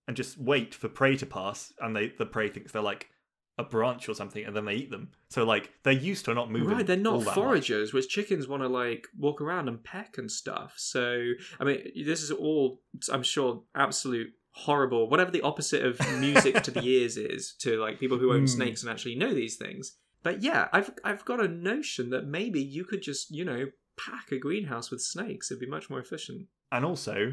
and 0.09 0.17
just 0.17 0.37
wait 0.39 0.75
for 0.75 0.89
prey 0.89 1.17
to 1.19 1.27
pass, 1.27 1.73
and 1.81 1.95
they 1.95 2.09
the 2.09 2.27
prey 2.27 2.49
thinks 2.49 2.73
they're 2.73 2.83
like 2.83 3.11
a 3.59 3.65
branch 3.65 4.09
or 4.09 4.15
something, 4.15 4.45
and 4.45 4.55
then 4.57 4.65
they 4.65 4.75
eat 4.75 4.91
them. 4.91 5.11
So 5.31 5.45
like 5.45 5.71
they're 5.85 5.93
used 5.93 6.25
to 6.25 6.35
not 6.35 6.51
moving. 6.51 6.69
Right, 6.71 6.87
they're 6.87 6.97
not 6.97 7.21
that 7.21 7.27
much. 7.27 7.35
foragers, 7.35 7.93
which 7.93 8.09
chickens 8.09 8.49
want 8.49 8.63
to 8.63 8.69
like 8.69 9.07
walk 9.19 9.41
around 9.41 9.69
and 9.69 9.83
peck 9.85 10.17
and 10.19 10.31
stuff. 10.31 10.75
So, 10.77 11.33
I 11.61 11.65
mean, 11.65 11.93
this 12.07 12.23
is 12.23 12.31
all, 12.31 12.81
I'm 13.13 13.23
sure, 13.25 13.63
absolute 13.75 14.31
horrible. 14.53 15.09
Whatever 15.11 15.31
the 15.31 15.43
opposite 15.43 15.85
of 15.85 16.01
music 16.21 16.63
to 16.63 16.71
the 16.71 16.81
ears 16.85 17.17
is 17.17 17.55
to 17.61 17.79
like 17.81 18.01
people 18.01 18.19
who 18.19 18.33
own 18.33 18.41
Hmm. 18.41 18.47
snakes 18.47 18.83
and 18.83 18.91
actually 18.91 19.15
know 19.17 19.35
these 19.35 19.57
things. 19.57 19.97
But 20.23 20.43
yeah, 20.43 20.69
I've 20.73 20.91
I've 21.05 21.25
got 21.25 21.41
a 21.41 21.49
notion 21.49 22.11
that 22.11 22.27
maybe 22.27 22.61
you 22.63 22.85
could 22.85 23.03
just 23.03 23.31
you 23.31 23.45
know 23.45 23.67
pack 23.99 24.31
a 24.33 24.39
greenhouse 24.39 24.91
with 24.91 25.03
snakes. 25.03 25.51
It'd 25.51 25.61
be 25.61 25.67
much 25.67 25.91
more 25.91 26.01
efficient. 26.01 26.47
And 26.71 26.85
also, 26.85 27.33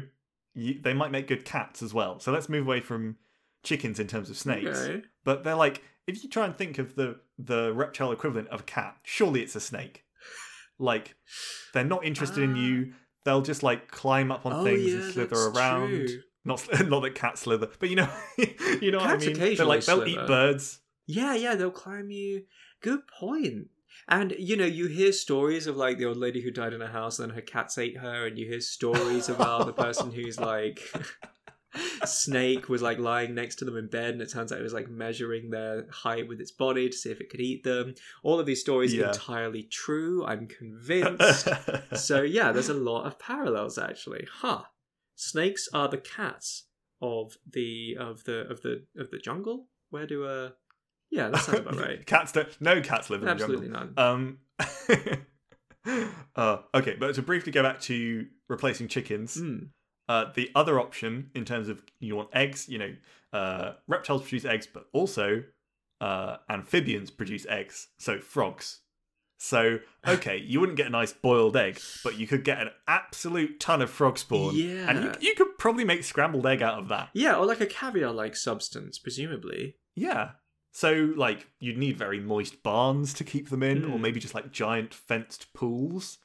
you, 0.56 0.80
they 0.82 0.92
might 0.94 1.12
make 1.12 1.28
good 1.28 1.44
cats 1.44 1.82
as 1.82 1.94
well. 1.94 2.18
So 2.18 2.32
let's 2.32 2.48
move 2.48 2.66
away 2.66 2.80
from 2.80 3.16
chickens 3.62 4.00
in 4.00 4.06
terms 4.08 4.30
of 4.30 4.36
snakes. 4.36 4.80
Okay. 4.80 5.02
But 5.24 5.44
they're 5.44 5.54
like, 5.54 5.82
if 6.06 6.22
you 6.24 6.30
try 6.30 6.44
and 6.46 6.56
think 6.56 6.78
of 6.78 6.96
the 6.96 7.20
the 7.38 7.72
reptile 7.72 8.10
equivalent 8.12 8.48
of 8.48 8.60
a 8.60 8.64
cat, 8.64 8.96
surely 9.04 9.42
it's 9.42 9.54
a 9.54 9.60
snake. 9.60 10.02
Like, 10.78 11.14
they're 11.72 11.84
not 11.84 12.04
interested 12.04 12.42
in 12.42 12.56
you. 12.56 12.92
They'll 13.24 13.42
just 13.42 13.62
like 13.62 13.88
climb 13.90 14.30
up 14.32 14.46
on 14.46 14.52
Ah. 14.52 14.60
Oh, 14.60 14.64
things 14.64 14.82
yeah, 14.92 14.94
and 15.00 15.12
slither 15.12 15.36
around. 15.36 15.88
true. 15.88 16.20
Not 16.44 16.66
not 16.86 17.00
that 17.02 17.14
cats 17.14 17.40
slither, 17.42 17.68
but 17.78 17.88
you 17.90 17.96
know, 17.96 18.08
you 18.80 18.90
know 18.92 19.00
Cats 19.00 19.26
what 19.26 19.36
I 19.36 19.38
mean. 19.40 19.56
They're 19.56 19.66
like 19.66 19.84
they'll 19.84 19.96
slither. 20.04 20.22
eat 20.22 20.26
birds. 20.26 20.80
Yeah, 21.06 21.34
yeah, 21.34 21.54
they'll 21.54 21.70
climb 21.70 22.10
you. 22.10 22.44
Good 22.82 23.00
point. 23.08 23.68
And 24.08 24.34
you 24.38 24.56
know, 24.56 24.66
you 24.66 24.86
hear 24.86 25.12
stories 25.12 25.66
of 25.66 25.76
like 25.76 25.98
the 25.98 26.06
old 26.06 26.16
lady 26.16 26.42
who 26.42 26.50
died 26.50 26.72
in 26.72 26.82
a 26.82 26.86
house 26.86 27.18
and 27.18 27.28
then 27.28 27.36
her 27.36 27.42
cats 27.42 27.78
ate 27.78 27.98
her, 27.98 28.26
and 28.26 28.38
you 28.38 28.46
hear 28.46 28.60
stories 28.60 29.28
about 29.28 29.66
the 29.66 29.72
person 29.72 30.12
who's 30.12 30.38
like 30.38 30.80
snake 32.04 32.68
was 32.68 32.82
like 32.82 32.98
lying 32.98 33.34
next 33.34 33.56
to 33.56 33.64
them 33.64 33.76
in 33.76 33.88
bed, 33.88 34.14
and 34.14 34.22
it 34.22 34.30
turns 34.30 34.52
out 34.52 34.58
it 34.58 34.62
was 34.62 34.72
like 34.72 34.88
measuring 34.88 35.50
their 35.50 35.86
height 35.90 36.28
with 36.28 36.40
its 36.40 36.52
body 36.52 36.88
to 36.88 36.96
see 36.96 37.10
if 37.10 37.20
it 37.20 37.30
could 37.30 37.40
eat 37.40 37.64
them. 37.64 37.94
All 38.22 38.38
of 38.38 38.46
these 38.46 38.60
stories 38.60 38.94
are 38.94 39.06
entirely 39.06 39.64
true. 39.64 40.24
I'm 40.24 40.46
convinced. 40.58 41.48
so 41.94 42.22
yeah, 42.22 42.52
there's 42.52 42.68
a 42.68 42.74
lot 42.74 43.06
of 43.06 43.18
parallels 43.18 43.78
actually. 43.78 44.26
Huh. 44.40 44.62
Snakes 45.14 45.68
are 45.72 45.88
the 45.88 45.98
cats 45.98 46.64
of 47.00 47.36
the 47.50 47.96
of 47.98 48.24
the 48.24 48.48
of 48.48 48.62
the 48.62 48.84
of 48.96 49.10
the 49.10 49.18
jungle. 49.18 49.68
Where 49.90 50.06
do 50.06 50.24
uh 50.24 50.50
yeah, 51.10 51.28
that 51.28 51.42
sounds 51.42 51.58
about 51.60 51.76
right. 51.76 52.04
cats 52.14 52.32
don't. 52.32 52.48
No 52.60 52.80
cats 52.80 53.10
live 53.10 53.22
in 53.22 53.28
Absolutely 53.28 53.68
the 53.68 53.74
jungle. 53.74 53.94
Absolutely 53.98 55.08
none. 55.08 55.18
Um. 55.86 56.16
uh, 56.36 56.58
okay, 56.74 56.96
but 56.98 57.14
to 57.14 57.22
briefly 57.22 57.52
go 57.52 57.62
back 57.62 57.80
to 57.82 58.26
replacing 58.48 58.88
chickens, 58.88 59.36
Mm. 59.36 59.68
Uh, 60.08 60.26
the 60.36 60.48
other 60.54 60.78
option, 60.78 61.30
in 61.34 61.44
terms 61.44 61.68
of 61.68 61.82
you 61.98 62.14
want 62.14 62.28
eggs, 62.32 62.68
you 62.68 62.78
know, 62.78 62.94
uh, 63.32 63.72
reptiles 63.88 64.22
produce 64.22 64.44
eggs, 64.44 64.64
but 64.64 64.86
also 64.92 65.42
uh, 66.00 66.36
amphibians 66.48 67.10
produce 67.10 67.44
eggs, 67.48 67.88
so 67.98 68.20
frogs. 68.20 68.82
So, 69.40 69.80
okay, 70.06 70.36
you 70.38 70.60
wouldn't 70.60 70.76
get 70.78 70.86
a 70.86 70.90
nice 70.90 71.12
boiled 71.12 71.56
egg, 71.56 71.80
but 72.04 72.16
you 72.20 72.28
could 72.28 72.44
get 72.44 72.60
an 72.60 72.70
absolute 72.86 73.58
ton 73.58 73.82
of 73.82 73.90
frog 73.90 74.16
spawn. 74.16 74.50
And 74.50 74.58
you, 74.60 74.66
Yeah. 74.68 75.14
you 75.20 75.34
could 75.34 75.58
probably 75.58 75.82
make 75.84 76.04
scrambled 76.04 76.46
egg 76.46 76.62
out 76.62 76.78
of 76.78 76.86
that. 76.86 77.08
Yeah, 77.12 77.34
or 77.34 77.44
like 77.44 77.60
a 77.60 77.66
caviar-like 77.66 78.36
substance, 78.36 79.00
presumably. 79.00 79.74
Yeah. 79.96 80.30
So, 80.76 81.14
like, 81.16 81.48
you'd 81.58 81.78
need 81.78 81.96
very 81.96 82.20
moist 82.20 82.62
barns 82.62 83.14
to 83.14 83.24
keep 83.24 83.48
them 83.48 83.62
in, 83.62 83.82
or 83.86 83.96
Hmm. 83.96 84.02
maybe 84.02 84.20
just 84.20 84.34
like 84.34 84.52
giant 84.52 84.92
fenced 84.92 85.50
pools. 85.54 86.18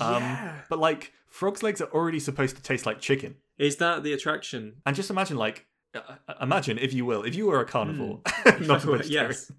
Um, 0.00 0.22
Yeah. 0.22 0.60
But, 0.70 0.78
like, 0.78 1.12
frog's 1.26 1.60
legs 1.64 1.80
are 1.80 1.90
already 1.90 2.20
supposed 2.20 2.54
to 2.54 2.62
taste 2.62 2.86
like 2.86 3.00
chicken. 3.00 3.34
Is 3.58 3.78
that 3.78 4.04
the 4.04 4.12
attraction? 4.12 4.80
And 4.86 4.94
just 4.94 5.10
imagine, 5.10 5.36
like, 5.38 5.66
uh, 5.92 6.00
imagine, 6.40 6.78
if 6.78 6.92
you 6.92 7.04
will, 7.04 7.24
if 7.24 7.34
you 7.34 7.46
were 7.46 7.58
a 7.60 7.64
carnivore, 7.64 8.20
not 8.60 8.84
a 8.84 8.92
vegetarian, 8.92 9.08
yes. 9.10 9.50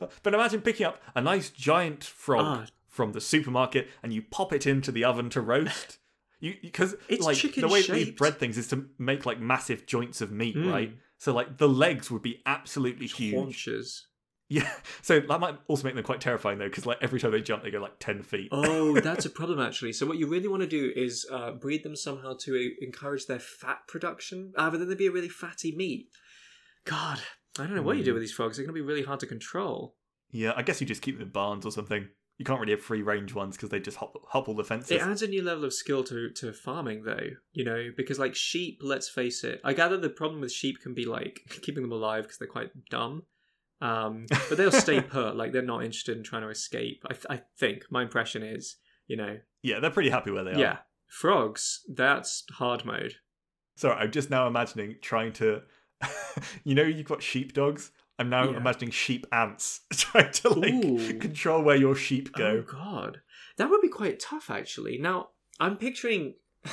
but, 0.00 0.10
but 0.24 0.34
imagine 0.34 0.62
picking 0.62 0.86
up 0.86 1.00
a 1.14 1.20
nice 1.20 1.50
giant 1.50 2.02
frog 2.02 2.44
Ah. 2.44 2.66
from 2.88 3.12
the 3.12 3.20
supermarket 3.20 3.88
and 4.02 4.12
you 4.12 4.20
pop 4.22 4.52
it 4.52 4.66
into 4.66 4.90
the 4.90 5.04
oven 5.04 5.30
to 5.30 5.40
roast. 5.40 5.98
You 6.40 6.56
because 6.60 6.96
It's 7.08 7.24
like 7.24 7.40
the 7.54 7.68
way 7.68 7.82
that 7.82 7.86
shaped. 8.06 8.18
bred 8.18 8.36
things 8.40 8.58
is 8.58 8.66
to 8.70 8.88
make 8.98 9.24
like 9.24 9.38
massive 9.38 9.86
joints 9.86 10.20
of 10.20 10.32
meat, 10.32 10.56
Mm. 10.56 10.72
right? 10.72 10.92
So 11.22 11.32
like 11.32 11.56
the 11.56 11.68
legs 11.68 12.10
would 12.10 12.22
be 12.22 12.42
absolutely 12.46 13.06
huge. 13.06 13.36
Haunches. 13.36 14.08
Yeah, 14.48 14.68
so 15.02 15.20
that 15.20 15.38
might 15.38 15.56
also 15.68 15.84
make 15.84 15.94
them 15.94 16.02
quite 16.02 16.20
terrifying 16.20 16.58
though, 16.58 16.66
because 16.68 16.84
like 16.84 16.98
every 17.00 17.20
time 17.20 17.30
they 17.30 17.40
jump, 17.40 17.62
they 17.62 17.70
go 17.70 17.78
like 17.78 18.00
ten 18.00 18.24
feet. 18.24 18.48
Oh, 18.50 18.98
that's 19.00 19.24
a 19.24 19.30
problem 19.30 19.60
actually. 19.60 19.92
So 19.92 20.04
what 20.04 20.18
you 20.18 20.26
really 20.26 20.48
want 20.48 20.62
to 20.62 20.68
do 20.68 20.92
is 20.96 21.24
uh, 21.30 21.52
breed 21.52 21.84
them 21.84 21.94
somehow 21.94 22.34
to 22.40 22.56
uh, 22.56 22.84
encourage 22.84 23.26
their 23.26 23.38
fat 23.38 23.86
production, 23.86 24.52
but 24.56 24.72
then 24.72 24.88
they'd 24.88 24.98
be 24.98 25.06
a 25.06 25.12
really 25.12 25.28
fatty 25.28 25.76
meat. 25.76 26.08
God, 26.86 27.20
I 27.56 27.66
don't 27.66 27.76
know 27.76 27.82
what 27.82 27.98
you 27.98 28.02
do 28.02 28.10
Hmm. 28.10 28.14
with 28.14 28.24
these 28.24 28.32
frogs. 28.32 28.56
They're 28.56 28.66
going 28.66 28.74
to 28.74 28.82
be 28.82 28.84
really 28.84 29.04
hard 29.04 29.20
to 29.20 29.26
control. 29.28 29.94
Yeah, 30.32 30.54
I 30.56 30.62
guess 30.62 30.80
you 30.80 30.88
just 30.88 31.02
keep 31.02 31.18
them 31.18 31.28
in 31.28 31.32
barns 31.32 31.64
or 31.64 31.70
something. 31.70 32.08
You 32.42 32.44
can't 32.44 32.58
really 32.58 32.72
have 32.72 32.82
free 32.82 33.02
range 33.02 33.34
ones 33.36 33.56
because 33.56 33.68
they 33.68 33.78
just 33.78 33.98
hop, 33.98 34.16
hop 34.26 34.48
all 34.48 34.56
the 34.56 34.64
fences. 34.64 34.90
It 34.90 35.00
adds 35.00 35.22
a 35.22 35.28
new 35.28 35.44
level 35.44 35.64
of 35.64 35.72
skill 35.72 36.02
to, 36.02 36.28
to 36.28 36.52
farming, 36.52 37.04
though, 37.04 37.28
you 37.52 37.64
know, 37.64 37.90
because 37.96 38.18
like 38.18 38.34
sheep, 38.34 38.80
let's 38.82 39.08
face 39.08 39.44
it, 39.44 39.60
I 39.62 39.74
gather 39.74 39.96
the 39.96 40.08
problem 40.10 40.40
with 40.40 40.50
sheep 40.50 40.80
can 40.82 40.92
be 40.92 41.04
like 41.04 41.42
keeping 41.62 41.84
them 41.84 41.92
alive 41.92 42.24
because 42.24 42.38
they're 42.38 42.48
quite 42.48 42.70
dumb. 42.90 43.22
Um, 43.80 44.26
but 44.48 44.58
they'll 44.58 44.72
stay 44.72 45.00
put, 45.16 45.36
like 45.36 45.52
they're 45.52 45.62
not 45.62 45.84
interested 45.84 46.16
in 46.16 46.24
trying 46.24 46.42
to 46.42 46.48
escape. 46.48 47.04
I, 47.08 47.12
th- 47.12 47.26
I 47.30 47.42
think 47.60 47.84
my 47.92 48.02
impression 48.02 48.42
is, 48.42 48.74
you 49.06 49.16
know, 49.16 49.38
Yeah, 49.62 49.78
they're 49.78 49.90
pretty 49.92 50.10
happy 50.10 50.32
where 50.32 50.42
they 50.42 50.54
are. 50.54 50.58
yeah, 50.58 50.76
frogs, 51.06 51.82
that's 51.94 52.42
hard 52.54 52.84
mode. 52.84 53.14
Sorry, 53.76 53.94
I'm 53.94 54.10
just 54.10 54.30
now 54.30 54.48
imagining 54.48 54.96
trying 55.00 55.32
to. 55.34 55.60
you 56.64 56.74
know, 56.74 56.82
you've 56.82 57.06
got 57.06 57.22
sheepdogs. 57.22 57.92
I'm 58.22 58.30
now 58.30 58.50
Yeah. 58.50 58.56
imagining 58.58 58.92
sheep 58.92 59.26
ants 59.32 59.80
trying 59.92 60.30
to 60.32 60.50
like 60.50 60.72
Ooh. 60.74 61.18
control 61.18 61.62
where 61.62 61.76
your 61.76 61.96
sheep 61.96 62.30
Oh 62.34 62.38
go. 62.38 62.62
god, 62.62 63.20
that 63.56 63.68
would 63.68 63.80
be 63.80 63.88
quite 63.88 64.20
tough 64.20 64.48
actually. 64.48 64.96
Now 64.96 65.30
I'm 65.58 65.76
picturing 65.76 66.34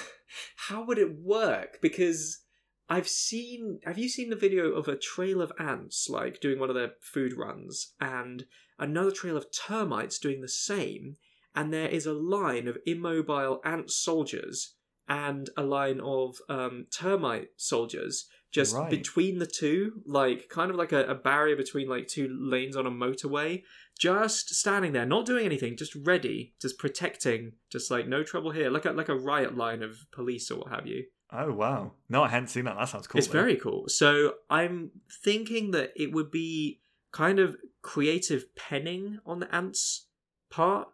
how 0.68 0.84
would 0.86 1.00
it 1.00 1.16
work 1.20 1.80
because 1.82 2.44
I've 2.88 3.08
seen. 3.08 3.80
Have 3.86 3.98
you 3.98 4.10
seen 4.10 4.30
the 4.30 4.36
video 4.36 4.72
of 4.74 4.88
a 4.88 4.96
trail 4.96 5.42
of 5.42 5.52
ants 5.60 6.08
like 6.08 6.40
doing 6.40 6.60
one 6.60 6.70
of 6.70 6.76
their 6.76 6.94
food 7.02 7.34
runs 7.36 7.94
and 8.00 8.46
another 8.78 9.12
trail 9.12 9.36
of 9.38 9.48
termites 9.52 10.20
doing 10.20 10.42
the 10.42 10.48
same? 10.48 11.18
And 11.56 11.74
there 11.74 11.88
is 11.90 12.06
a 12.06 12.14
line 12.14 12.68
of 12.68 12.78
immobile 12.86 13.60
ant 13.66 13.90
soldiers 13.92 14.76
and 15.08 15.50
a 15.58 15.64
line 15.64 16.00
of 16.00 16.38
um, 16.48 16.86
termite 16.92 17.50
soldiers 17.58 18.28
just 18.52 18.76
Right. 18.76 18.90
between 18.90 19.40
the 19.40 19.46
two, 19.46 20.02
like 20.06 20.50
kind 20.50 20.72
of 20.72 20.78
like 20.78 20.92
a, 20.92 21.06
a 21.06 21.16
barrier 21.16 21.56
between 21.56 21.88
like 21.88 22.08
two 22.08 22.28
lanes 22.30 22.76
on 22.76 22.86
a 22.86 22.92
motorway 22.92 23.64
just 24.00 24.56
standing 24.56 24.94
there, 24.94 25.06
not 25.06 25.26
doing 25.26 25.46
anything, 25.46 25.76
just 25.76 25.94
ready, 25.94 26.54
just 26.62 26.80
protecting, 26.80 27.52
just 27.70 27.92
like 27.92 28.08
no 28.08 28.24
trouble 28.24 28.52
here, 28.52 28.70
like 28.70 28.86
a 28.86 28.92
like 28.92 29.10
a 29.10 29.16
riot 29.16 29.56
line 29.56 29.84
of 29.84 29.98
police 30.12 30.50
or 30.50 30.60
what 30.60 30.70
have 30.70 30.88
you. 30.88 31.04
Oh 31.32 31.52
wow! 31.52 31.92
No, 32.08 32.24
I 32.24 32.30
hadn't 32.30 32.48
seen 32.48 32.66
that. 32.66 32.76
That 32.78 32.90
sounds 32.90 33.06
cool. 33.08 33.20
it's 33.20 33.28
though. 33.28 33.34
very 33.34 33.56
cool. 33.58 33.88
So 33.88 34.36
I'm 34.50 34.92
thinking 35.24 35.72
that 35.72 35.92
it 35.96 36.12
would 36.12 36.32
be 36.32 36.82
kind 37.12 37.40
of 37.40 37.58
creative 37.82 38.56
penning 38.56 39.20
on 39.26 39.40
the 39.40 39.54
ants' 39.54 40.08
part, 40.50 40.88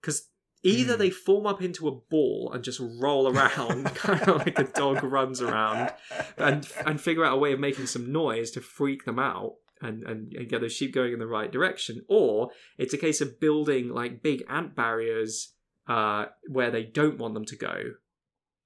because 0.00 0.28
either 0.64 0.94
Hmm. 0.94 0.98
they 0.98 1.10
form 1.10 1.46
up 1.46 1.62
into 1.62 1.86
a 1.86 1.92
ball 1.92 2.50
and 2.52 2.64
just 2.64 2.80
roll 2.80 3.28
around, 3.28 3.84
kind 3.94 4.22
of 4.22 4.38
like 4.38 4.58
a 4.58 4.64
dog 4.64 5.04
runs 5.04 5.40
around, 5.40 5.92
and 6.36 6.68
and 6.84 7.00
figure 7.00 7.24
out 7.24 7.34
a 7.34 7.38
way 7.38 7.52
of 7.52 7.60
making 7.60 7.86
some 7.86 8.10
noise 8.10 8.50
to 8.52 8.60
freak 8.60 9.04
them 9.04 9.18
out 9.18 9.54
and, 9.80 10.02
and, 10.04 10.32
and 10.32 10.48
get 10.48 10.60
those 10.62 10.72
sheep 10.72 10.92
going 10.94 11.12
in 11.12 11.18
the 11.18 11.26
right 11.26 11.52
direction, 11.52 12.04
or 12.08 12.50
it's 12.78 12.94
a 12.94 12.98
case 12.98 13.20
of 13.20 13.38
building 13.38 13.88
like 13.90 14.22
big 14.22 14.42
ant 14.48 14.74
barriers 14.74 15.52
uh, 15.86 16.26
where 16.48 16.70
they 16.70 16.82
don't 16.82 17.18
want 17.18 17.34
them 17.34 17.44
to 17.44 17.56
go. 17.56 17.82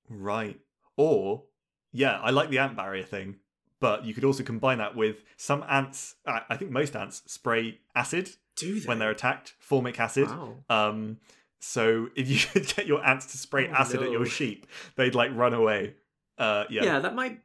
Right. 0.08 0.60
Or, 0.96 1.44
yeah, 1.92 2.18
I 2.20 2.30
like 2.30 2.50
the 2.50 2.58
ant 2.58 2.76
barrier 2.76 3.02
thing, 3.04 3.36
but 3.80 4.04
you 4.04 4.14
could 4.14 4.24
also 4.24 4.42
combine 4.42 4.78
that 4.78 4.96
with 4.96 5.16
some 5.36 5.64
ants. 5.68 6.14
I 6.26 6.56
think 6.56 6.70
most 6.70 6.94
ants 6.96 7.22
spray 7.26 7.80
acid 7.94 8.30
Do 8.56 8.78
they? 8.80 8.86
when 8.86 8.98
they're 8.98 9.10
attacked, 9.10 9.54
formic 9.60 9.98
acid. 9.98 10.28
Wow. 10.28 10.56
Um, 10.68 11.18
so 11.60 12.08
if 12.16 12.28
you 12.28 12.38
could 12.38 12.66
get 12.76 12.86
your 12.86 13.04
ants 13.04 13.26
to 13.32 13.38
spray 13.38 13.68
Oh, 13.68 13.72
acid 13.74 14.02
at 14.02 14.10
your 14.10 14.26
sheep, 14.26 14.66
they'd 14.96 15.14
like 15.14 15.34
run 15.34 15.54
away. 15.54 15.94
Uh, 16.36 16.64
yeah. 16.70 16.84
Yeah. 16.84 16.98
that 17.00 17.14
might. 17.14 17.40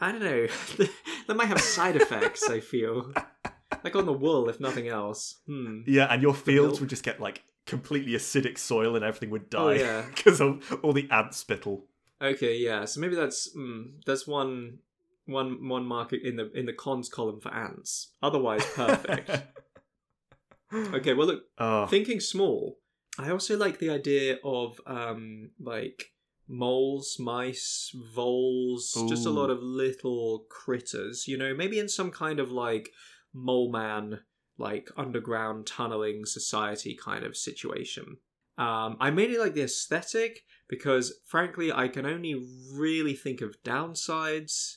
I 0.00 0.12
don't 0.12 0.22
know. 0.22 0.46
that 1.26 1.36
might 1.36 1.48
have 1.48 1.60
side 1.60 1.96
effects. 1.96 2.48
I 2.48 2.60
feel 2.60 3.12
like 3.84 3.94
on 3.96 4.06
the 4.06 4.12
wool, 4.12 4.48
if 4.48 4.58
nothing 4.60 4.88
else. 4.88 5.40
Hmm. 5.46 5.80
Yeah, 5.86 6.06
and 6.06 6.22
your 6.22 6.32
fields 6.34 6.80
would 6.80 6.88
just 6.88 7.02
get 7.02 7.20
like 7.20 7.42
completely 7.66 8.12
acidic 8.12 8.56
soil 8.56 8.96
and 8.96 9.04
everything 9.04 9.30
would 9.30 9.54
Oh, 9.54 9.68
die 9.74 9.80
yeah. 9.80 10.06
because 10.14 10.40
of 10.40 10.80
all 10.82 10.92
the 10.94 11.06
ant 11.10 11.34
spittle. 11.34 11.84
Okay, 12.22 12.56
yeah. 12.56 12.84
So 12.86 13.00
maybe 13.00 13.14
that's 13.14 13.54
mm, 13.56 13.90
that's 14.06 14.26
one 14.26 14.78
one 15.26 15.68
one 15.68 15.84
mark 15.84 16.12
in 16.14 16.36
the 16.36 16.50
in 16.52 16.64
the 16.66 16.72
cons 16.72 17.08
column 17.10 17.40
for 17.40 17.52
ants. 17.52 18.12
Otherwise, 18.22 18.64
perfect. 18.74 19.30
okay, 20.72 21.14
well 21.14 21.26
look, 21.26 21.42
Oh, 21.58 21.86
thinking 21.86 22.20
small. 22.20 22.78
I 23.18 23.30
also 23.30 23.56
like 23.56 23.78
the 23.78 23.90
idea 23.90 24.38
of 24.44 24.80
um 24.86 25.50
like 25.60 26.12
moles, 26.50 27.16
mice, 27.18 27.94
voles, 28.14 28.92
just 29.08 29.24
a 29.24 29.30
lot 29.30 29.50
of 29.50 29.62
little 29.62 30.46
critters. 30.50 31.28
You 31.28 31.38
know, 31.38 31.54
maybe 31.54 31.78
in 31.78 31.88
some 31.88 32.10
kind 32.10 32.40
of 32.40 32.50
like 32.50 32.90
mole 33.32 33.70
man, 33.70 34.20
like 34.58 34.90
underground 34.96 35.66
tunneling 35.66 36.26
society 36.26 36.98
kind 37.00 37.24
of 37.24 37.36
situation. 37.36 38.18
Um, 38.58 38.96
I 39.00 39.10
mainly 39.10 39.38
like 39.38 39.54
the 39.54 39.62
aesthetic 39.62 40.42
because, 40.68 41.14
frankly, 41.26 41.72
I 41.72 41.88
can 41.88 42.04
only 42.04 42.34
really 42.74 43.14
think 43.14 43.40
of 43.40 43.62
downsides. 43.62 44.76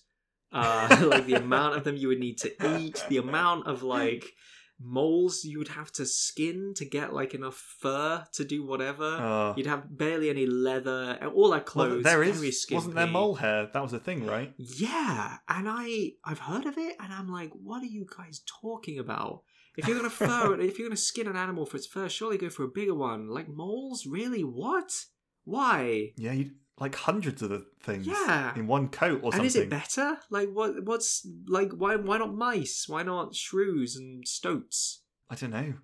Uh, 0.52 0.88
like 1.10 1.26
the 1.26 1.34
amount 1.34 1.76
of 1.76 1.84
them 1.84 1.98
you 1.98 2.08
would 2.08 2.20
need 2.20 2.38
to 2.38 2.78
eat, 2.78 3.04
the 3.10 3.18
amount 3.18 3.68
of 3.68 3.84
like 3.84 4.32
moles 4.80 5.44
you 5.44 5.58
would 5.60 5.70
have 5.70 5.92
to 5.94 6.06
skin 6.06 6.74
to 6.76 6.86
get 6.86 7.14
like 7.14 7.34
enough 7.34 7.56
fur 7.80 8.26
to 8.34 8.44
do 8.46 8.66
whatever. 8.66 9.06
uh, 9.06 9.54
You'd 9.56 9.66
have 9.68 9.98
barely 9.98 10.30
any 10.30 10.46
leather, 10.46 11.18
and 11.22 11.32
all 11.32 11.54
our 11.54 11.62
clothes. 11.62 12.04
there 12.04 12.18
very 12.24 12.30
is 12.30 12.66
wasn't 12.72 12.96
there 12.96 13.08
mole 13.08 13.36
hair? 13.36 13.70
That 13.74 13.82
was 13.82 13.94
a 13.94 14.00
thing, 14.00 14.26
right? 14.26 14.54
Yeah, 14.58 15.38
and 15.48 15.68
I 15.70 16.12
I've 16.26 16.40
heard 16.40 16.66
of 16.66 16.78
it, 16.78 16.96
and 17.00 17.14
I'm 17.14 17.30
like, 17.30 17.52
what 17.54 17.82
are 17.84 17.88
you 17.88 18.06
guys 18.18 18.42
talking 18.62 19.00
about? 19.00 19.44
If 19.78 19.88
you're 19.88 19.98
gonna 19.98 20.10
fur, 20.22 20.60
if 20.60 20.78
you're 20.78 20.88
gonna 20.88 20.98
skin 20.98 21.28
an 21.28 21.36
animal 21.36 21.66
for 21.66 21.78
its 21.78 21.88
fur, 21.88 22.10
surely 22.10 22.38
go 22.38 22.50
for 22.50 22.64
a 22.64 22.68
bigger 22.68 22.96
one. 22.96 23.28
Like 23.30 23.48
moles, 23.50 24.06
really? 24.06 24.44
What? 24.44 25.06
Why? 25.46 26.12
Yeah, 26.18 26.32
you 26.34 26.52
like 26.80 26.96
hundreds 26.96 27.42
of 27.42 27.50
the 27.50 27.66
things. 27.82 28.08
Yeah. 28.08 28.56
in 28.56 28.68
one 28.68 28.90
coat 28.90 29.20
or 29.24 29.32
something. 29.32 29.40
And 29.40 29.46
is 29.46 29.56
it 29.56 29.70
better? 29.70 30.18
Like 30.30 30.50
what? 30.52 30.84
What's 30.84 31.26
like? 31.48 31.72
Why? 31.72 31.96
Why 31.96 32.18
not 32.18 32.34
mice? 32.34 32.86
Why 32.88 33.04
not 33.04 33.36
shrews 33.36 33.96
and 33.96 34.28
stoats? 34.28 35.02
I 35.30 35.36
don't 35.36 35.52
know. 35.52 35.76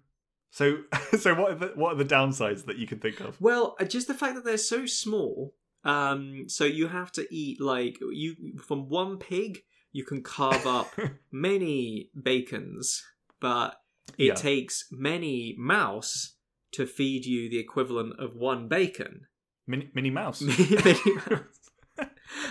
So, 0.51 0.79
so 1.19 1.35
what 1.35 1.51
are 1.51 1.55
the 1.55 1.67
what 1.75 1.93
are 1.93 2.03
the 2.03 2.05
downsides 2.15 2.65
that 2.65 2.77
you 2.77 2.87
can 2.87 2.99
think 2.99 3.19
of? 3.19 3.39
Well, 3.39 3.75
uh, 3.79 3.85
just 3.85 4.07
the 4.07 4.13
fact 4.13 4.35
that 4.35 4.45
they're 4.45 4.57
so 4.57 4.85
small. 4.85 5.53
Um, 5.85 6.45
so 6.47 6.65
you 6.65 6.87
have 6.87 7.11
to 7.13 7.25
eat 7.33 7.61
like 7.61 7.97
you 8.01 8.35
from 8.65 8.89
one 8.89 9.17
pig. 9.17 9.59
You 9.91 10.03
can 10.03 10.21
carve 10.21 10.67
up 10.67 10.91
many 11.31 12.09
bacons, 12.21 13.03
but 13.39 13.75
it 14.17 14.25
Yeah. 14.25 14.33
takes 14.35 14.85
many 14.91 15.55
mouse 15.57 16.35
to 16.73 16.85
feed 16.85 17.25
you 17.25 17.49
the 17.49 17.57
equivalent 17.59 18.19
of 18.19 18.35
one 18.35 18.67
bacon. 18.67 19.21
Mini, 19.69 19.89
Minnie 19.93 20.09
Mouse. 20.09 20.41
Many 20.41 20.75
mouse. 21.29 22.07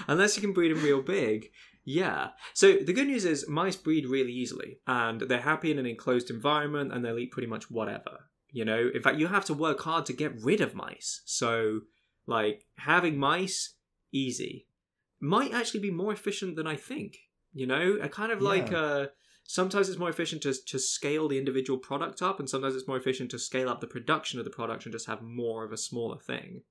Unless 0.07 0.37
you 0.37 0.41
can 0.43 0.53
breed 0.53 0.71
them 0.75 0.83
real 0.83 1.03
big. 1.03 1.51
Yeah. 1.85 2.31
So 2.55 2.75
the 2.75 2.93
good 2.93 3.07
news 3.07 3.25
is 3.25 3.49
mice 3.49 3.77
breed 3.77 4.07
really 4.07 4.33
easily 4.33 4.79
and 4.87 5.21
they're 5.23 5.41
happy 5.41 5.71
in 5.71 5.79
an 5.79 5.87
enclosed 5.87 6.31
environment 6.31 6.93
and 6.93 7.05
they'll 7.05 7.19
eat 7.19 7.31
pretty 7.33 7.49
much 7.49 7.71
whatever. 7.71 8.29
You 8.51 8.65
know, 8.65 8.91
in 8.95 9.03
fact, 9.03 9.19
you 9.19 9.27
have 9.29 9.45
to 9.47 9.55
work 9.55 9.81
hard 9.81 10.07
to 10.07 10.13
get 10.13 10.41
rid 10.43 10.61
of 10.61 10.75
mice. 10.75 11.23
So, 11.27 11.81
like, 12.27 12.65
having 12.79 13.19
mice, 13.19 13.75
easy. 14.13 14.67
might 15.21 15.53
actually 15.53 15.81
be 15.81 15.91
more 15.91 16.13
efficient 16.13 16.57
than 16.57 16.67
I 16.67 16.77
think. 16.77 17.19
You 17.53 17.67
know, 17.67 17.99
a 18.01 18.09
kind 18.09 18.33
of 18.33 18.41
like 18.41 18.71
Yeah. 18.71 18.79
uh, 18.79 19.07
sometimes 19.45 19.89
it's 19.89 19.99
more 19.99 20.11
efficient 20.11 20.43
to 20.43 20.53
to 20.73 20.79
scale 20.79 21.29
the 21.29 21.39
individual 21.39 21.79
product 21.79 22.23
up, 22.23 22.39
and 22.39 22.49
sometimes 22.49 22.75
it's 22.77 22.87
more 22.89 22.97
efficient 22.99 23.31
to 23.33 23.39
scale 23.39 23.69
up 23.69 23.81
the 23.81 23.87
production 23.87 24.39
of 24.39 24.45
the 24.45 24.51
product 24.51 24.85
and 24.87 24.93
just 24.93 25.07
have 25.07 25.21
more 25.23 25.65
of 25.65 25.73
a 25.73 25.77
smaller 25.77 26.19
thing. 26.19 26.63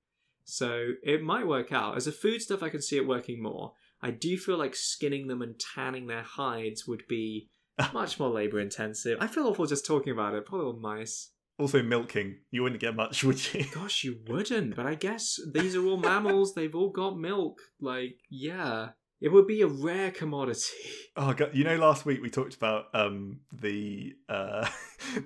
So 0.50 0.92
it 1.02 1.22
might 1.22 1.46
work 1.46 1.72
out. 1.72 1.96
As 1.98 2.06
a 2.06 2.12
food 2.12 2.40
stuff, 2.40 2.62
I 2.62 2.70
can 2.70 2.80
see 2.80 2.96
it 2.96 3.06
working 3.06 3.42
more. 3.42 3.74
I 4.00 4.10
do 4.12 4.38
feel 4.38 4.56
like 4.56 4.74
skinning 4.74 5.28
them 5.28 5.42
and 5.42 5.60
tanning 5.60 6.06
their 6.06 6.22
hides 6.22 6.86
would 6.86 7.02
be 7.06 7.50
much 7.92 8.18
more 8.18 8.30
labor 8.30 8.58
intensive. 8.58 9.18
I 9.20 9.26
feel 9.26 9.46
awful 9.46 9.66
just 9.66 9.84
talking 9.84 10.10
about 10.12 10.34
it. 10.34 10.46
Poor 10.46 10.58
little 10.60 10.80
mice. 10.80 11.32
Also, 11.58 11.82
milking. 11.82 12.36
You 12.50 12.62
wouldn't 12.62 12.80
get 12.80 12.96
much, 12.96 13.24
would 13.24 13.52
you? 13.52 13.66
Gosh, 13.74 14.04
you 14.04 14.20
wouldn't, 14.26 14.74
but 14.74 14.86
I 14.86 14.94
guess 14.94 15.38
these 15.52 15.76
are 15.76 15.84
all 15.84 15.98
mammals. 15.98 16.54
They've 16.54 16.74
all 16.74 16.90
got 16.90 17.18
milk. 17.18 17.58
Like, 17.78 18.16
yeah. 18.30 18.90
It 19.20 19.30
would 19.32 19.46
be 19.46 19.60
a 19.62 19.66
rare 19.66 20.10
commodity. 20.10 20.62
Oh 21.20 21.32
god! 21.32 21.50
You 21.52 21.64
know, 21.64 21.74
last 21.76 22.06
week 22.06 22.22
we 22.22 22.30
talked 22.30 22.54
about 22.54 22.84
um 22.94 23.40
the 23.52 24.14
uh 24.28 24.68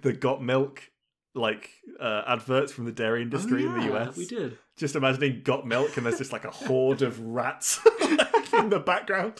the 0.00 0.14
got 0.14 0.42
milk 0.42 0.82
like 1.34 1.68
uh 2.00 2.22
adverts 2.26 2.72
from 2.72 2.86
the 2.86 2.92
dairy 2.92 3.20
industry 3.20 3.66
Oh, 3.66 3.74
in 3.74 3.78
the 3.78 3.94
US. 3.94 4.16
We 4.16 4.24
did. 4.24 4.56
Just 4.76 4.96
imagining 4.96 5.42
got 5.44 5.66
milk 5.66 5.96
and 5.96 6.06
there's 6.06 6.18
just 6.18 6.32
like 6.32 6.44
a 6.44 6.50
horde 6.50 7.02
of 7.02 7.20
rats 7.20 7.78
in 8.54 8.70
the 8.70 8.82
background 8.84 9.38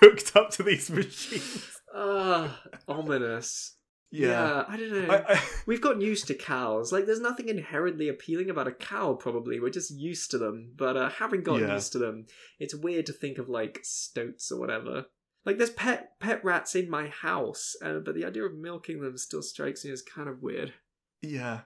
hooked 0.00 0.34
up 0.36 0.50
to 0.50 0.62
these 0.62 0.90
machines. 0.90 1.80
Ah, 1.94 2.60
ominous. 2.88 3.76
Yeah. 4.10 4.64
I 4.66 4.76
don't 4.76 4.90
know. 5.08 5.14
I, 5.14 5.34
I, 5.34 5.40
We've 5.66 5.80
gotten 5.80 6.00
used 6.00 6.26
to 6.28 6.34
cows. 6.34 6.92
Like, 6.92 7.06
there's 7.06 7.20
nothing 7.20 7.48
inherently 7.48 8.08
appealing 8.08 8.50
about 8.50 8.66
a 8.66 8.72
cow, 8.72 9.14
probably. 9.14 9.60
We're 9.60 9.70
just 9.70 9.90
used 9.92 10.30
to 10.32 10.38
them. 10.38 10.72
But 10.76 10.96
uh, 10.96 11.10
having 11.10 11.42
gotten 11.42 11.68
Yeah. 11.68 11.74
used 11.74 11.92
to 11.92 11.98
them, 11.98 12.26
it's 12.58 12.74
weird 12.74 13.06
to 13.06 13.12
think 13.12 13.38
of, 13.38 13.48
like, 13.48 13.80
stoats 13.82 14.50
or 14.50 14.58
whatever. 14.58 15.06
Like, 15.44 15.58
there's 15.58 15.70
pet 15.70 16.18
pet 16.18 16.44
rats 16.44 16.74
in 16.74 16.90
my 16.90 17.06
house, 17.08 17.76
uh, 17.82 18.00
but 18.04 18.14
the 18.14 18.24
idea 18.24 18.44
of 18.44 18.54
milking 18.58 19.00
them 19.00 19.16
still 19.16 19.42
strikes 19.42 19.84
me 19.84 19.90
as 19.92 20.02
kind 20.02 20.28
of 20.28 20.42
weird. 20.42 20.74
yeah. 21.22 21.60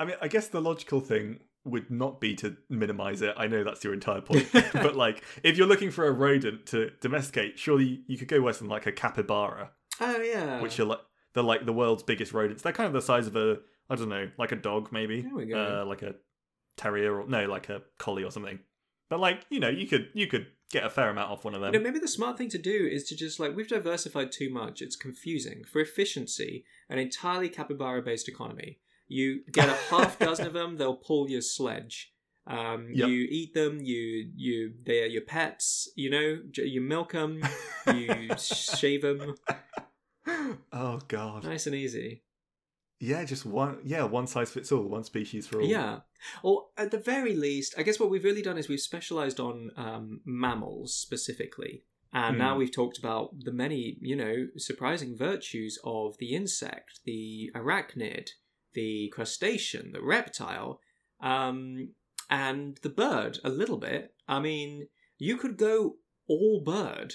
I 0.00 0.04
mean, 0.06 0.16
I 0.22 0.28
guess 0.28 0.48
the 0.48 0.60
logical 0.62 1.00
thing 1.00 1.40
would 1.64 1.90
not 1.90 2.20
be 2.20 2.34
to 2.36 2.56
minimize 2.68 3.22
it. 3.22 3.34
I 3.36 3.46
know 3.46 3.62
that's 3.64 3.84
your 3.84 3.94
entire 3.94 4.20
point. 4.20 4.48
but 4.72 4.96
like 4.96 5.22
if 5.42 5.56
you're 5.56 5.66
looking 5.66 5.90
for 5.90 6.06
a 6.06 6.12
rodent 6.12 6.66
to 6.66 6.90
domesticate, 7.00 7.58
surely 7.58 8.02
you 8.06 8.18
could 8.18 8.28
go 8.28 8.40
worse 8.40 8.58
than 8.58 8.68
like 8.68 8.86
a 8.86 8.92
capybara. 8.92 9.70
Oh, 10.00 10.20
yeah. 10.20 10.60
which 10.60 10.80
are 10.80 10.84
like 10.84 11.00
they're 11.34 11.42
like 11.42 11.64
the 11.64 11.72
world's 11.72 12.02
biggest 12.02 12.32
rodents. 12.32 12.62
They're 12.62 12.72
kind 12.72 12.86
of 12.86 12.92
the 12.92 13.02
size 13.02 13.26
of 13.26 13.36
a 13.36 13.58
I 13.88 13.94
don't 13.94 14.08
know, 14.08 14.30
like 14.38 14.52
a 14.52 14.56
dog 14.56 14.90
maybe, 14.90 15.22
There 15.22 15.34
we 15.34 15.46
go. 15.46 15.82
uh, 15.82 15.84
like 15.84 16.02
a 16.02 16.14
terrier 16.76 17.20
or 17.20 17.26
no, 17.28 17.46
like 17.46 17.68
a 17.68 17.82
collie 17.98 18.24
or 18.24 18.30
something. 18.30 18.58
But 19.10 19.20
like 19.20 19.44
you 19.50 19.60
know, 19.60 19.68
you 19.68 19.86
could 19.86 20.08
you 20.14 20.26
could 20.26 20.46
get 20.70 20.84
a 20.84 20.90
fair 20.90 21.10
amount 21.10 21.30
off 21.30 21.44
one 21.44 21.54
of 21.54 21.60
them. 21.60 21.74
You 21.74 21.78
know, 21.78 21.84
maybe 21.84 21.98
the 21.98 22.08
smart 22.08 22.38
thing 22.38 22.48
to 22.48 22.58
do 22.58 22.88
is 22.90 23.04
to 23.04 23.16
just 23.16 23.38
like 23.38 23.54
we've 23.54 23.68
diversified 23.68 24.32
too 24.32 24.50
much. 24.50 24.80
It's 24.80 24.96
confusing. 24.96 25.64
For 25.70 25.80
efficiency, 25.80 26.64
an 26.88 26.98
entirely 26.98 27.48
capybara-based 27.48 28.28
economy. 28.28 28.78
You 29.12 29.42
get 29.52 29.68
a 29.68 29.78
half 29.90 30.18
dozen 30.26 30.46
of 30.46 30.52
them, 30.54 30.76
they'll 30.76 30.96
pull 30.96 31.28
your 31.28 31.42
sledge. 31.42 32.12
Um, 32.46 32.88
Yep. 32.92 33.08
You 33.08 33.26
eat 33.30 33.54
them. 33.54 33.78
You 33.80 34.30
you 34.34 34.72
they 34.84 35.02
are 35.02 35.06
your 35.06 35.22
pets. 35.22 35.88
You 35.96 36.10
know, 36.10 36.28
you 36.56 36.80
milk 36.80 37.12
them. 37.12 37.42
You 37.86 38.30
shave 38.38 39.02
them. 39.02 39.34
oh 40.72 41.00
god, 41.08 41.44
Nice 41.44 41.66
and 41.66 41.74
easy. 41.74 42.22
yeah, 43.00 43.24
just 43.24 43.44
one 43.44 43.78
yeah 43.84 44.04
one 44.04 44.26
size 44.26 44.50
fits 44.50 44.72
all, 44.72 44.82
one 44.84 45.04
species 45.04 45.46
for 45.46 45.60
all. 45.60 45.66
Yeah. 45.66 46.00
Or 46.42 46.66
at 46.76 46.90
the 46.92 46.98
very 46.98 47.34
least, 47.34 47.74
I 47.76 47.82
guess 47.82 47.98
what 47.98 48.10
we've 48.10 48.22
really 48.24 48.42
done 48.42 48.58
is 48.58 48.68
we've 48.68 48.80
specialized 48.80 49.40
on 49.40 49.70
um, 49.76 50.20
mammals 50.24 50.94
specifically. 50.94 51.84
And 52.14 52.36
now 52.38 52.52
Hmm. 52.52 52.58
we've 52.58 52.70
talked 52.74 52.98
about 52.98 53.30
the 53.40 53.52
many, 53.52 53.96
you 54.00 54.14
know, 54.14 54.48
surprising 54.56 55.16
virtues 55.16 55.78
of 55.82 56.18
the 56.18 56.34
insect, 56.34 57.00
the 57.04 57.50
arachnid, 57.54 58.28
the 58.74 59.10
crustacean, 59.14 59.92
the 59.92 60.02
reptile, 60.02 60.80
um, 61.20 61.90
and 62.30 62.78
the 62.82 62.88
bird 62.88 63.38
a 63.44 63.50
little 63.50 63.78
bit. 63.78 64.14
I 64.28 64.40
mean, 64.40 64.88
you 65.18 65.36
could 65.36 65.56
go 65.56 65.96
all 66.28 66.60
bird. 66.64 67.14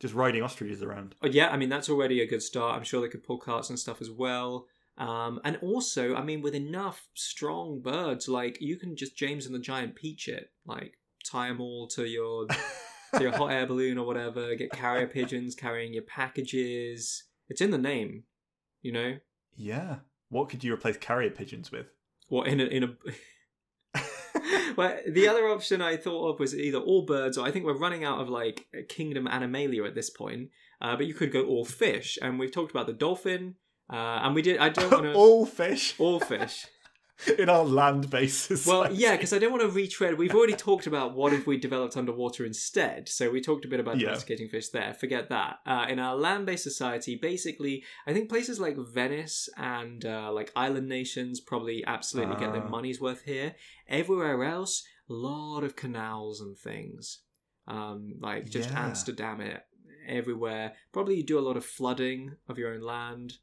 just 0.00 0.14
riding 0.14 0.42
ostriches 0.42 0.82
around. 0.82 1.14
Oh, 1.22 1.28
yeah, 1.28 1.48
I 1.48 1.56
mean, 1.56 1.68
that's 1.68 1.88
already 1.88 2.20
a 2.20 2.26
good 2.26 2.42
start. 2.42 2.76
I'm 2.76 2.84
sure 2.84 3.00
they 3.00 3.08
could 3.08 3.24
pull 3.24 3.38
carts 3.38 3.70
and 3.70 3.78
stuff 3.78 4.00
as 4.00 4.10
well. 4.10 4.66
Um, 4.98 5.40
and 5.44 5.56
also, 5.62 6.16
I 6.16 6.22
mean, 6.22 6.42
with 6.42 6.54
enough 6.54 7.08
strong 7.14 7.80
birds, 7.80 8.28
like 8.28 8.60
you 8.60 8.76
can 8.76 8.96
just 8.96 9.16
James 9.16 9.46
and 9.46 9.54
the 9.54 9.60
Giant 9.60 9.94
Peach 9.94 10.28
it, 10.28 10.50
like 10.66 10.98
tie 11.24 11.48
them 11.48 11.60
all 11.60 11.86
to 11.88 12.04
your 12.04 12.46
to 13.14 13.22
your 13.22 13.36
hot 13.36 13.52
air 13.52 13.66
balloon 13.66 13.96
or 13.96 14.06
whatever. 14.06 14.54
Get 14.56 14.72
carrier 14.72 15.06
pigeons 15.06 15.54
carrying 15.54 15.94
your 15.94 16.02
packages. 16.02 17.24
It's 17.48 17.60
in 17.60 17.70
the 17.70 17.78
name, 17.78 18.24
you 18.82 18.92
know. 18.92 19.16
Yeah, 19.54 19.98
what 20.28 20.48
could 20.48 20.64
you 20.64 20.72
replace 20.72 20.96
carrier 20.96 21.30
pigeons 21.30 21.70
with? 21.70 21.86
What 22.28 22.48
in 22.48 22.60
a 22.60 22.64
in 22.64 22.84
a. 22.84 22.88
well, 24.76 24.98
the 25.06 25.28
other 25.28 25.48
option 25.48 25.80
I 25.80 25.96
thought 25.96 26.34
of 26.34 26.40
was 26.40 26.54
either 26.54 26.78
all 26.78 27.02
birds, 27.02 27.38
or 27.38 27.46
I 27.46 27.50
think 27.50 27.64
we're 27.64 27.78
running 27.78 28.04
out 28.04 28.20
of 28.20 28.28
like 28.28 28.66
Kingdom 28.88 29.26
Animalia 29.26 29.84
at 29.84 29.94
this 29.94 30.10
point. 30.10 30.50
Uh, 30.80 30.96
but 30.96 31.06
you 31.06 31.14
could 31.14 31.32
go 31.32 31.44
all 31.44 31.64
fish, 31.64 32.18
and 32.22 32.38
we've 32.38 32.52
talked 32.52 32.70
about 32.70 32.86
the 32.86 32.92
dolphin, 32.92 33.56
uh, 33.92 34.20
and 34.22 34.34
we 34.34 34.42
did. 34.42 34.58
I 34.58 34.68
don't 34.68 34.90
want 34.92 35.04
to 35.04 35.14
all 35.14 35.46
fish 35.46 35.94
all 35.98 36.20
fish. 36.20 36.66
in 37.38 37.48
our 37.48 37.64
land 37.64 38.10
bases. 38.10 38.64
Well, 38.66 38.92
yeah, 38.92 39.12
because 39.16 39.32
I 39.32 39.38
don't 39.38 39.50
want 39.50 39.62
to 39.62 39.68
retread. 39.70 40.16
We've 40.18 40.34
already 40.34 40.54
talked 40.54 40.86
about 40.86 41.14
what 41.14 41.32
if 41.32 41.46
we 41.46 41.56
developed 41.56 41.96
underwater 41.96 42.44
instead. 42.44 43.08
So 43.08 43.30
we 43.30 43.40
talked 43.40 43.64
a 43.64 43.68
bit 43.68 43.80
about 43.80 43.98
Yeah. 43.98 44.06
domesticating 44.06 44.48
fish 44.48 44.68
there. 44.68 44.94
Forget 44.94 45.28
that. 45.30 45.58
Uh, 45.66 45.86
in 45.88 45.98
our 45.98 46.14
land-based 46.16 46.62
society, 46.62 47.16
basically, 47.16 47.82
I 48.06 48.12
think 48.12 48.28
places 48.28 48.60
like 48.60 48.76
Venice 48.76 49.48
and 49.56 50.04
uh, 50.04 50.30
like 50.32 50.52
island 50.54 50.88
nations 50.88 51.40
probably 51.40 51.84
absolutely 51.86 52.36
get 52.36 52.52
their 52.52 52.62
Ah. 52.64 52.68
money's 52.68 53.00
worth 53.00 53.22
here. 53.22 53.54
Everywhere 53.88 54.44
else, 54.44 54.84
a 55.10 55.12
lot 55.12 55.64
of 55.64 55.74
canals 55.74 56.40
and 56.40 56.56
things. 56.56 57.22
Um, 57.66 58.14
like 58.20 58.48
just 58.48 58.70
Yeah. 58.70 58.86
Amsterdam, 58.86 59.40
it 59.40 59.62
everywhere. 60.06 60.74
Probably 60.92 61.16
you 61.16 61.22
do 61.24 61.38
a 61.38 61.40
lot 61.40 61.56
of 61.56 61.64
flooding 61.66 62.36
of 62.48 62.58
your 62.58 62.72
own 62.74 62.80
land. 62.80 63.38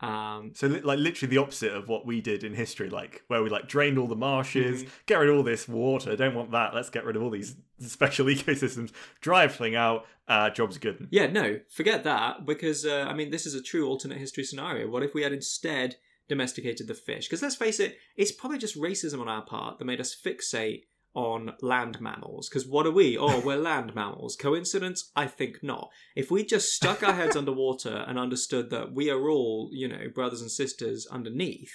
Um, 0.00 0.52
So, 0.54 0.68
li- 0.68 0.80
like, 0.80 0.98
literally 0.98 1.28
the 1.30 1.38
opposite 1.40 1.72
of 1.72 1.88
what 1.88 2.06
we 2.06 2.20
did 2.20 2.44
in 2.44 2.54
history, 2.54 2.88
like 2.88 3.22
where 3.28 3.42
we 3.42 3.50
like 3.50 3.66
drained 3.68 3.98
all 3.98 4.06
the 4.06 4.14
marshes, 4.16 4.84
Mhm. 4.84 4.88
get 5.06 5.16
rid 5.16 5.28
of 5.28 5.36
all 5.36 5.42
this 5.42 5.66
water. 5.66 6.14
Don't 6.16 6.34
want 6.34 6.52
that. 6.52 6.74
Let's 6.74 6.90
get 6.90 7.04
rid 7.04 7.16
of 7.16 7.22
all 7.22 7.30
these 7.30 7.56
special 7.80 8.26
ecosystems. 8.26 8.92
Dry 9.20 9.44
everything 9.44 9.74
out. 9.74 10.06
Uh, 10.28 10.50
jobs 10.50 10.76
are 10.76 10.80
good. 10.80 11.08
Yeah, 11.10 11.26
no, 11.26 11.58
forget 11.68 12.04
that 12.04 12.44
because 12.44 12.84
uh, 12.86 13.06
I 13.08 13.14
mean 13.14 13.30
this 13.30 13.46
is 13.46 13.54
a 13.54 13.62
true 13.62 13.88
alternate 13.88 14.18
history 14.18 14.44
scenario. 14.44 14.86
What 14.88 15.02
if 15.02 15.14
we 15.14 15.22
had 15.22 15.32
instead 15.32 15.96
domesticated 16.28 16.86
the 16.86 16.94
fish? 16.94 17.26
Because 17.26 17.40
let's 17.42 17.56
face 17.56 17.80
it, 17.80 17.96
it's 18.14 18.30
probably 18.32 18.58
just 18.58 18.76
racism 18.78 19.20
on 19.20 19.28
our 19.28 19.42
part 19.42 19.78
that 19.78 19.84
made 19.86 20.00
us 20.00 20.14
fixate 20.14 20.82
on 21.14 21.52
land 21.60 22.00
mammals. 22.00 22.48
Because 22.48 22.66
what 22.66 22.86
are 22.86 22.92
we? 22.92 23.16
Oh, 23.18 23.40
we're 23.40 23.56
land 23.56 23.94
mammals. 23.94 24.36
Coincidence? 24.36 25.10
I 25.16 25.26
think 25.26 25.62
not. 25.62 25.90
If 26.14 26.30
we 26.30 26.44
just 26.44 26.72
stuck 26.72 27.02
our 27.02 27.14
heads 27.14 27.36
underwater 27.36 28.04
and 28.06 28.18
understood 28.18 28.70
that 28.70 28.92
we 28.92 29.10
are 29.10 29.28
all, 29.28 29.70
you 29.72 29.88
know, 29.88 30.08
brothers 30.14 30.40
and 30.40 30.50
sisters 30.50 31.06
underneath, 31.10 31.72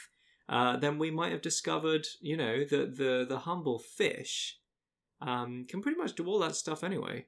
uh, 0.50 0.78
then 0.78 0.98
we 0.98 1.12
might 1.12 1.32
have 1.32 1.42
discovered, 1.42 2.06
you 2.22 2.38
know, 2.38 2.64
that 2.64 2.98
the 2.98 3.26
the 3.28 3.40
humble 3.40 3.80
fish 3.80 4.60
um, 5.22 5.66
can 5.68 5.82
pretty 5.82 5.98
much 5.98 6.16
do 6.16 6.26
all 6.26 6.40
that 6.40 6.56
stuff 6.56 6.84
anyway. 6.84 7.26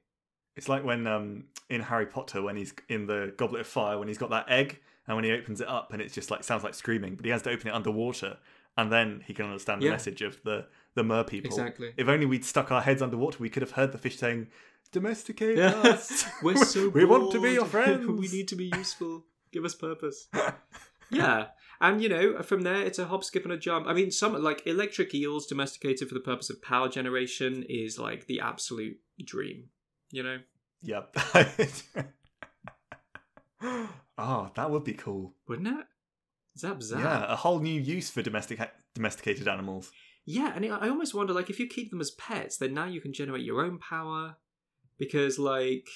It's 0.54 0.68
like 0.68 0.84
when 0.84 1.06
um 1.06 1.44
in 1.68 1.82
Harry 1.82 2.06
Potter 2.06 2.42
when 2.42 2.56
he's 2.56 2.72
in 2.88 3.06
the 3.06 3.34
Goblet 3.36 3.62
of 3.62 3.66
Fire 3.66 3.98
when 3.98 4.08
he's 4.08 4.18
got 4.18 4.30
that 4.30 4.48
egg 4.48 4.80
and 5.06 5.16
when 5.16 5.24
he 5.24 5.32
opens 5.32 5.60
it 5.60 5.68
up 5.68 5.92
and 5.92 6.00
it's 6.00 6.14
just 6.14 6.30
like 6.30 6.44
sounds 6.44 6.64
like 6.64 6.74
screaming, 6.74 7.14
but 7.14 7.24
he 7.24 7.30
has 7.30 7.42
to 7.42 7.50
open 7.50 7.68
it 7.68 7.74
underwater 7.74 8.38
and 8.76 8.92
then 8.92 9.22
he 9.26 9.34
can 9.34 9.46
understand 9.46 9.80
the 9.82 9.86
Yeah. 9.86 9.92
message 9.92 10.22
of 10.22 10.42
the 10.44 10.66
the 10.94 11.02
mer 11.04 11.24
people. 11.24 11.48
Exactly. 11.50 11.92
If 11.96 12.08
only 12.08 12.24
we'd 12.26 12.44
stuck 12.44 12.72
our 12.72 12.80
heads 12.80 13.02
underwater, 13.02 13.38
we 13.38 13.50
could 13.50 13.62
have 13.62 13.72
heard 13.72 13.92
the 13.92 13.98
fish 13.98 14.16
saying, 14.18 14.48
"Domesticate 14.92 15.58
Yeah. 15.58 15.74
us. 15.82 16.24
We're 16.42 16.56
so 16.56 16.88
we 16.88 17.04
want 17.04 17.32
to 17.32 17.40
be 17.40 17.52
your 17.52 17.60
bored. 17.62 17.70
friends. 17.70 18.06
we 18.06 18.28
need 18.28 18.48
to 18.48 18.56
be 18.56 18.70
useful. 18.74 19.24
Give 19.52 19.64
us 19.64 19.74
purpose. 19.74 20.28
yeah. 21.10 21.48
And 21.80 22.02
you 22.02 22.08
know, 22.08 22.42
from 22.42 22.62
there 22.62 22.80
it's 22.82 22.98
a 22.98 23.04
hop, 23.06 23.22
skip, 23.24 23.44
and 23.44 23.52
a 23.52 23.58
jump. 23.58 23.86
I 23.86 23.92
mean, 23.92 24.10
some 24.10 24.32
like 24.42 24.66
electric 24.66 25.14
eels 25.14 25.46
domesticated 25.46 26.08
for 26.08 26.14
the 26.14 26.20
purpose 26.20 26.48
of 26.48 26.62
power 26.62 26.88
generation 26.88 27.64
is 27.68 27.98
like 27.98 28.26
the 28.26 28.40
absolute 28.40 28.98
dream. 29.22 29.68
You 30.10 30.22
know? 30.22 30.38
Yep. 30.82 31.16
oh, 34.18 34.50
that 34.54 34.70
would 34.70 34.84
be 34.84 34.94
cool. 34.94 35.34
Wouldn't 35.48 35.68
it? 35.68 35.86
Zap 36.56 36.82
zap. 36.82 37.00
Yeah, 37.00 37.32
a 37.32 37.36
whole 37.36 37.60
new 37.60 37.80
use 37.80 38.10
for 38.10 38.22
domestic 38.22 38.60
domesticated 38.94 39.46
animals. 39.48 39.90
Yeah, 40.24 40.52
and 40.54 40.64
I 40.66 40.88
almost 40.88 41.14
wonder, 41.14 41.32
like, 41.32 41.50
if 41.50 41.60
you 41.60 41.68
keep 41.68 41.90
them 41.90 42.00
as 42.00 42.10
pets, 42.12 42.56
then 42.56 42.74
now 42.74 42.86
you 42.86 43.00
can 43.00 43.12
generate 43.12 43.44
your 43.44 43.64
own 43.64 43.78
power. 43.78 44.36
Because, 44.98 45.38
like, 45.38 45.88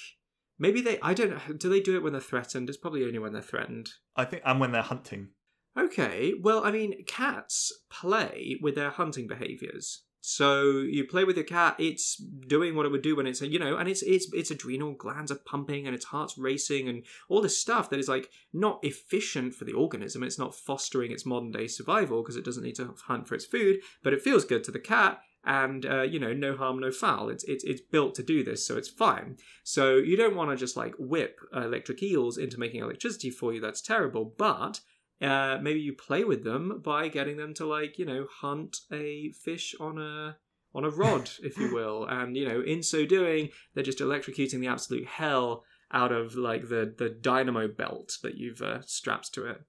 maybe 0.59 0.79
they, 0.79 0.99
I 1.01 1.13
don't 1.13 1.31
know, 1.31 1.53
do 1.55 1.69
they 1.69 1.81
do 1.81 1.95
it 1.95 2.03
when 2.03 2.13
they're 2.13 2.21
threatened? 2.21 2.69
It's 2.69 2.77
probably 2.77 3.03
only 3.03 3.19
when 3.19 3.33
they're 3.33 3.41
threatened. 3.41 3.89
I 4.15 4.25
think, 4.25 4.43
and 4.45 4.59
when 4.59 4.71
they're 4.71 4.81
hunting. 4.83 5.29
Okay, 5.77 6.33
well, 6.39 6.63
I 6.63 6.71
mean, 6.71 7.03
cats 7.05 7.71
play 7.89 8.57
with 8.61 8.75
their 8.75 8.91
hunting 8.91 9.27
behaviors. 9.27 10.03
So 10.23 10.81
you 10.81 11.03
play 11.05 11.23
with 11.23 11.35
your 11.35 11.45
cat, 11.45 11.75
it's 11.79 12.15
doing 12.15 12.75
what 12.75 12.85
it 12.85 12.91
would 12.91 13.01
do 13.01 13.15
when 13.15 13.25
it's 13.25 13.41
you 13.41 13.57
know, 13.57 13.75
and 13.75 13.89
it's 13.89 14.03
it's 14.03 14.31
its 14.33 14.51
adrenal 14.51 14.93
glands 14.93 15.31
are 15.31 15.35
pumping 15.35 15.87
and 15.87 15.95
its 15.95 16.05
heart's 16.05 16.37
racing 16.37 16.87
and 16.87 17.03
all 17.27 17.41
this 17.41 17.57
stuff 17.57 17.89
that 17.89 17.99
is 17.99 18.07
like 18.07 18.29
not 18.53 18.79
efficient 18.83 19.55
for 19.55 19.65
the 19.65 19.73
organism. 19.73 20.21
It's 20.21 20.37
not 20.37 20.53
fostering 20.53 21.11
its 21.11 21.25
modern 21.25 21.51
day 21.51 21.65
survival 21.65 22.21
because 22.21 22.35
it 22.35 22.45
doesn't 22.45 22.63
need 22.63 22.75
to 22.75 22.93
hunt 23.07 23.27
for 23.27 23.33
its 23.33 23.45
food, 23.45 23.79
but 24.03 24.13
it 24.13 24.21
feels 24.21 24.45
good 24.45 24.63
to 24.65 24.71
the 24.71 24.79
cat 24.79 25.21
and 25.43 25.87
uh, 25.87 26.03
you 26.03 26.19
know 26.19 26.33
no 26.33 26.55
harm 26.55 26.77
no 26.77 26.91
foul. 26.91 27.29
It's, 27.29 27.43
it's 27.45 27.63
it's 27.63 27.81
built 27.81 28.13
to 28.15 28.23
do 28.23 28.43
this 28.43 28.63
so 28.63 28.77
it's 28.77 28.89
fine. 28.89 29.37
So 29.63 29.95
you 29.95 30.15
don't 30.15 30.35
want 30.35 30.51
to 30.51 30.55
just 30.55 30.77
like 30.77 30.93
whip 30.99 31.39
electric 31.51 32.03
eels 32.03 32.37
into 32.37 32.59
making 32.59 32.81
electricity 32.81 33.31
for 33.31 33.53
you. 33.53 33.59
That's 33.59 33.81
terrible 33.81 34.33
but 34.37 34.81
uh, 35.21 35.59
maybe 35.61 35.79
you 35.79 35.93
play 35.93 36.23
with 36.23 36.43
them 36.43 36.81
by 36.83 37.07
getting 37.07 37.37
them 37.37 37.53
to 37.53 37.65
like 37.65 37.97
you 37.99 38.05
know 38.05 38.27
hunt 38.41 38.77
a 38.91 39.31
fish 39.31 39.75
on 39.79 39.97
a 39.97 40.37
on 40.73 40.83
a 40.83 40.89
rod 40.89 41.29
if 41.43 41.57
you 41.57 41.73
will 41.73 42.05
and 42.05 42.35
you 42.35 42.47
know 42.47 42.61
in 42.61 42.81
so 42.81 43.05
doing 43.05 43.49
they're 43.73 43.83
just 43.83 43.99
electrocuting 43.99 44.59
the 44.59 44.67
absolute 44.67 45.05
hell 45.05 45.63
out 45.91 46.11
of 46.11 46.35
like 46.35 46.69
the 46.69 46.93
the 46.97 47.09
dynamo 47.09 47.67
belt 47.67 48.17
that 48.23 48.35
you've 48.35 48.61
uh, 48.61 48.81
strapped 48.81 49.33
to 49.33 49.45
it 49.45 49.61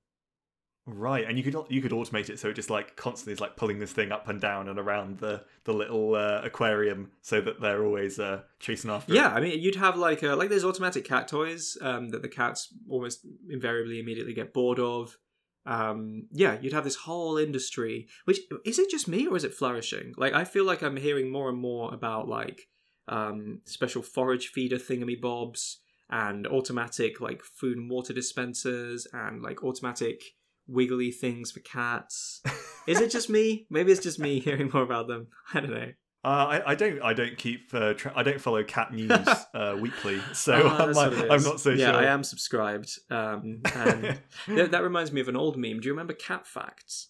Right, 0.85 1.25
and 1.29 1.39
you 1.39 1.45
could 1.45 1.55
you 1.69 1.81
could 1.81 1.93
automate 1.93 2.29
it 2.29 2.41
so 2.41 2.49
it 2.49 2.55
just 2.55 2.69
like 2.69 2.97
constantly 2.97 3.35
is 3.35 3.41
like 3.41 3.55
pulling 3.55 3.79
this 3.79 3.93
thing 3.93 4.11
up 4.11 4.27
and 4.29 4.41
down 4.41 4.69
and 4.69 4.81
around 4.81 5.19
the 5.19 5.45
the 5.63 5.73
little 5.73 6.17
uh, 6.17 6.41
aquarium 6.43 7.13
so 7.21 7.41
that 7.41 7.61
they're 7.61 7.85
always 7.85 8.19
uh, 8.19 8.41
chasing 8.59 8.91
after. 8.91 9.15
Yeah, 9.15 9.31
it. 9.33 9.37
I 9.37 9.41
mean, 9.41 9.61
you'd 9.61 9.77
have 9.77 9.97
like 9.97 10.25
uh, 10.25 10.35
like 10.35 10.49
there's 10.49 10.65
automatic 10.65 11.05
cat 11.05 11.29
toys 11.29 11.79
um, 11.83 12.09
that 12.09 12.23
the 12.23 12.29
cats 12.29 12.75
almost 12.89 13.25
invariably 13.49 14.01
immediately 14.01 14.35
get 14.35 14.53
bored 14.53 14.81
of. 14.81 15.17
Um, 15.65 16.29
yeah, 16.33 16.59
you'd 16.61 16.73
have 16.73 16.85
this 16.85 16.97
whole 16.97 17.39
industry. 17.39 18.09
Which 18.25 18.41
is 18.65 18.79
it 18.79 18.91
just 18.91 19.09
me 19.09 19.27
or 19.27 19.37
is 19.37 19.45
it 19.45 19.55
flourishing? 19.55 20.15
Like 20.17 20.33
I 20.33 20.45
feel 20.45 20.65
like 20.65 20.83
I'm 20.83 20.97
hearing 20.97 21.31
more 21.31 21.49
and 21.49 21.59
more 21.59 21.93
about 21.93 22.29
like 22.29 22.69
um, 23.09 23.61
special 23.65 24.03
forage 24.03 24.49
feeder 24.49 24.79
thingamy 24.79 25.21
bobs 25.21 25.79
and 26.11 26.47
automatic 26.47 27.21
like 27.21 27.43
food 27.43 27.79
and 27.79 27.91
water 27.91 28.13
dispensers 28.13 29.07
and 29.13 29.43
like 29.43 29.65
automatic 29.65 30.23
wiggly 30.67 31.11
things 31.11 31.51
for 31.51 31.61
cats. 31.61 32.43
Is 32.87 33.01
it 33.01 33.11
just 33.11 33.31
me? 33.31 33.67
Maybe 33.71 33.93
it's 33.93 34.03
just 34.03 34.19
me 34.19 34.41
hearing 34.45 34.71
more 34.73 34.83
about 34.83 35.09
them. 35.09 35.29
I 35.55 35.61
don't 35.61 35.71
know. 35.71 35.93
Uh, 36.25 36.29
I, 36.29 36.71
I 36.71 36.75
don't 36.77 37.03
I 37.03 37.15
don't 37.15 37.37
keep 37.37 37.75
uh, 37.75 37.95
tra- 37.95 38.13
I 38.15 38.23
don't 38.23 38.41
follow 38.41 38.63
cat 38.63 38.93
news 38.95 39.11
uh, 39.55 39.77
weekly, 39.81 40.21
so 40.33 40.55
Oh, 40.55 40.69
I'm, 40.69 40.93
like, 40.93 41.31
I'm 41.31 41.43
not 41.43 41.59
so 41.59 41.71
yeah, 41.71 41.91
sure. 41.91 41.95
Yeah, 41.95 42.09
I 42.09 42.13
am 42.13 42.23
subscribed. 42.23 42.97
Um, 43.11 43.63
and 43.75 44.21
that, 44.49 44.71
that 44.71 44.83
reminds 44.85 45.11
me 45.11 45.21
of 45.21 45.29
an 45.29 45.37
old 45.37 45.57
meme. 45.57 45.81
Do 45.81 45.87
you 45.87 45.93
remember 45.93 46.13
cat 46.13 46.47
facts? 46.47 47.09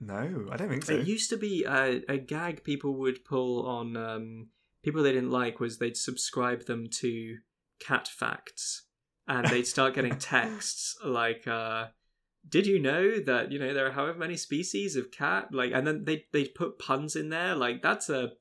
No, 0.00 0.46
I 0.50 0.56
don't 0.56 0.70
think 0.70 0.84
so. 0.84 0.94
It 0.94 1.06
used 1.06 1.28
to 1.30 1.36
be 1.36 1.64
a, 1.64 2.02
a 2.08 2.16
gag 2.16 2.64
people 2.64 2.94
would 3.00 3.24
pull 3.26 3.66
on 3.66 3.98
um, 3.98 4.48
people 4.82 5.02
they 5.02 5.12
didn't 5.12 5.30
like 5.30 5.60
was 5.60 5.76
they'd 5.78 5.96
subscribe 5.96 6.64
them 6.64 6.88
to 7.00 7.36
cat 7.80 8.08
facts, 8.08 8.86
and 9.28 9.46
they'd 9.46 9.66
start 9.66 9.94
getting 9.94 10.16
texts 10.18 10.96
like. 11.04 11.46
Uh, 11.46 11.88
did 12.46 12.66
you 12.66 12.78
know 12.78 13.18
that 13.20 13.50
you 13.52 13.58
know 13.58 13.72
there 13.72 13.86
are 13.86 13.92
however 13.92 14.18
many 14.18 14.36
species 14.36 14.96
of 14.96 15.10
cat 15.10 15.48
like 15.50 15.72
and 15.72 15.86
then 15.86 16.04
they 16.04 16.26
they 16.30 16.44
put 16.44 16.78
puns 16.78 17.16
in 17.16 17.30
there 17.30 17.54
like 17.54 17.80
that's 17.80 18.10
a 18.10 18.32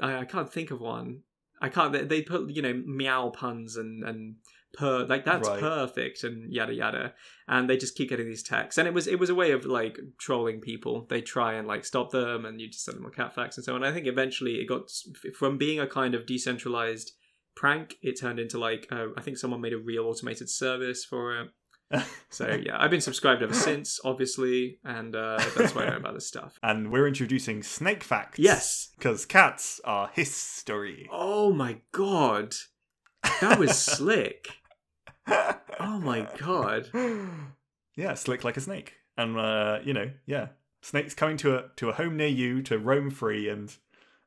I, 0.00 0.18
I 0.18 0.24
can't 0.24 0.52
think 0.52 0.70
of 0.70 0.80
one. 0.80 1.22
I 1.60 1.68
can't 1.68 1.92
they, 1.92 2.04
they 2.04 2.22
put 2.22 2.50
you 2.50 2.62
know 2.62 2.74
meow 2.86 3.30
puns 3.30 3.76
and 3.76 4.04
and 4.04 4.36
per 4.74 5.06
like 5.06 5.24
that's 5.24 5.48
Right. 5.48 5.60
perfect 5.60 6.22
and 6.22 6.52
yada 6.52 6.74
yada. 6.74 7.14
And 7.48 7.68
they 7.70 7.76
just 7.78 7.96
keep 7.96 8.10
getting 8.10 8.26
these 8.26 8.42
texts. 8.42 8.76
And 8.78 8.86
it 8.86 8.92
was 8.94 9.06
it 9.06 9.18
was 9.18 9.30
a 9.30 9.34
way 9.34 9.52
of 9.52 9.64
like 9.64 9.98
trolling 10.18 10.60
people. 10.60 11.06
They 11.08 11.22
try 11.22 11.54
and 11.54 11.66
like 11.66 11.84
stop 11.84 12.10
them 12.10 12.44
and 12.44 12.60
you 12.60 12.68
just 12.68 12.84
send 12.84 12.98
them 12.98 13.06
a 13.06 13.10
cat 13.10 13.34
facts 13.34 13.56
and 13.56 13.64
so 13.64 13.74
on. 13.74 13.84
I 13.84 13.92
think 13.92 14.06
eventually 14.06 14.56
it 14.56 14.66
got 14.68 14.90
from 15.34 15.56
being 15.56 15.80
a 15.80 15.86
kind 15.86 16.14
of 16.14 16.26
decentralized 16.26 17.12
prank 17.54 17.94
it 18.02 18.20
turned 18.20 18.38
into 18.38 18.58
like 18.58 18.86
uh, 18.92 19.06
I 19.16 19.22
think 19.22 19.38
someone 19.38 19.62
made 19.62 19.72
a 19.72 19.78
real 19.78 20.04
automated 20.04 20.50
service 20.50 21.06
for 21.06 21.40
it 21.40 21.48
so 22.30 22.48
yeah, 22.48 22.76
I've 22.78 22.90
been 22.90 23.00
subscribed 23.00 23.42
ever 23.42 23.54
since, 23.54 24.00
obviously, 24.04 24.78
and 24.84 25.14
uh, 25.14 25.38
that's 25.56 25.74
why 25.74 25.84
I 25.84 25.90
know 25.90 25.96
about 25.96 26.14
this 26.14 26.26
stuff. 26.26 26.58
and 26.62 26.90
we're 26.90 27.06
introducing 27.06 27.62
snake 27.62 28.02
facts. 28.02 28.38
Yes. 28.38 28.88
because 28.96 29.24
cats 29.24 29.80
are 29.84 30.10
history. 30.12 31.08
Oh 31.12 31.52
my 31.52 31.78
god, 31.92 32.54
that 33.40 33.58
was 33.58 33.76
slick. 33.76 34.48
Oh 35.28 35.98
my 36.00 36.28
god. 36.38 36.88
yeah, 37.96 38.14
slick 38.14 38.44
like 38.44 38.56
a 38.56 38.60
snake, 38.60 38.94
and 39.16 39.38
uh, 39.38 39.78
you 39.84 39.92
know, 39.92 40.10
yeah, 40.26 40.48
snakes 40.82 41.14
coming 41.14 41.36
to 41.38 41.56
a 41.56 41.64
to 41.76 41.88
a 41.88 41.92
home 41.92 42.16
near 42.16 42.28
you 42.28 42.62
to 42.62 42.78
roam 42.78 43.10
free 43.10 43.48
and 43.48 43.74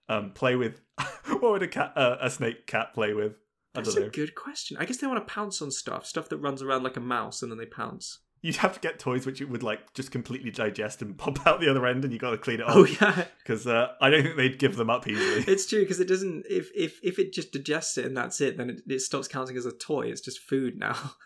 um, 0.07 0.31
play 0.31 0.55
with. 0.55 0.81
what 1.27 1.41
would 1.41 1.63
a 1.63 1.67
cat 1.67 1.93
uh, 1.95 2.17
a 2.21 2.29
snake 2.29 2.67
cat 2.67 2.93
play 2.93 3.13
with? 3.13 3.33
That's 3.73 3.95
a 3.95 4.09
good 4.09 4.35
question. 4.35 4.77
I 4.77 4.85
guess 4.85 4.97
they 4.97 5.07
want 5.07 5.25
to 5.25 5.31
pounce 5.31 5.61
on 5.61 5.71
stuff, 5.71 6.05
stuff 6.05 6.29
that 6.29 6.37
runs 6.37 6.61
around 6.61 6.83
like 6.83 6.97
a 6.97 7.01
mouse, 7.01 7.41
and 7.41 7.51
then 7.51 7.59
they 7.59 7.65
pounce. 7.65 8.19
You'd 8.41 8.55
have 8.57 8.73
to 8.73 8.79
get 8.79 8.99
toys 8.99 9.25
which 9.25 9.41
it 9.41 9.49
would 9.49 9.63
like 9.63 9.93
just 9.93 10.11
completely 10.11 10.49
digest 10.49 11.01
and 11.01 11.17
pop 11.17 11.45
out 11.45 11.59
the 11.59 11.69
other 11.69 11.85
end, 11.85 12.03
and 12.03 12.13
you 12.13 12.19
got 12.19 12.31
to 12.31 12.37
clean 12.37 12.61
it 12.61 12.65
Oh 12.67 12.85
yeah, 12.85 13.25
because 13.43 13.67
uh, 13.67 13.89
I 14.01 14.09
don't 14.09 14.23
think 14.23 14.37
they'd 14.37 14.59
give 14.59 14.75
them 14.75 14.89
up 14.89 15.07
easily. 15.07 15.43
it's 15.51 15.65
true 15.65 15.81
because 15.81 15.99
it 15.99 16.07
doesn't. 16.07 16.45
If 16.49 16.69
if 16.75 16.99
if 17.03 17.19
it 17.19 17.33
just 17.33 17.51
digests 17.51 17.97
it 17.97 18.05
and 18.05 18.17
that's 18.17 18.41
it, 18.41 18.57
then 18.57 18.69
it, 18.69 18.81
it 18.87 19.01
stops 19.01 19.27
counting 19.27 19.57
as 19.57 19.65
a 19.65 19.71
toy. 19.71 20.07
It's 20.07 20.21
just 20.21 20.39
food 20.39 20.77
now. 20.77 21.13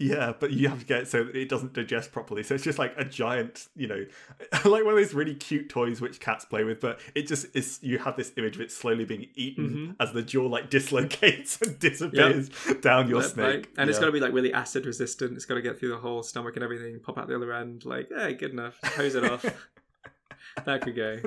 Yeah, 0.00 0.32
but 0.38 0.52
you 0.52 0.68
have 0.68 0.78
to 0.78 0.84
get 0.86 1.00
it 1.02 1.08
so 1.08 1.24
that 1.24 1.34
it 1.34 1.48
doesn't 1.48 1.72
digest 1.72 2.12
properly. 2.12 2.44
So 2.44 2.54
it's 2.54 2.62
just 2.62 2.78
like 2.78 2.94
a 2.96 3.04
giant, 3.04 3.66
you 3.74 3.88
know, 3.88 4.06
like 4.52 4.84
one 4.84 4.94
of 4.94 4.94
those 4.94 5.12
really 5.12 5.34
cute 5.34 5.68
toys 5.68 6.00
which 6.00 6.20
cats 6.20 6.44
play 6.44 6.62
with. 6.62 6.78
But 6.80 7.00
it 7.16 7.26
just 7.26 7.46
is. 7.56 7.80
You 7.82 7.98
have 7.98 8.16
this 8.16 8.32
image 8.36 8.54
of 8.54 8.60
it 8.60 8.70
slowly 8.70 9.04
being 9.04 9.26
eaten 9.34 9.68
Mhm. 9.68 9.96
as 9.98 10.12
the 10.12 10.22
jaw 10.22 10.46
like 10.46 10.70
dislocates 10.78 11.60
and 11.60 11.78
disappears 11.80 12.48
down 12.80 13.08
your 13.08 13.22
Right, 13.22 13.28
snake. 13.30 13.44
right? 13.56 13.66
And 13.76 13.90
it's 13.90 13.96
Yeah. 13.98 14.02
got 14.02 14.06
to 14.06 14.12
be 14.12 14.20
like 14.20 14.32
really 14.32 14.52
acid 14.52 14.86
resistant. 14.86 15.32
It's 15.34 15.46
got 15.46 15.56
to 15.56 15.62
get 15.62 15.80
through 15.80 15.88
the 15.90 15.96
whole 15.98 16.22
stomach 16.22 16.54
and 16.54 16.62
everything, 16.62 17.00
pop 17.00 17.18
out 17.18 17.26
the 17.26 17.34
other 17.34 17.52
end. 17.52 17.84
Like, 17.84 18.08
hey, 18.16 18.34
good 18.34 18.52
enough. 18.52 18.78
Hose 18.84 19.16
it 19.16 19.24
off. 19.24 19.44
that 20.64 20.80
could 20.82 20.94
go. 20.94 21.18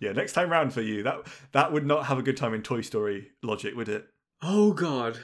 yeah, 0.00 0.12
next 0.12 0.32
time 0.32 0.50
round 0.50 0.72
for 0.72 0.80
you. 0.82 1.02
That 1.04 1.26
that 1.52 1.72
would 1.72 1.86
not 1.86 2.06
have 2.06 2.18
a 2.18 2.22
good 2.22 2.36
time 2.36 2.54
in 2.54 2.62
Toy 2.62 2.80
Story 2.80 3.30
logic, 3.42 3.76
would 3.76 3.88
it? 3.88 4.06
Oh 4.42 4.72
god, 4.72 5.18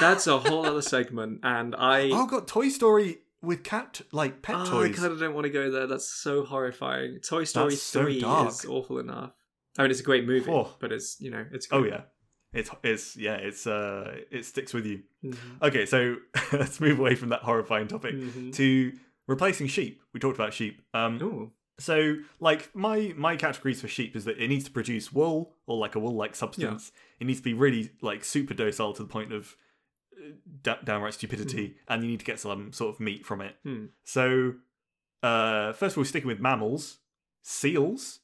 that's 0.00 0.26
a 0.26 0.38
whole 0.38 0.64
other 0.66 0.82
segment, 0.82 1.40
and 1.42 1.74
I. 1.76 2.10
Oh 2.12 2.26
got 2.26 2.46
Toy 2.48 2.68
Story 2.68 3.18
with 3.42 3.62
cat 3.62 4.00
like 4.12 4.42
pet 4.42 4.56
Oh, 4.58 4.82
I 4.82 4.88
kind 4.90 5.12
of 5.12 5.20
don't 5.20 5.34
want 5.34 5.44
to 5.44 5.50
go 5.50 5.70
there. 5.70 5.86
That's 5.86 6.08
so 6.08 6.44
horrifying. 6.44 7.18
Toy 7.20 7.44
Story 7.44 7.70
That's 7.70 7.82
so 7.82 8.02
three 8.02 8.20
dark. 8.20 8.48
is 8.50 8.64
awful 8.64 8.98
enough. 8.98 9.32
I 9.78 9.82
mean, 9.82 9.90
it's 9.92 10.00
a 10.00 10.04
great 10.04 10.26
movie, 10.26 10.50
Oh. 10.50 10.74
but 10.80 10.90
it's 10.92 11.20
you 11.20 11.30
know 11.30 11.44
it's. 11.52 11.68
Oh 11.70 11.84
yeah, 11.84 12.02
it's 12.52 12.70
it's 12.82 13.16
yeah 13.16 13.34
it's 13.36 13.66
uh 13.66 14.16
it 14.30 14.44
sticks 14.44 14.74
with 14.74 14.86
you. 14.86 15.02
Mhm. 15.24 15.36
Okay, 15.62 15.86
so 15.86 16.16
let's 16.52 16.80
move 16.80 16.98
away 16.98 17.14
from 17.14 17.28
that 17.30 17.42
horrifying 17.42 17.86
topic 17.88 18.14
Mhm. 18.16 18.52
to 18.54 18.92
replacing 19.28 19.66
sheep. 19.68 20.02
We 20.12 20.20
talked 20.20 20.36
about 20.36 20.52
sheep. 20.54 20.82
Um, 20.94 21.22
Ooh. 21.22 21.52
so 21.78 22.16
like 22.40 22.74
my 22.74 23.14
my 23.16 23.36
categories 23.36 23.80
for 23.80 23.86
sheep 23.88 24.16
is 24.16 24.24
that 24.24 24.38
it 24.42 24.48
needs 24.48 24.64
to 24.64 24.70
produce 24.72 25.12
wool 25.12 25.54
or 25.66 25.76
like 25.76 25.94
a 25.94 26.00
wool 26.00 26.14
like 26.16 26.34
substance. 26.34 26.90
It 27.20 27.26
needs 27.28 27.38
to 27.40 27.44
be 27.44 27.54
really 27.54 27.90
like 28.02 28.24
super 28.24 28.54
docile 28.54 28.92
to 28.94 29.02
the 29.04 29.08
point 29.08 29.32
of 29.32 29.54
downright 30.84 31.14
stupidity, 31.14 31.76
and 31.88 32.02
you 32.02 32.10
need 32.10 32.20
to 32.20 32.26
get 32.26 32.40
some 32.40 32.72
sort 32.72 32.94
of 32.94 33.00
meat 33.00 33.24
from 33.26 33.40
it. 33.40 33.56
Hmm. 33.64 33.86
So 34.04 34.54
uh, 35.22 35.72
first 35.72 35.94
of 35.94 35.98
all, 35.98 36.04
sticking 36.04 36.28
with 36.28 36.40
mammals, 36.40 36.98
seals. 37.42 38.20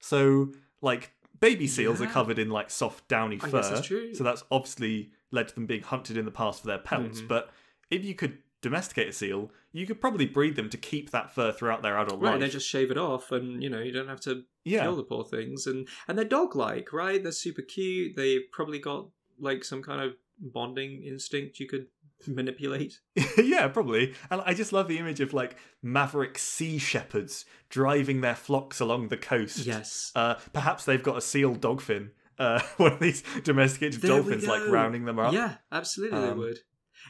So 0.00 0.52
like 0.80 1.12
baby 1.40 1.66
seals 1.66 2.00
are 2.00 2.06
covered 2.06 2.38
in 2.38 2.50
like 2.50 2.70
soft 2.70 3.06
downy 3.08 3.38
I 3.42 3.48
fur. 3.48 3.62
that's. 3.62 3.88
So 4.18 4.24
that's 4.24 4.44
obviously 4.50 5.10
led 5.30 5.48
to 5.48 5.54
them 5.54 5.66
being 5.66 5.82
hunted 5.82 6.16
in 6.16 6.24
the 6.24 6.30
past 6.30 6.60
for 6.60 6.66
their 6.68 6.78
pelts. 6.78 7.20
Mhm. 7.20 7.28
But 7.28 7.50
if 7.90 8.04
you 8.04 8.14
could 8.14 8.38
domesticate 8.62 9.08
a 9.08 9.12
seal, 9.12 9.50
you 9.72 9.86
could 9.86 10.00
probably 10.00 10.24
breed 10.26 10.56
them 10.56 10.70
to 10.70 10.78
keep 10.78 11.10
that 11.10 11.34
fur 11.34 11.52
throughout 11.52 11.82
their 11.82 11.98
adult 11.98 12.20
Right, 12.20 12.26
life. 12.28 12.34
and 12.34 12.42
then 12.42 12.50
just 12.50 12.68
shave 12.68 12.90
it 12.90 12.96
off, 12.96 13.30
and 13.32 13.62
you 13.62 13.68
know 13.68 13.80
you 13.80 13.92
don't 13.92 14.08
have 14.08 14.20
to 14.22 14.44
yeah, 14.64 14.82
kill 14.82 14.96
the 14.96 15.02
poor 15.02 15.24
things, 15.24 15.66
and 15.66 15.86
and 16.08 16.16
they're 16.16 16.24
dog 16.24 16.56
like, 16.56 16.92
right? 16.92 17.22
They're 17.22 17.32
super 17.32 17.62
cute. 17.62 18.16
They've 18.16 18.50
probably 18.52 18.78
got 18.78 19.08
like 19.38 19.64
some 19.64 19.82
kind 19.82 20.00
of 20.00 20.14
bonding 20.38 21.02
instinct 21.02 21.60
you 21.60 21.66
could 21.68 21.86
manipulate. 22.26 23.00
yeah, 23.38 23.68
probably. 23.68 24.14
And 24.30 24.40
I 24.44 24.54
just 24.54 24.72
love 24.72 24.88
the 24.88 24.98
image 24.98 25.20
of 25.20 25.32
like 25.32 25.56
maverick 25.82 26.38
sea 26.38 26.78
shepherds 26.78 27.44
driving 27.68 28.20
their 28.20 28.34
flocks 28.34 28.80
along 28.80 29.08
the 29.08 29.16
coast. 29.16 29.66
Yes. 29.66 30.12
Uh, 30.14 30.34
perhaps 30.52 30.84
they've 30.84 31.02
got 31.02 31.16
a 31.16 31.20
seal 31.20 31.54
dogfin. 31.54 32.10
Uh, 32.38 32.60
one 32.78 32.92
of 32.92 33.00
these 33.00 33.22
domesticated 33.44 34.00
There 34.00 34.10
dolphins, 34.10 34.46
like 34.46 34.66
rounding 34.68 35.04
them 35.04 35.18
up. 35.18 35.32
Yeah, 35.32 35.54
absolutely 35.70 36.20
they 36.20 36.28
Um, 36.28 36.38
would. 36.38 36.58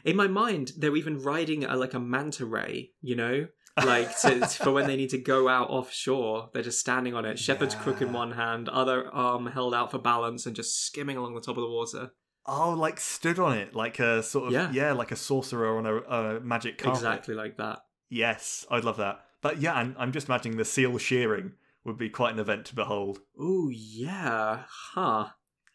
In 0.03 0.15
my 0.15 0.27
mind, 0.27 0.73
they're 0.77 0.95
even 0.95 1.19
riding 1.19 1.63
a, 1.63 1.75
like 1.75 1.93
a 1.93 1.99
manta 1.99 2.45
ray, 2.45 2.91
you 3.01 3.15
know, 3.15 3.47
like 3.77 4.19
to, 4.21 4.45
for 4.47 4.71
when 4.71 4.87
they 4.87 4.95
need 4.95 5.09
to 5.11 5.17
go 5.17 5.47
out 5.47 5.69
offshore. 5.69 6.49
They're 6.53 6.61
just 6.63 6.79
standing 6.79 7.13
on 7.13 7.25
it, 7.25 7.39
shepherd's 7.39 7.75
crook 7.75 8.01
in 8.01 8.13
one 8.13 8.31
hand, 8.33 8.69
other 8.69 9.07
arm 9.13 9.47
held 9.47 9.73
out 9.73 9.91
for 9.91 9.97
balance, 9.97 10.45
and 10.45 10.55
just 10.55 10.85
skimming 10.85 11.17
along 11.17 11.33
the 11.35 11.41
top 11.41 11.57
of 11.57 11.63
the 11.63 11.69
water. 11.69 12.11
Oh, 12.47 12.71
like 12.71 12.99
stood 12.99 13.39
on 13.39 13.57
it, 13.57 13.73
like 13.75 13.99
a 13.99 14.21
sort 14.21 14.47
of 14.47 14.53
Yeah. 14.53 14.71
yeah, 14.71 14.91
like 14.93 15.11
a 15.11 15.15
sorcerer 15.15 15.77
on 15.77 15.85
a, 15.85 15.95
a 15.95 16.39
magic 16.41 16.77
carpet. 16.77 16.99
Exactly 16.99 17.33
like 17.35 17.57
that. 17.57 17.79
Yes, 18.09 18.65
I'd 18.69 18.83
love 18.83 18.97
that. 18.97 19.21
But 19.41 19.59
yeah, 19.61 19.73
I'm, 19.73 19.95
I'm 19.97 20.11
just 20.11 20.27
imagining 20.27 20.57
the 20.57 20.65
seal 20.65 20.97
shearing 20.97 21.53
would 21.83 21.97
be 21.97 22.09
quite 22.09 22.33
an 22.33 22.39
event 22.39 22.65
to 22.65 22.75
behold. 22.75 23.19
Oh 23.39 23.69
yeah, 23.71 24.63
huh. 24.67 25.27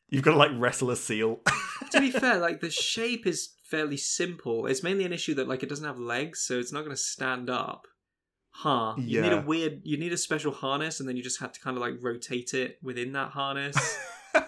You've 0.09 0.23
got 0.25 0.33
to 0.33 0.37
like 0.37 0.51
wrestle 0.55 0.91
a 0.91 0.97
seal. 0.97 1.41
to 1.93 2.01
be 2.01 2.11
fair, 2.11 2.39
like 2.39 2.61
the 2.61 2.71
shape 2.71 3.27
is 3.27 3.51
fairly 3.65 3.97
simple. 3.97 4.67
It's 4.67 4.83
mainly 4.83 5.05
an 5.05 5.13
issue 5.13 5.35
that 5.35 5.49
like 5.49 5.63
it 5.63 5.69
doesn't 5.69 5.85
have 5.87 5.99
legs, 5.99 6.41
so 6.41 6.59
it's 6.59 6.73
not 6.73 6.81
going 6.81 6.97
to 6.97 7.01
stand 7.01 7.49
up. 7.49 7.87
Huh. 8.53 8.95
Yeah. 8.99 9.05
You 9.05 9.23
need 9.23 9.33
a 9.33 9.41
weird. 9.43 9.81
You 9.85 9.97
need 9.99 10.13
a 10.13 10.17
special 10.17 10.53
harness, 10.53 10.99
and 10.99 11.09
then 11.09 11.17
you 11.17 11.23
just 11.23 11.41
have 11.41 11.53
to 11.53 11.61
kind 11.61 11.77
of 11.77 11.81
like 11.81 11.95
rotate 12.01 12.55
it 12.55 12.79
within 12.83 13.13
that 13.13 13.31
harness. 13.31 13.77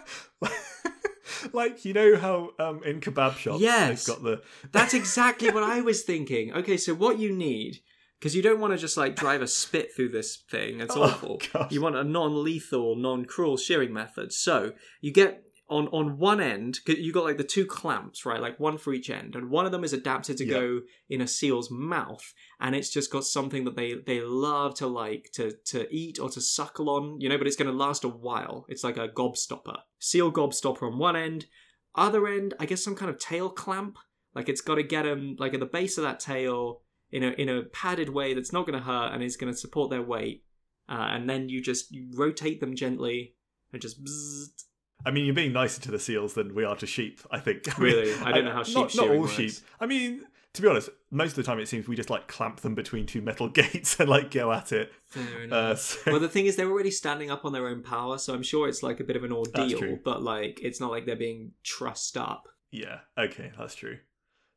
like 1.52 1.84
you 1.84 1.92
know 1.92 2.16
how 2.16 2.50
um 2.58 2.82
in 2.84 3.00
kebab 3.00 3.36
shops 3.36 3.60
Yes. 3.60 4.04
they've 4.06 4.14
got 4.16 4.22
the 4.22 4.42
That's 4.72 4.94
exactly 5.02 5.50
what 5.50 5.62
I 5.62 5.80
was 5.80 6.02
thinking. 6.02 6.52
Okay, 6.52 6.76
so 6.76 6.94
what 6.94 7.18
you 7.18 7.32
need, 7.34 7.78
because 8.18 8.34
you 8.36 8.42
don't 8.42 8.60
want 8.60 8.72
to 8.72 8.78
just 8.78 8.96
like 8.96 9.16
drive 9.16 9.42
a 9.42 9.46
spit 9.48 9.94
through 9.94 10.10
this 10.10 10.36
thing. 10.50 10.80
It's 10.80 10.96
Oh, 10.96 11.02
awful. 11.04 11.40
gosh. 11.52 11.72
You 11.72 11.80
want 11.80 11.96
a 11.96 12.04
non-lethal, 12.04 12.96
non-cruel 12.96 13.56
shearing 13.56 13.92
method. 13.92 14.32
So 14.32 14.72
you 15.00 15.12
get 15.12 15.42
on 15.72 15.88
on 15.88 16.18
one 16.18 16.40
end 16.40 16.80
you 16.86 17.12
got 17.12 17.24
like 17.24 17.38
the 17.38 17.44
two 17.44 17.66
clamps, 17.66 18.24
right? 18.26 18.40
Like 18.40 18.60
one 18.60 18.78
for 18.78 18.92
each 18.92 19.10
end, 19.10 19.34
and 19.34 19.50
one 19.50 19.66
of 19.66 19.72
them 19.72 19.84
is 19.84 19.92
adapted 19.92 20.36
to 20.38 20.44
Yeah. 20.44 20.52
go 20.60 20.80
in 21.08 21.20
a 21.20 21.26
seal's 21.26 21.70
mouth, 21.70 22.32
and 22.60 22.74
it's 22.76 22.90
just 22.90 23.10
got 23.10 23.24
something 23.24 23.64
that 23.64 23.76
they 23.76 23.94
they 23.94 24.20
love 24.20 24.74
to 24.76 24.86
like 24.86 25.30
to 25.34 25.52
to 25.66 25.86
eat 25.94 26.18
or 26.18 26.28
to 26.30 26.40
suckle 26.40 26.88
on, 26.90 27.20
you 27.20 27.28
know. 27.28 27.38
But 27.38 27.46
it's 27.46 27.56
going 27.56 27.70
to 27.70 27.76
last 27.76 28.04
a 28.04 28.08
while. 28.08 28.66
It's 28.68 28.84
like 28.84 28.96
a 28.96 29.08
gobstopper, 29.08 29.78
seal 29.98 30.30
gobstopper 30.30 30.82
on 30.90 30.98
one 30.98 31.16
end. 31.16 31.46
Other 31.94 32.26
end, 32.26 32.54
I 32.58 32.66
guess 32.66 32.82
some 32.82 32.96
kind 32.96 33.10
of 33.10 33.18
tail 33.18 33.50
clamp. 33.50 33.98
Like 34.34 34.48
it's 34.48 34.62
got 34.62 34.76
to 34.76 34.82
get 34.82 35.02
them 35.02 35.36
like 35.38 35.54
at 35.54 35.60
the 35.60 35.66
base 35.66 35.98
of 35.98 36.04
that 36.04 36.20
tail 36.20 36.80
in 37.10 37.22
a 37.22 37.30
in 37.32 37.48
a 37.48 37.64
padded 37.64 38.08
way 38.08 38.32
that's 38.34 38.52
not 38.52 38.66
going 38.66 38.78
to 38.78 38.84
hurt 38.84 39.12
and 39.12 39.22
is 39.22 39.36
going 39.36 39.52
to 39.52 39.58
support 39.58 39.90
their 39.90 40.02
weight. 40.02 40.44
Uh, 40.88 41.08
and 41.14 41.28
then 41.28 41.48
you 41.48 41.60
just 41.62 41.90
you 41.90 42.08
rotate 42.14 42.60
them 42.60 42.74
gently 42.74 43.34
and 43.72 43.82
just 43.82 44.02
bzzzt. 44.02 44.64
I 45.04 45.10
mean, 45.10 45.24
you're 45.24 45.34
being 45.34 45.52
nicer 45.52 45.80
to 45.82 45.90
the 45.90 45.98
seals 45.98 46.34
than 46.34 46.54
we 46.54 46.64
are 46.64 46.76
to 46.76 46.86
sheep. 46.86 47.20
I 47.30 47.38
think. 47.40 47.66
Really? 47.78 48.12
I 48.22 48.32
don't 48.32 48.44
know 48.44 48.52
how 48.52 48.62
sheep 48.62 48.76
Not, 48.76 48.94
not 48.94 49.08
all 49.08 49.20
works. 49.20 49.32
sheep. 49.32 49.52
I 49.80 49.86
mean, 49.86 50.22
to 50.54 50.62
be 50.62 50.68
honest, 50.68 50.90
most 51.10 51.30
of 51.30 51.36
the 51.36 51.42
time 51.42 51.58
it 51.58 51.66
seems 51.68 51.88
we 51.88 51.96
just 51.96 52.10
like 52.10 52.28
clamp 52.28 52.60
them 52.60 52.74
between 52.74 53.06
two 53.06 53.20
metal 53.22 53.48
gates 53.60 53.98
and 53.98 54.08
like 54.08 54.30
go 54.30 54.52
at 54.52 54.70
it. 54.72 54.92
Fair 55.06 55.42
enough. 55.44 55.58
Uh, 55.58 55.74
so, 55.76 56.10
well, 56.12 56.20
the 56.20 56.28
thing 56.28 56.46
is, 56.46 56.56
they're 56.56 56.70
already 56.70 56.90
standing 56.90 57.30
up 57.30 57.44
on 57.44 57.52
their 57.52 57.66
own 57.68 57.82
power, 57.82 58.18
so 58.18 58.34
I'm 58.34 58.42
sure 58.42 58.68
it's 58.68 58.82
like 58.82 59.00
a 59.00 59.04
bit 59.04 59.16
of 59.16 59.24
an 59.24 59.32
ordeal. 59.32 59.98
But 60.04 60.22
like, 60.22 60.60
it's 60.62 60.80
not 60.80 60.90
like 60.90 61.06
they're 61.06 61.16
being 61.16 61.52
trussed 61.64 62.16
up. 62.16 62.48
yeah. 62.70 62.98
Okay, 63.18 63.52
that's 63.58 63.74
true. 63.74 63.98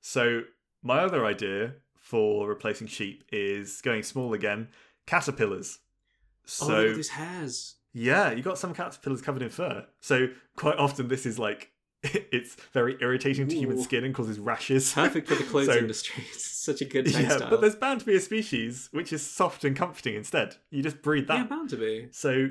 So 0.02 0.42
my 0.84 1.00
other 1.00 1.26
idea 1.26 1.74
for 1.96 2.48
replacing 2.48 2.86
sheep 2.88 3.24
is 3.32 3.82
going 3.82 4.04
small 4.04 4.34
again. 4.34 4.68
Caterpillars. 5.08 5.80
oh, 5.82 5.88
So 6.46 6.66
look 6.68 6.90
at 6.90 6.96
these 6.98 7.10
hairs. 7.10 7.76
Yeah, 7.98 8.32
you 8.32 8.44
got 8.44 8.58
some 8.58 8.74
caterpillars 8.74 9.22
covered 9.22 9.42
in 9.42 9.50
fur. 9.50 9.86
So 10.02 10.28
quite 10.58 10.78
often 10.78 11.08
this 11.08 11.26
is 11.26 11.40
like 11.40 11.72
it's 12.04 12.56
very 12.74 12.98
irritating 13.00 13.48
to 13.48 13.56
human 13.56 13.78
Ooh. 13.80 13.84
skin 13.84 14.04
and 14.04 14.14
causes 14.14 14.38
rashes. 14.38 14.92
Perfect 14.94 15.30
for 15.30 15.36
the 15.36 15.44
clothes 15.52 15.68
So- 15.68 15.78
industry. 15.78 16.24
It's 16.34 16.44
such 16.74 16.82
a 16.82 16.86
good 16.86 17.08
Yeah, 17.08 17.38
but 17.50 17.62
there's 17.62 17.76
bound 17.76 18.00
to 18.02 18.06
be 18.08 18.16
a 18.16 18.20
species 18.20 18.90
which 18.92 19.14
is 19.14 19.24
soft 19.26 19.64
and 19.64 19.76
comforting 19.76 20.16
instead. 20.16 20.56
You 20.72 20.82
just 20.84 21.02
breed 21.04 21.28
that. 21.28 21.38
yeah, 21.38 21.44
bound 21.46 21.70
to 21.70 21.78
be. 21.78 22.08
So 22.12 22.50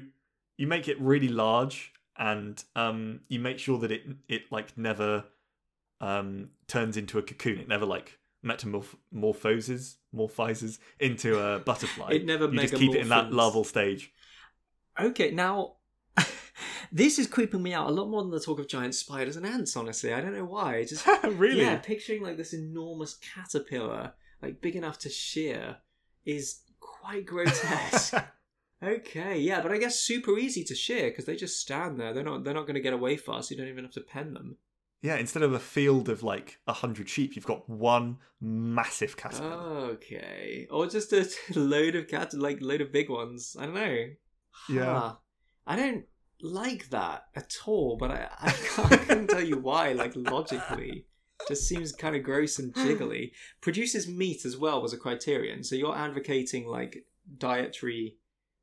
you 0.57 0.66
make 0.68 0.86
it 0.88 0.99
really 1.01 1.28
large 1.28 1.92
and 2.16 2.62
um 2.76 3.20
you 3.28 3.40
make 3.40 3.59
sure 3.59 3.76
that 3.80 3.90
it 3.90 4.03
it 4.28 4.42
like 4.53 4.78
never 4.78 5.24
um 6.01 6.51
turns 6.68 6.97
into 6.97 7.18
a 7.18 7.22
cocoon. 7.22 7.59
It 7.59 7.68
never 7.68 7.84
like 7.84 8.18
metamorphoses 8.42 9.97
morphizes 10.14 10.78
into 11.01 11.38
a 11.38 11.59
butterfly. 11.59 12.11
It 12.12 12.24
never 12.24 12.47
you 12.49 12.61
just 12.61 12.74
keep 12.74 12.95
it 12.95 13.01
in 13.01 13.09
that 13.09 13.32
larval 13.32 13.64
stage. 13.64 14.12
Okay, 14.99 15.30
now 15.30 15.76
this 16.92 17.18
is 17.18 17.26
creeping 17.26 17.62
me 17.62 17.72
out 17.72 17.88
a 17.88 17.92
lot 17.92 18.09
more 18.09 18.22
than 18.22 18.30
the 18.30 18.40
talk 18.40 18.59
of 18.59 18.68
giant 18.68 18.95
spiders 18.95 19.36
and 19.36 19.47
ants. 19.47 19.76
Honestly, 19.76 20.12
I 20.12 20.20
don't 20.20 20.34
know 20.34 20.45
why. 20.45 20.84
Just 20.84 21.07
really? 21.24 21.62
yeah, 21.62 21.76
picturing 21.76 22.22
like 22.22 22.36
this 22.36 22.53
enormous 22.53 23.14
caterpillar, 23.14 24.14
like 24.42 24.61
big 24.61 24.76
enough 24.76 24.99
to 25.01 25.09
shear, 25.09 25.76
is 26.24 26.61
quite 26.80 27.26
grotesque. 27.26 28.14
okay, 28.82 29.38
yeah, 29.38 29.61
but 29.61 29.72
I 29.72 29.78
guess 29.78 29.99
super 29.99 30.38
easy 30.38 30.64
to 30.64 30.74
shear 30.74 31.11
because 31.11 31.24
they 31.24 31.36
just 31.36 31.61
stand 31.61 31.99
there. 31.99 32.12
They're 32.12 32.24
not. 32.24 32.45
They're 32.45 32.55
not 32.55 32.66
going 32.66 32.74
to 32.74 32.80
get 32.80 32.92
away 32.92 33.16
fast. 33.16 33.51
You 33.51 33.57
don't 33.57 33.68
even 33.68 33.84
have 33.84 33.95
to 33.95 34.01
pen 34.01 34.34
them. 34.34 34.57
Yeah, 35.03 35.16
instead 35.16 35.42
of 35.42 35.53
a 35.53 35.59
field 35.59 36.09
of 36.09 36.22
like 36.22 36.61
a 36.66 36.72
hundred 36.72 37.11
sheep, 37.11 37.36
you've 37.36 37.45
got 37.45 37.68
one 37.68 38.18
massive 38.40 39.18
caterpillar. 39.18 39.90
Okay, 39.90 40.66
or 40.70 40.86
just 40.86 41.12
a 41.12 41.28
load 41.55 41.95
of 41.95 42.09
cat, 42.09 42.32
like 42.32 42.62
load 42.62 42.80
of 42.80 42.90
big 42.90 43.11
ones. 43.11 43.55
I 43.59 43.66
don't 43.66 43.74
know. 43.74 44.07
Yeah. 44.68 45.00
Huh. 45.00 45.14
I 45.66 45.76
don't 45.76 46.05
like 46.40 46.90
that 46.90 47.24
at 47.34 47.52
all, 47.66 47.96
but 47.96 48.11
I, 48.11 48.28
I, 48.40 48.50
can't, 48.50 48.92
I 48.92 48.96
couldn't 48.96 49.28
tell 49.28 49.44
you 49.44 49.59
why. 49.59 49.92
Like 49.92 50.12
logically, 50.14 51.07
just 51.48 51.68
seems 51.68 51.92
kind 51.92 52.16
of 52.16 52.22
gross 52.22 52.59
and 52.59 52.72
jiggly. 52.74 53.32
Produces 53.61 54.07
meat 54.09 54.44
as 54.44 54.57
well 54.57 54.80
was 54.82 54.92
a 54.92 54.98
criterion. 54.98 55.64
So 55.64 55.74
you're 55.74 55.96
advocating 55.96 56.66
like 56.66 57.05
dietary 57.38 58.16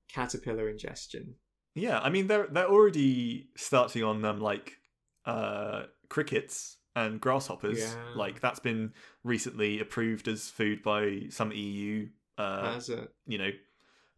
caterpillar 0.10 0.70
ingestion. 0.70 1.36
Yeah, 1.74 2.00
I 2.00 2.10
mean 2.10 2.28
they're 2.28 2.48
they're 2.48 2.70
already 2.70 3.50
starting 3.56 4.04
on 4.04 4.24
um 4.26 4.40
like 4.40 4.78
uh 5.26 5.84
crickets 6.10 6.78
and 6.96 7.22
grasshoppers. 7.22 7.80
Yeah. 7.80 7.96
Like 8.16 8.42
that's 8.42 8.60
been 8.60 8.94
recently 9.24 9.80
approved 9.80 10.28
as 10.28 10.50
food 10.50 10.84
by 10.84 11.24
some 11.30 11.52
EU 11.52 12.08
uh 12.38 12.80
you 13.26 13.38
know 13.38 13.50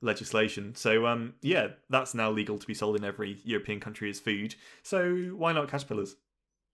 legislation. 0.04 0.76
So 0.76 1.08
um 1.08 1.34
yeah, 1.42 1.70
that's 1.90 2.14
now 2.14 2.30
legal 2.30 2.58
to 2.60 2.68
be 2.68 2.74
sold 2.76 2.96
in 2.96 3.04
every 3.04 3.40
European 3.44 3.80
country 3.80 4.10
as 4.10 4.20
food. 4.20 4.54
So 4.84 5.16
why 5.36 5.54
not 5.54 5.70
caterpillars? 5.70 6.16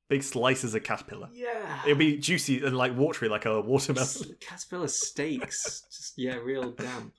Big 0.09 0.23
slices 0.23 0.73
of 0.73 0.83
caterpillar. 0.83 1.29
yeah, 1.31 1.81
It'll 1.85 1.95
be 1.97 2.17
juicy 2.17 2.65
and 2.65 2.75
like 2.75 2.97
watery 2.97 3.29
like 3.29 3.45
a 3.45 3.61
watermelon. 3.61 4.07
S- 4.07 4.25
caterpillar 4.41 4.87
steaks. 4.87 5.83
just 5.95 6.13
yeah, 6.17 6.35
real 6.35 6.71
damp. 6.71 7.13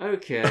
Okay. 0.00 0.42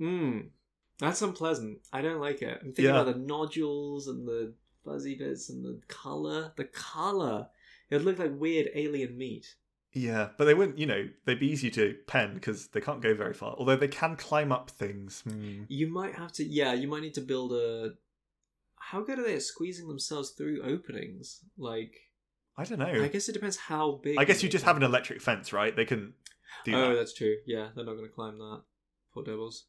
Mmm. 0.00 0.48
That's 0.98 1.22
unpleasant. 1.22 1.78
I 1.92 2.02
don't 2.02 2.20
like 2.20 2.42
it. 2.42 2.58
I'm 2.60 2.66
thinking 2.72 2.84
Yeah. 2.86 3.00
about 3.00 3.12
the 3.14 3.18
nodules 3.20 4.08
and 4.08 4.26
the 4.26 4.54
fuzzy 4.84 5.14
bits 5.16 5.50
and 5.50 5.64
the 5.64 5.80
colour. 5.88 6.52
The 6.56 6.64
colour. 6.64 7.48
It 7.90 7.96
would 7.96 8.04
look 8.04 8.18
like 8.18 8.32
weird 8.38 8.68
alien 8.74 9.16
meat. 9.16 9.46
Yeah, 9.94 10.30
but 10.38 10.46
they 10.46 10.54
wouldn't, 10.54 10.78
you 10.78 10.86
know, 10.86 11.06
they'd 11.26 11.38
be 11.38 11.48
easy 11.50 11.70
to 11.72 11.94
pen 12.06 12.34
because 12.34 12.68
they 12.68 12.80
can't 12.80 13.02
go 13.02 13.14
very 13.14 13.34
far. 13.34 13.54
Although 13.58 13.76
they 13.76 13.88
can 13.88 14.16
climb 14.16 14.50
up 14.50 14.70
things. 14.70 15.20
Hmm. 15.22 15.64
You 15.68 15.86
might 15.86 16.14
have 16.14 16.32
to, 16.32 16.44
yeah, 16.44 16.72
you 16.72 16.88
might 16.88 17.02
need 17.02 17.14
to 17.14 17.20
build 17.20 17.52
a. 17.52 17.90
How 18.76 19.02
good 19.02 19.18
are 19.18 19.24
they 19.24 19.34
at 19.34 19.42
squeezing 19.42 19.88
themselves 19.88 20.30
through 20.30 20.62
openings? 20.62 21.40
Like, 21.58 21.94
I 22.56 22.64
don't 22.64 22.78
know. 22.78 22.86
I 23.04 23.08
guess 23.08 23.28
it 23.28 23.32
depends 23.32 23.56
how 23.56 24.00
big. 24.02 24.18
I 24.18 24.24
guess 24.24 24.42
you 24.42 24.48
just 24.48 24.64
are. 24.64 24.68
have 24.68 24.76
an 24.76 24.82
electric 24.82 25.20
fence, 25.20 25.52
right? 25.52 25.74
They 25.76 25.84
can 25.84 26.14
do 26.64 26.74
Oh, 26.74 26.88
that. 26.90 26.94
that's 26.94 27.12
true. 27.14 27.36
Yeah, 27.46 27.68
they're 27.76 27.84
not 27.84 27.92
going 27.96 28.08
to 28.08 28.14
climb 28.14 28.38
that. 28.38 28.62
Poor 29.14 29.22
devils. 29.24 29.66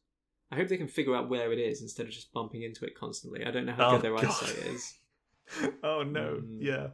I 0.50 0.56
hope 0.56 0.68
they 0.68 0.76
can 0.76 0.88
figure 0.88 1.14
out 1.14 1.28
where 1.28 1.52
it 1.52 1.58
is 1.58 1.82
instead 1.82 2.06
of 2.06 2.12
just 2.12 2.32
bumping 2.32 2.62
into 2.62 2.84
it 2.84 2.94
constantly. 2.98 3.44
I 3.44 3.50
don't 3.50 3.66
know 3.66 3.72
how 3.72 3.88
Oh, 3.88 3.92
good 3.92 4.02
their 4.02 4.12
God. 4.16 4.24
eyesight 4.24 4.56
is. 4.66 4.94
oh 5.82 6.02
no. 6.02 6.40
Mm. 6.42 6.58
Yeah. 6.60 6.86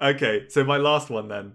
Okay, 0.00 0.48
so 0.48 0.64
my 0.64 0.76
last 0.76 1.10
one 1.10 1.28
then 1.28 1.54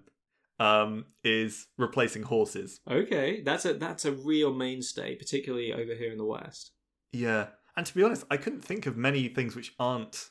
um 0.59 1.05
is 1.23 1.67
replacing 1.77 2.23
horses. 2.23 2.79
Okay, 2.89 3.41
that's 3.41 3.65
a 3.65 3.73
that's 3.73 4.05
a 4.05 4.11
real 4.11 4.53
mainstay, 4.53 5.15
particularly 5.15 5.73
over 5.73 5.93
here 5.95 6.11
in 6.11 6.17
the 6.17 6.25
West. 6.25 6.71
Yeah. 7.11 7.47
And 7.75 7.85
to 7.87 7.93
be 7.95 8.03
honest, 8.03 8.23
I 8.29 8.37
couldn't 8.37 8.61
think 8.63 8.85
of 8.85 8.95
many 8.95 9.27
things 9.29 9.55
which 9.55 9.73
aren't 9.79 10.29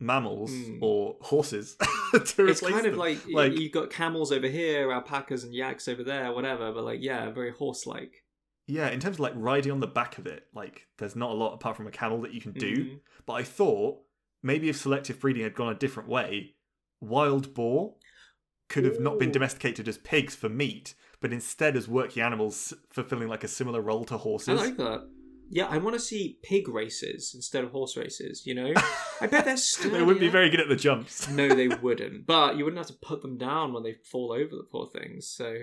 mammals 0.00 0.50
Hmm. 0.50 0.78
or 0.82 1.16
horses 1.20 1.76
to 2.12 2.46
It's 2.48 2.60
kind 2.60 2.74
of 2.86 2.92
them. 2.92 2.96
like, 2.96 3.18
Like- 3.28 3.56
you've 3.58 3.72
got 3.72 3.90
camels 3.90 4.32
over 4.32 4.48
here, 4.48 4.90
alpacas 4.90 5.44
and 5.44 5.54
yaks 5.54 5.88
over 5.88 6.02
there, 6.02 6.32
whatever. 6.32 6.72
But 6.72 6.84
like, 6.84 7.00
yeah, 7.02 7.30
very 7.30 7.52
horse-like. 7.52 8.24
Yeah, 8.66 8.88
in 8.90 9.00
terms 9.00 9.16
of 9.16 9.20
like 9.20 9.32
riding 9.36 9.72
on 9.72 9.80
the 9.80 9.86
back 9.86 10.18
of 10.18 10.26
it, 10.26 10.44
like 10.54 10.86
there's 10.98 11.16
not 11.16 11.30
a 11.30 11.34
lot 11.34 11.54
apart 11.54 11.76
from 11.76 11.86
a 11.86 11.90
camel 11.90 12.20
that 12.22 12.32
you 12.32 12.40
can 12.40 12.52
do. 12.52 12.76
Mhm. 12.84 13.00
But 13.26 13.32
I 13.34 13.42
thought 13.42 13.98
maybe 14.42 14.68
if 14.68 14.76
selective 14.76 15.20
breeding 15.20 15.42
had 15.42 15.54
gone 15.54 15.72
a 15.72 15.78
different 15.78 16.08
way, 16.08 16.54
wild 17.00 17.52
boar 17.54 17.96
could 18.70 18.84
have 18.84 18.98
not 19.00 19.18
been 19.18 19.30
domesticated 19.30 19.86
as 19.86 19.98
pigs 19.98 20.34
for 20.34 20.48
meat, 20.48 20.94
but 21.20 21.32
instead 21.32 21.76
as 21.76 21.86
working 21.86 22.22
animals 22.22 22.72
fulfilling 22.88 23.28
like 23.28 23.44
a 23.44 23.48
similar 23.48 23.82
role 23.82 24.04
to 24.06 24.16
horses. 24.16 24.48
I 24.48 24.64
like 24.64 24.76
that. 24.78 25.06
Yeah, 25.52 25.66
I 25.66 25.78
want 25.78 25.94
to 25.94 26.00
see 26.00 26.38
pig 26.44 26.68
races 26.68 27.32
instead 27.34 27.64
of 27.64 27.72
horse 27.72 27.96
races. 27.96 28.46
You 28.46 28.54
know, 28.54 28.72
I 29.20 29.26
bet 29.26 29.44
they're 29.44 29.56
still. 29.56 29.90
they 29.92 30.00
wouldn't 30.02 30.20
be 30.20 30.28
very 30.28 30.48
good 30.48 30.60
at 30.60 30.68
the 30.68 30.76
jumps. 30.76 31.28
No, 31.28 31.48
they 31.48 31.66
wouldn't. 31.82 32.24
But 32.26 32.56
you 32.56 32.64
wouldn't 32.64 32.78
have 32.78 32.86
to 32.86 33.06
put 33.06 33.20
them 33.20 33.36
down 33.36 33.72
when 33.72 33.82
they 33.82 33.94
fall 33.94 34.32
over 34.32 34.50
the 34.56 34.62
poor 34.70 34.86
things. 34.86 35.26
So 35.26 35.56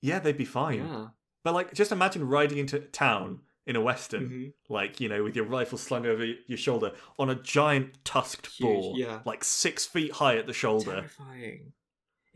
yeah, 0.00 0.18
they'd 0.18 0.38
be 0.38 0.44
fine. 0.46 0.78
yeah, 0.78 1.06
But 1.44 1.52
like, 1.54 1.74
just 1.74 1.92
imagine 1.92 2.26
riding 2.26 2.56
into 2.58 2.80
town 2.80 3.40
in 3.66 3.76
a 3.76 3.80
western, 3.80 4.28
Mhm. 4.30 4.52
like 4.70 5.00
you 5.00 5.08
know, 5.10 5.22
with 5.22 5.36
your 5.36 5.44
rifle 5.44 5.76
slung 5.76 6.06
over 6.06 6.24
your 6.24 6.56
shoulder 6.56 6.92
on 7.18 7.28
a 7.28 7.34
giant 7.34 8.02
tusked 8.04 8.46
Huge, 8.46 8.62
boar, 8.66 8.94
yeah. 8.96 9.20
like 9.26 9.44
six 9.44 9.84
feet 9.84 10.12
high 10.12 10.36
at 10.38 10.46
the 10.46 10.52
shoulder. 10.54 10.92
terrifying. 11.18 11.72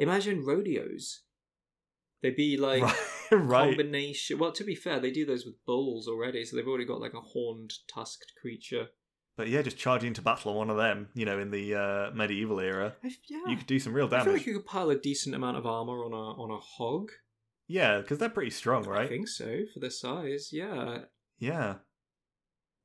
Imagine 0.00 0.44
rodeos. 0.44 1.20
They'd 2.22 2.36
be 2.36 2.56
like 2.56 2.82
right, 3.32 3.68
combination. 3.68 4.38
Well, 4.38 4.52
to 4.52 4.64
be 4.64 4.74
fair, 4.74 4.98
they 5.00 5.10
do 5.10 5.24
those 5.24 5.44
with 5.46 5.54
bulls 5.66 6.08
already, 6.08 6.44
so 6.44 6.56
they've 6.56 6.66
already 6.68 6.84
got 6.84 7.00
like 7.00 7.14
a 7.14 7.20
horned, 7.20 7.72
tusked 7.92 8.32
creature. 8.40 8.88
But 9.36 9.48
yeah, 9.48 9.62
just 9.62 9.78
charging 9.78 10.08
into 10.08 10.20
battle 10.20 10.50
on 10.52 10.56
one 10.58 10.70
of 10.70 10.76
them, 10.76 11.08
you 11.14 11.24
know, 11.24 11.38
in 11.38 11.50
the 11.50 11.74
uh, 11.74 12.10
medieval 12.14 12.60
era, 12.60 12.94
I, 13.02 13.10
yeah, 13.28 13.46
you 13.48 13.56
could 13.56 13.66
do 13.66 13.78
some 13.78 13.94
real 13.94 14.06
I 14.06 14.10
feel 14.10 14.18
damage. 14.18 14.32
like 14.40 14.46
you 14.46 14.54
could 14.54 14.66
pile 14.66 14.90
a 14.90 14.96
decent 14.96 15.34
amount 15.34 15.56
of 15.56 15.64
armor 15.64 16.04
on 16.04 16.12
a 16.12 16.16
on 16.42 16.50
a 16.50 16.58
hog. 16.60 17.10
Yeah, 17.66 17.98
because 18.00 18.18
they're 18.18 18.28
pretty 18.28 18.50
strong, 18.50 18.84
right? 18.84 19.06
I 19.06 19.08
think 19.08 19.28
so 19.28 19.60
for 19.72 19.80
their 19.80 19.90
size. 19.90 20.50
Yeah, 20.52 20.98
Yeah. 21.38 21.76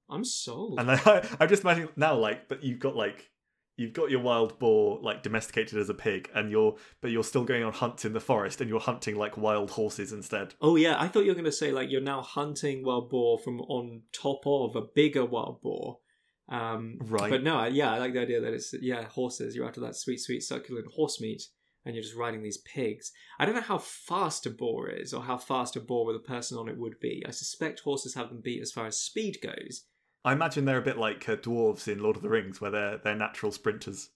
I'm 0.08 0.24
sold. 0.24 0.80
And 0.80 0.92
I, 0.92 1.28
I'm 1.40 1.50
just 1.50 1.64
imagining 1.64 1.90
now, 1.96 2.16
like, 2.16 2.48
but 2.48 2.64
you've 2.64 2.80
got 2.80 2.96
like, 2.96 3.32
you've 3.78 3.94
got 3.94 4.10
your 4.10 4.22
wild 4.22 4.58
boar 4.60 5.00
like 5.02 5.24
domesticated 5.24 5.78
as 5.80 5.90
a 5.90 5.94
pig, 5.94 6.30
and 6.34 6.50
you're, 6.52 6.76
but 7.02 7.12
you're 7.12 7.24
still 7.24 7.44
going 7.44 7.64
on 7.64 7.74
hunts 7.74 8.06
in 8.06 8.14
the 8.14 8.20
forest, 8.20 8.62
and 8.62 8.70
you're 8.70 8.80
hunting 8.80 9.16
like 9.16 9.38
wild 9.38 9.72
horses 9.72 10.12
instead. 10.12 10.54
Oh 10.62 10.76
yeah, 10.76 10.96
I 11.00 11.08
thought 11.08 11.22
you 11.22 11.30
were 11.32 11.36
going 11.36 11.46
to 11.46 11.52
say 11.52 11.72
like 11.72 11.90
you're 11.92 12.02
now 12.02 12.22
hunting 12.22 12.84
wild 12.86 13.10
boar 13.10 13.40
from 13.40 13.60
on 13.62 14.02
top 14.14 14.42
of 14.46 14.76
a 14.76 14.82
bigger 14.96 15.26
wild 15.26 15.62
boar. 15.62 16.00
Um, 16.48 16.98
Right. 17.02 17.30
But 17.32 17.44
no, 17.44 17.58
I- 17.58 17.68
yeah, 17.70 17.92
I 17.94 17.98
like 17.98 18.14
the 18.14 18.22
idea 18.22 18.42
that 18.42 18.54
it's 18.54 18.74
yeah 18.82 19.04
horses. 19.06 19.56
You're 19.56 19.68
after 19.68 19.82
that 19.82 19.96
sweet, 19.96 20.20
sweet 20.20 20.42
succulent 20.42 20.88
horse 20.96 21.20
meat, 21.20 21.42
and 21.84 21.96
you're 21.96 22.04
just 22.04 22.16
riding 22.16 22.44
these 22.44 22.60
pigs. 22.60 23.12
I 23.40 23.46
don't 23.46 23.56
know 23.56 23.62
how 23.62 23.80
fast 23.80 24.46
a 24.46 24.52
boar 24.52 24.90
is, 24.90 25.14
or 25.14 25.24
how 25.24 25.38
fast 25.38 25.76
a 25.76 25.80
boar 25.80 26.06
with 26.06 26.16
a 26.16 26.20
person 26.20 26.58
on 26.58 26.70
it 26.70 26.78
would 26.78 27.00
be. 27.00 27.24
I 27.28 27.32
suspect 27.32 27.80
horses 27.82 28.14
have 28.14 28.30
them 28.30 28.42
beat 28.44 28.62
as 28.62 28.72
far 28.72 28.86
as 28.86 29.00
speed 29.00 29.38
goes. 29.42 29.86
I 30.26 30.34
imagine 30.34 30.66
they're 30.66 30.80
a 30.80 30.82
bit 30.82 30.98
like 30.98 31.30
uh, 31.30 31.36
dwarves 31.36 31.88
in 31.88 32.02
Lord 32.02 32.16
of 32.16 32.24
the 32.24 32.30
Rings, 32.30 32.60
where 32.60 32.72
they're 32.72 32.98
they're 32.98 33.16
natural 33.16 33.52
sprinters, 33.52 34.10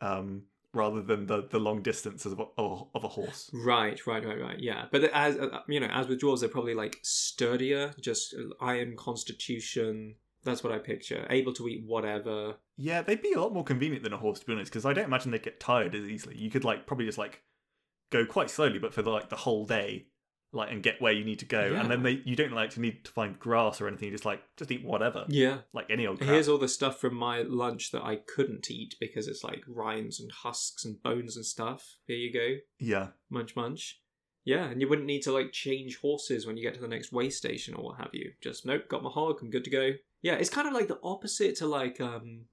um, 0.00 0.44
rather 0.72 1.02
than 1.02 1.26
the 1.26 1.46
the 1.48 1.60
long 1.60 1.82
distances 1.82 2.32
of 2.32 2.40
a, 2.40 2.44
of 2.58 3.04
a 3.04 3.08
horse. 3.08 3.50
Right, 3.52 4.04
right, 4.06 4.24
right, 4.24 4.40
right. 4.40 4.58
Yeah, 4.58 4.86
but 4.90 5.04
as 5.04 5.36
uh, 5.36 5.60
you 5.68 5.78
know, 5.78 5.88
as 5.88 6.08
with 6.08 6.20
dwarves, 6.20 6.40
they're 6.40 6.48
probably 6.48 6.74
like 6.74 6.98
sturdier, 7.02 7.92
just 8.00 8.34
iron 8.60 8.96
constitution. 8.96 10.16
That's 10.44 10.64
what 10.64 10.72
I 10.72 10.78
picture. 10.78 11.24
Able 11.30 11.52
to 11.52 11.68
eat 11.68 11.84
whatever. 11.86 12.56
Yeah, 12.76 13.02
they'd 13.02 13.22
be 13.22 13.34
a 13.34 13.40
lot 13.40 13.52
more 13.52 13.62
convenient 13.62 14.02
than 14.02 14.12
a 14.12 14.16
horse, 14.16 14.40
to 14.40 14.46
be 14.46 14.54
honest, 14.54 14.72
because 14.72 14.84
I 14.84 14.92
don't 14.92 15.04
imagine 15.04 15.30
they'd 15.30 15.42
get 15.42 15.60
tired 15.60 15.94
as 15.94 16.04
easily. 16.04 16.36
You 16.36 16.50
could 16.50 16.64
like 16.64 16.86
probably 16.86 17.06
just 17.06 17.18
like 17.18 17.42
go 18.10 18.24
quite 18.26 18.50
slowly, 18.50 18.78
but 18.78 18.92
for 18.92 19.02
the, 19.02 19.10
like 19.10 19.28
the 19.28 19.36
whole 19.36 19.66
day, 19.66 20.06
like 20.54 20.70
and 20.70 20.82
get 20.82 21.00
where 21.00 21.12
you 21.12 21.24
need 21.24 21.38
to 21.38 21.44
go, 21.46 21.64
Yeah. 21.66 21.80
and 21.80 21.90
then 21.90 22.02
they 22.02 22.20
you 22.26 22.36
don't 22.36 22.52
like 22.52 22.70
to 22.70 22.80
need 22.80 23.04
to 23.06 23.10
find 23.10 23.38
grass 23.38 23.80
or 23.80 23.88
anything. 23.88 24.06
You 24.06 24.12
just 24.12 24.24
like 24.26 24.42
just 24.56 24.70
eat 24.70 24.84
whatever, 24.84 25.24
Yeah. 25.28 25.58
like 25.72 25.86
any 25.90 26.06
old 26.06 26.18
crap. 26.18 26.28
Here's 26.30 26.48
all 26.48 26.58
the 26.58 26.68
stuff 26.68 27.00
from 27.00 27.14
my 27.14 27.42
lunch 27.42 27.90
that 27.92 28.02
I 28.04 28.16
couldn't 28.16 28.70
eat 28.70 28.94
because 29.00 29.28
it's 29.28 29.42
like 29.42 29.62
rinds 29.66 30.20
and 30.20 30.30
husks 30.30 30.84
and 30.84 31.02
bones 31.02 31.36
and 31.36 31.46
stuff. 31.46 31.96
Here 32.06 32.16
you 32.18 32.32
go. 32.32 32.56
yeah, 32.78 33.08
Munch, 33.30 33.56
munch. 33.56 34.00
Yeah, 34.44 34.64
and 34.70 34.80
you 34.80 34.88
wouldn't 34.88 35.06
need 35.06 35.22
to 35.22 35.32
like 35.32 35.52
change 35.52 35.98
horses 35.98 36.46
when 36.46 36.56
you 36.56 36.62
get 36.64 36.74
to 36.74 36.80
the 36.80 36.88
next 36.88 37.12
way 37.12 37.30
station 37.30 37.74
or 37.74 37.84
what 37.84 37.98
have 37.98 38.10
you. 38.12 38.32
Just 38.42 38.66
nope, 38.66 38.88
got 38.88 39.02
my 39.02 39.10
hog, 39.10 39.38
I'm 39.40 39.50
good 39.50 39.64
to 39.64 39.70
go. 39.70 39.92
Yeah, 40.20 40.34
it's 40.34 40.50
kind 40.50 40.66
of 40.68 40.74
like 40.74 40.88
the 40.88 40.98
opposite 41.02 41.56
to 41.56 41.66
like 41.66 42.00
um 42.00 42.46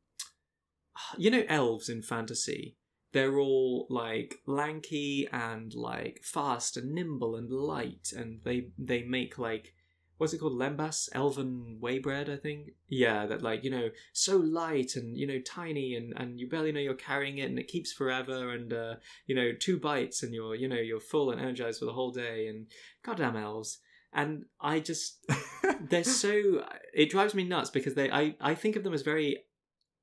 you 1.17 1.31
know 1.31 1.43
elves 1.47 1.89
in 1.89 2.01
fantasy. 2.01 2.77
They're 3.11 3.39
all 3.39 3.87
like 3.89 4.39
lanky 4.45 5.27
and 5.31 5.73
like 5.73 6.21
fast 6.23 6.77
and 6.77 6.93
nimble 6.93 7.35
and 7.35 7.49
light 7.51 8.13
and 8.15 8.41
they 8.43 8.69
they 8.77 9.03
make 9.03 9.37
like 9.37 9.73
what's 10.19 10.33
it 10.33 10.37
called? 10.39 10.59
Lembas? 10.59 11.09
Elven 11.13 11.79
waybread 11.81 12.29
i 12.29 12.35
think? 12.35 12.71
Yeah 12.87 13.25
that 13.25 13.41
like 13.41 13.63
you 13.63 13.71
know 13.71 13.89
so 14.13 14.37
light 14.37 14.95
and 14.95 15.17
you 15.17 15.25
know 15.25 15.39
tiny 15.39 15.95
and 15.95 16.13
and 16.15 16.39
you 16.39 16.47
barely 16.47 16.71
know 16.71 16.81
you're 16.81 16.93
carrying 16.93 17.39
it 17.39 17.49
and 17.49 17.57
it 17.57 17.67
keeps 17.67 17.91
forever 17.91 18.51
and 18.51 18.71
uh 18.71 18.95
you 19.25 19.33
know 19.33 19.53
two 19.57 19.79
bites 19.79 20.21
and 20.21 20.33
you're 20.33 20.55
you 20.55 20.67
know 20.67 20.75
you're 20.75 20.99
full 20.99 21.31
and 21.31 21.41
energized 21.41 21.79
for 21.79 21.85
the 21.85 21.93
whole 21.93 22.11
day 22.11 22.47
and 22.47 22.67
goddamn 23.03 23.37
elves. 23.37 23.79
And 24.11 24.45
i 24.59 24.79
just 24.79 25.25
they're 25.89 26.03
so 26.03 26.65
it 26.93 27.09
drives 27.09 27.33
me 27.33 27.43
nuts 27.43 27.69
because 27.69 27.93
they 27.93 28.11
i 28.11 28.35
i 28.41 28.55
think 28.55 28.75
of 28.75 28.83
them 28.83 28.93
as 28.93 29.03
very 29.03 29.37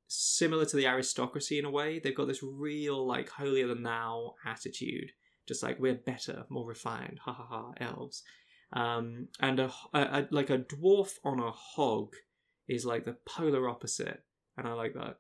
similar 0.09 0.65
to 0.67 0.77
the 0.77 0.87
aristocracy 0.87 1.59
in 1.59 1.65
a 1.65 1.71
way. 1.71 1.99
They've 1.99 2.15
got 2.15 2.29
this 2.29 2.43
real 2.43 3.07
like 3.07 3.29
holier 3.29 3.67
than 3.67 3.83
thou 3.83 4.35
attitude. 4.45 5.13
Just 5.47 5.63
like 5.63 5.79
we're 5.79 5.95
better 5.95 6.45
more 6.49 6.67
refined 6.67 7.21
ha 7.25 7.33
ha 7.33 7.47
ha 7.49 7.73
elves. 7.81 8.23
Um 8.73 9.29
and 9.41 9.61
a, 9.61 9.73
a, 9.93 10.01
a 10.01 10.29
like 10.31 10.51
a 10.51 10.59
dwarf 10.59 11.15
on 11.25 11.41
a 11.41 11.51
hog 11.51 12.15
is 12.69 12.85
like 12.85 13.05
the 13.05 13.17
polar 13.25 13.69
opposite. 13.69 14.23
And 14.57 14.67
i 14.67 14.73
like 14.73 14.95
that 14.95 15.19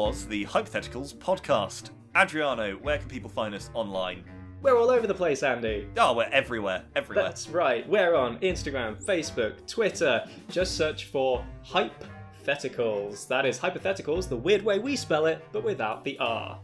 was 0.00 0.24
the 0.24 0.46
Hypotheticals 0.46 1.14
podcast. 1.14 1.90
Adriano, 2.16 2.72
where 2.76 2.96
can 2.96 3.06
people 3.06 3.28
find 3.28 3.54
us 3.54 3.68
online? 3.74 4.24
we're 4.62 4.74
all 4.78 4.90
over 4.90 5.06
the 5.06 5.14
place 5.14 5.42
andy 5.42 5.86
Oh, 5.98 6.14
we're 6.14 6.28
everywhere, 6.32 6.84
everywhere. 6.96 7.26
That's 7.26 7.50
right. 7.50 7.86
We're 7.86 8.14
on 8.14 8.38
Instagram, 8.38 9.02
Facebook, 9.04 9.66
Twitter. 9.66 10.24
Just 10.48 10.78
search 10.78 11.04
for 11.04 11.44
Hypotheticals. 11.66 13.28
That 13.28 13.44
is 13.44 13.58
Hypotheticals, 13.58 14.26
the 14.26 14.36
weird 14.38 14.62
way 14.62 14.78
we 14.78 14.96
spell 14.96 15.26
it, 15.26 15.44
but 15.52 15.64
without 15.64 16.02
the 16.02 16.18
R. 16.18 16.58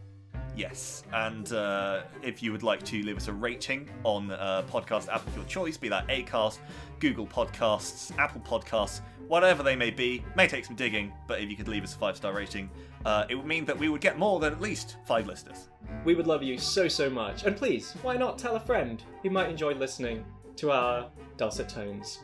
Yes, 0.57 1.03
and 1.13 1.53
uh, 1.53 2.01
if 2.23 2.41
you 2.41 2.51
would 2.51 2.63
like 2.63 2.81
to 2.85 3.03
leave 3.03 3.15
us 3.15 3.27
a 3.27 3.33
rating 3.33 3.87
on 4.03 4.31
a 4.31 4.65
podcast 4.67 5.07
app 5.07 5.25
of 5.27 5.35
your 5.35 5.45
choice, 5.45 5.77
be 5.77 5.87
that 5.89 6.07
Acast, 6.07 6.57
Google 6.99 7.27
Podcasts, 7.27 8.11
Apple 8.17 8.41
Podcasts, 8.41 9.01
whatever 9.27 9.61
they 9.61 9.75
may 9.75 9.91
be, 9.91 10.23
may 10.35 10.47
take 10.47 10.65
some 10.65 10.75
digging, 10.75 11.13
but 11.27 11.41
if 11.41 11.47
you 11.51 11.55
could 11.55 11.67
leave 11.67 11.83
us 11.83 11.93
a 11.93 11.97
five 11.99 12.17
star 12.17 12.33
rating, 12.33 12.71
uh, 13.05 13.25
it 13.29 13.35
would 13.35 13.45
mean 13.45 13.65
that 13.65 13.77
we 13.77 13.87
would 13.87 14.01
get 14.01 14.17
more 14.17 14.39
than 14.39 14.51
at 14.51 14.59
least 14.59 14.97
five 15.05 15.27
listeners. 15.27 15.69
We 16.03 16.15
would 16.15 16.25
love 16.25 16.41
you 16.41 16.57
so, 16.57 16.87
so 16.87 17.07
much. 17.07 17.43
And 17.43 17.55
please, 17.55 17.93
why 18.01 18.17
not 18.17 18.39
tell 18.39 18.55
a 18.55 18.59
friend 18.59 19.03
who 19.21 19.29
might 19.29 19.51
enjoy 19.51 19.75
listening 19.75 20.25
to 20.55 20.71
our 20.71 21.11
dulcet 21.37 21.69
tones? 21.69 22.17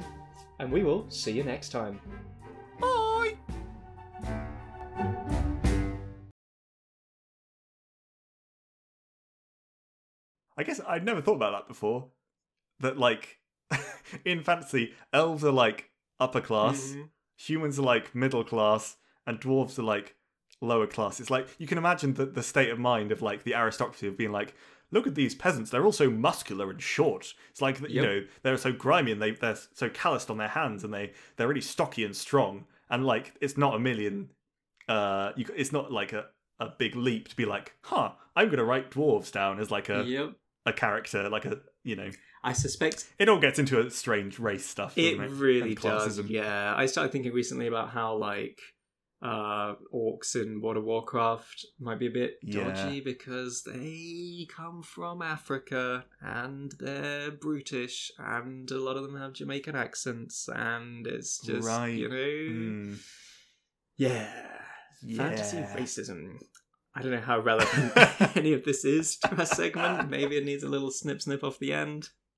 And 0.57 0.71
we 0.71 0.83
will 0.83 1.07
see 1.07 1.33
you 1.33 1.43
next 1.43 1.69
time. 1.69 1.99
I 10.57 10.63
guess 10.63 10.79
I'd 10.87 11.05
never 11.05 11.21
thought 11.21 11.35
about 11.35 11.51
that 11.51 11.67
before. 11.67 12.09
That, 12.79 12.97
like, 12.97 13.39
in 14.25 14.43
fantasy, 14.43 14.93
elves 15.11 15.43
are 15.43 15.51
like 15.51 15.89
upper 16.19 16.41
class, 16.41 16.93
Mhm. 16.95 17.09
humans 17.37 17.79
are 17.79 17.83
like 17.83 18.13
middle 18.15 18.43
class, 18.43 18.97
and 19.25 19.39
dwarves 19.39 19.79
are 19.79 19.83
like 19.83 20.15
lower 20.61 20.87
class. 20.87 21.19
It's 21.19 21.29
like 21.29 21.47
you 21.57 21.67
can 21.67 21.77
imagine 21.77 22.13
the, 22.13 22.25
the 22.25 22.43
state 22.43 22.69
of 22.69 22.79
mind 22.79 23.11
of 23.11 23.21
like 23.21 23.43
the 23.43 23.55
aristocracy 23.55 24.07
of 24.07 24.17
being 24.17 24.31
like, 24.31 24.53
look 24.91 25.07
at 25.07 25.15
these 25.15 25.33
peasants, 25.35 25.71
they're 25.71 25.85
all 25.85 25.91
so 25.91 26.09
muscular 26.09 26.69
and 26.69 26.81
short. 26.81 27.33
It's 27.49 27.61
like 27.61 27.79
you 27.81 27.87
Yep. 27.89 28.03
know 28.03 28.25
they're 28.43 28.57
so 28.57 28.71
grimy 28.73 29.11
and 29.11 29.21
they 29.21 29.31
they're 29.31 29.57
so 29.73 29.89
calloused 29.89 30.29
on 30.29 30.37
their 30.37 30.47
hands 30.49 30.83
and 30.83 30.93
they 30.93 31.13
they're 31.35 31.47
really 31.47 31.61
stocky 31.61 32.03
and 32.03 32.15
strong. 32.15 32.65
And 32.89 33.05
like 33.05 33.33
it's 33.41 33.57
not 33.57 33.75
a 33.75 33.79
million, 33.79 34.29
uh, 34.87 35.31
you, 35.35 35.45
it's 35.55 35.71
not 35.71 35.91
like 35.91 36.13
a 36.13 36.27
a 36.59 36.69
big 36.77 36.95
leap 36.95 37.27
to 37.29 37.35
be 37.35 37.45
like, 37.45 37.73
huh, 37.81 38.11
I'm 38.35 38.49
gonna 38.49 38.63
write 38.63 38.91
dwarves 38.91 39.31
down 39.31 39.59
as 39.59 39.71
like 39.71 39.89
a 39.89 40.03
Yep. 40.05 40.33
A 40.65 40.73
character, 40.73 41.29
like 41.29 41.45
a 41.45 41.59
you 41.83 41.95
know. 41.95 42.09
I 42.45 42.51
suspect 42.53 43.07
It 43.19 43.29
all 43.29 43.39
gets 43.39 43.57
into 43.57 43.79
a 43.79 43.89
strange 43.89 44.37
race 44.37 44.65
stuff. 44.65 44.97
it 44.97 45.19
it 45.19 45.29
really 45.31 45.75
does. 45.75 46.19
Yeah. 46.19 46.73
I 46.75 46.87
started 46.87 47.11
thinking 47.13 47.31
recently 47.31 47.67
about 47.67 47.91
how, 47.91 48.17
like, 48.17 48.59
uh, 49.21 49.75
orcs 49.93 50.35
in 50.35 50.59
World 50.61 50.75
of 50.75 50.83
Warcraft 50.83 51.65
might 51.79 51.99
be 51.99 52.07
a 52.07 52.11
bit 52.11 52.39
Yeah. 52.41 52.65
dodgy 52.73 52.99
because 52.99 53.63
they 53.63 54.45
come 54.49 54.83
from 54.83 55.21
Africa 55.21 56.03
and 56.19 56.73
they're 56.79 57.31
brutish 57.31 58.11
and 58.17 58.69
a 58.69 58.77
lot 58.79 58.97
of 58.97 59.03
them 59.03 59.15
have 59.15 59.31
Jamaican 59.31 59.77
accents 59.77 60.49
and 60.53 61.07
it's 61.07 61.39
just 61.39 61.65
Right. 61.65 61.95
you 61.97 62.09
know 62.09 62.15
Mm, 62.95 62.99
yeah 63.95 64.59
fantasy 65.15 65.57
racism. 65.57 66.39
I 66.95 67.01
don't 67.01 67.11
know 67.11 67.21
how 67.21 67.39
relevant 67.39 67.93
any 68.37 68.53
of 68.53 68.63
this 68.63 68.85
is 68.85 69.17
to 69.17 69.35
our 69.35 69.45
segment. 69.45 70.09
Maybe 70.09 70.37
it 70.37 70.45
needs 70.45 70.63
a 70.63 70.69
little 70.69 70.91
snip 70.91 71.21
snip 71.21 71.43
off 71.43 71.59
the 71.59 71.73
end. 71.73 72.09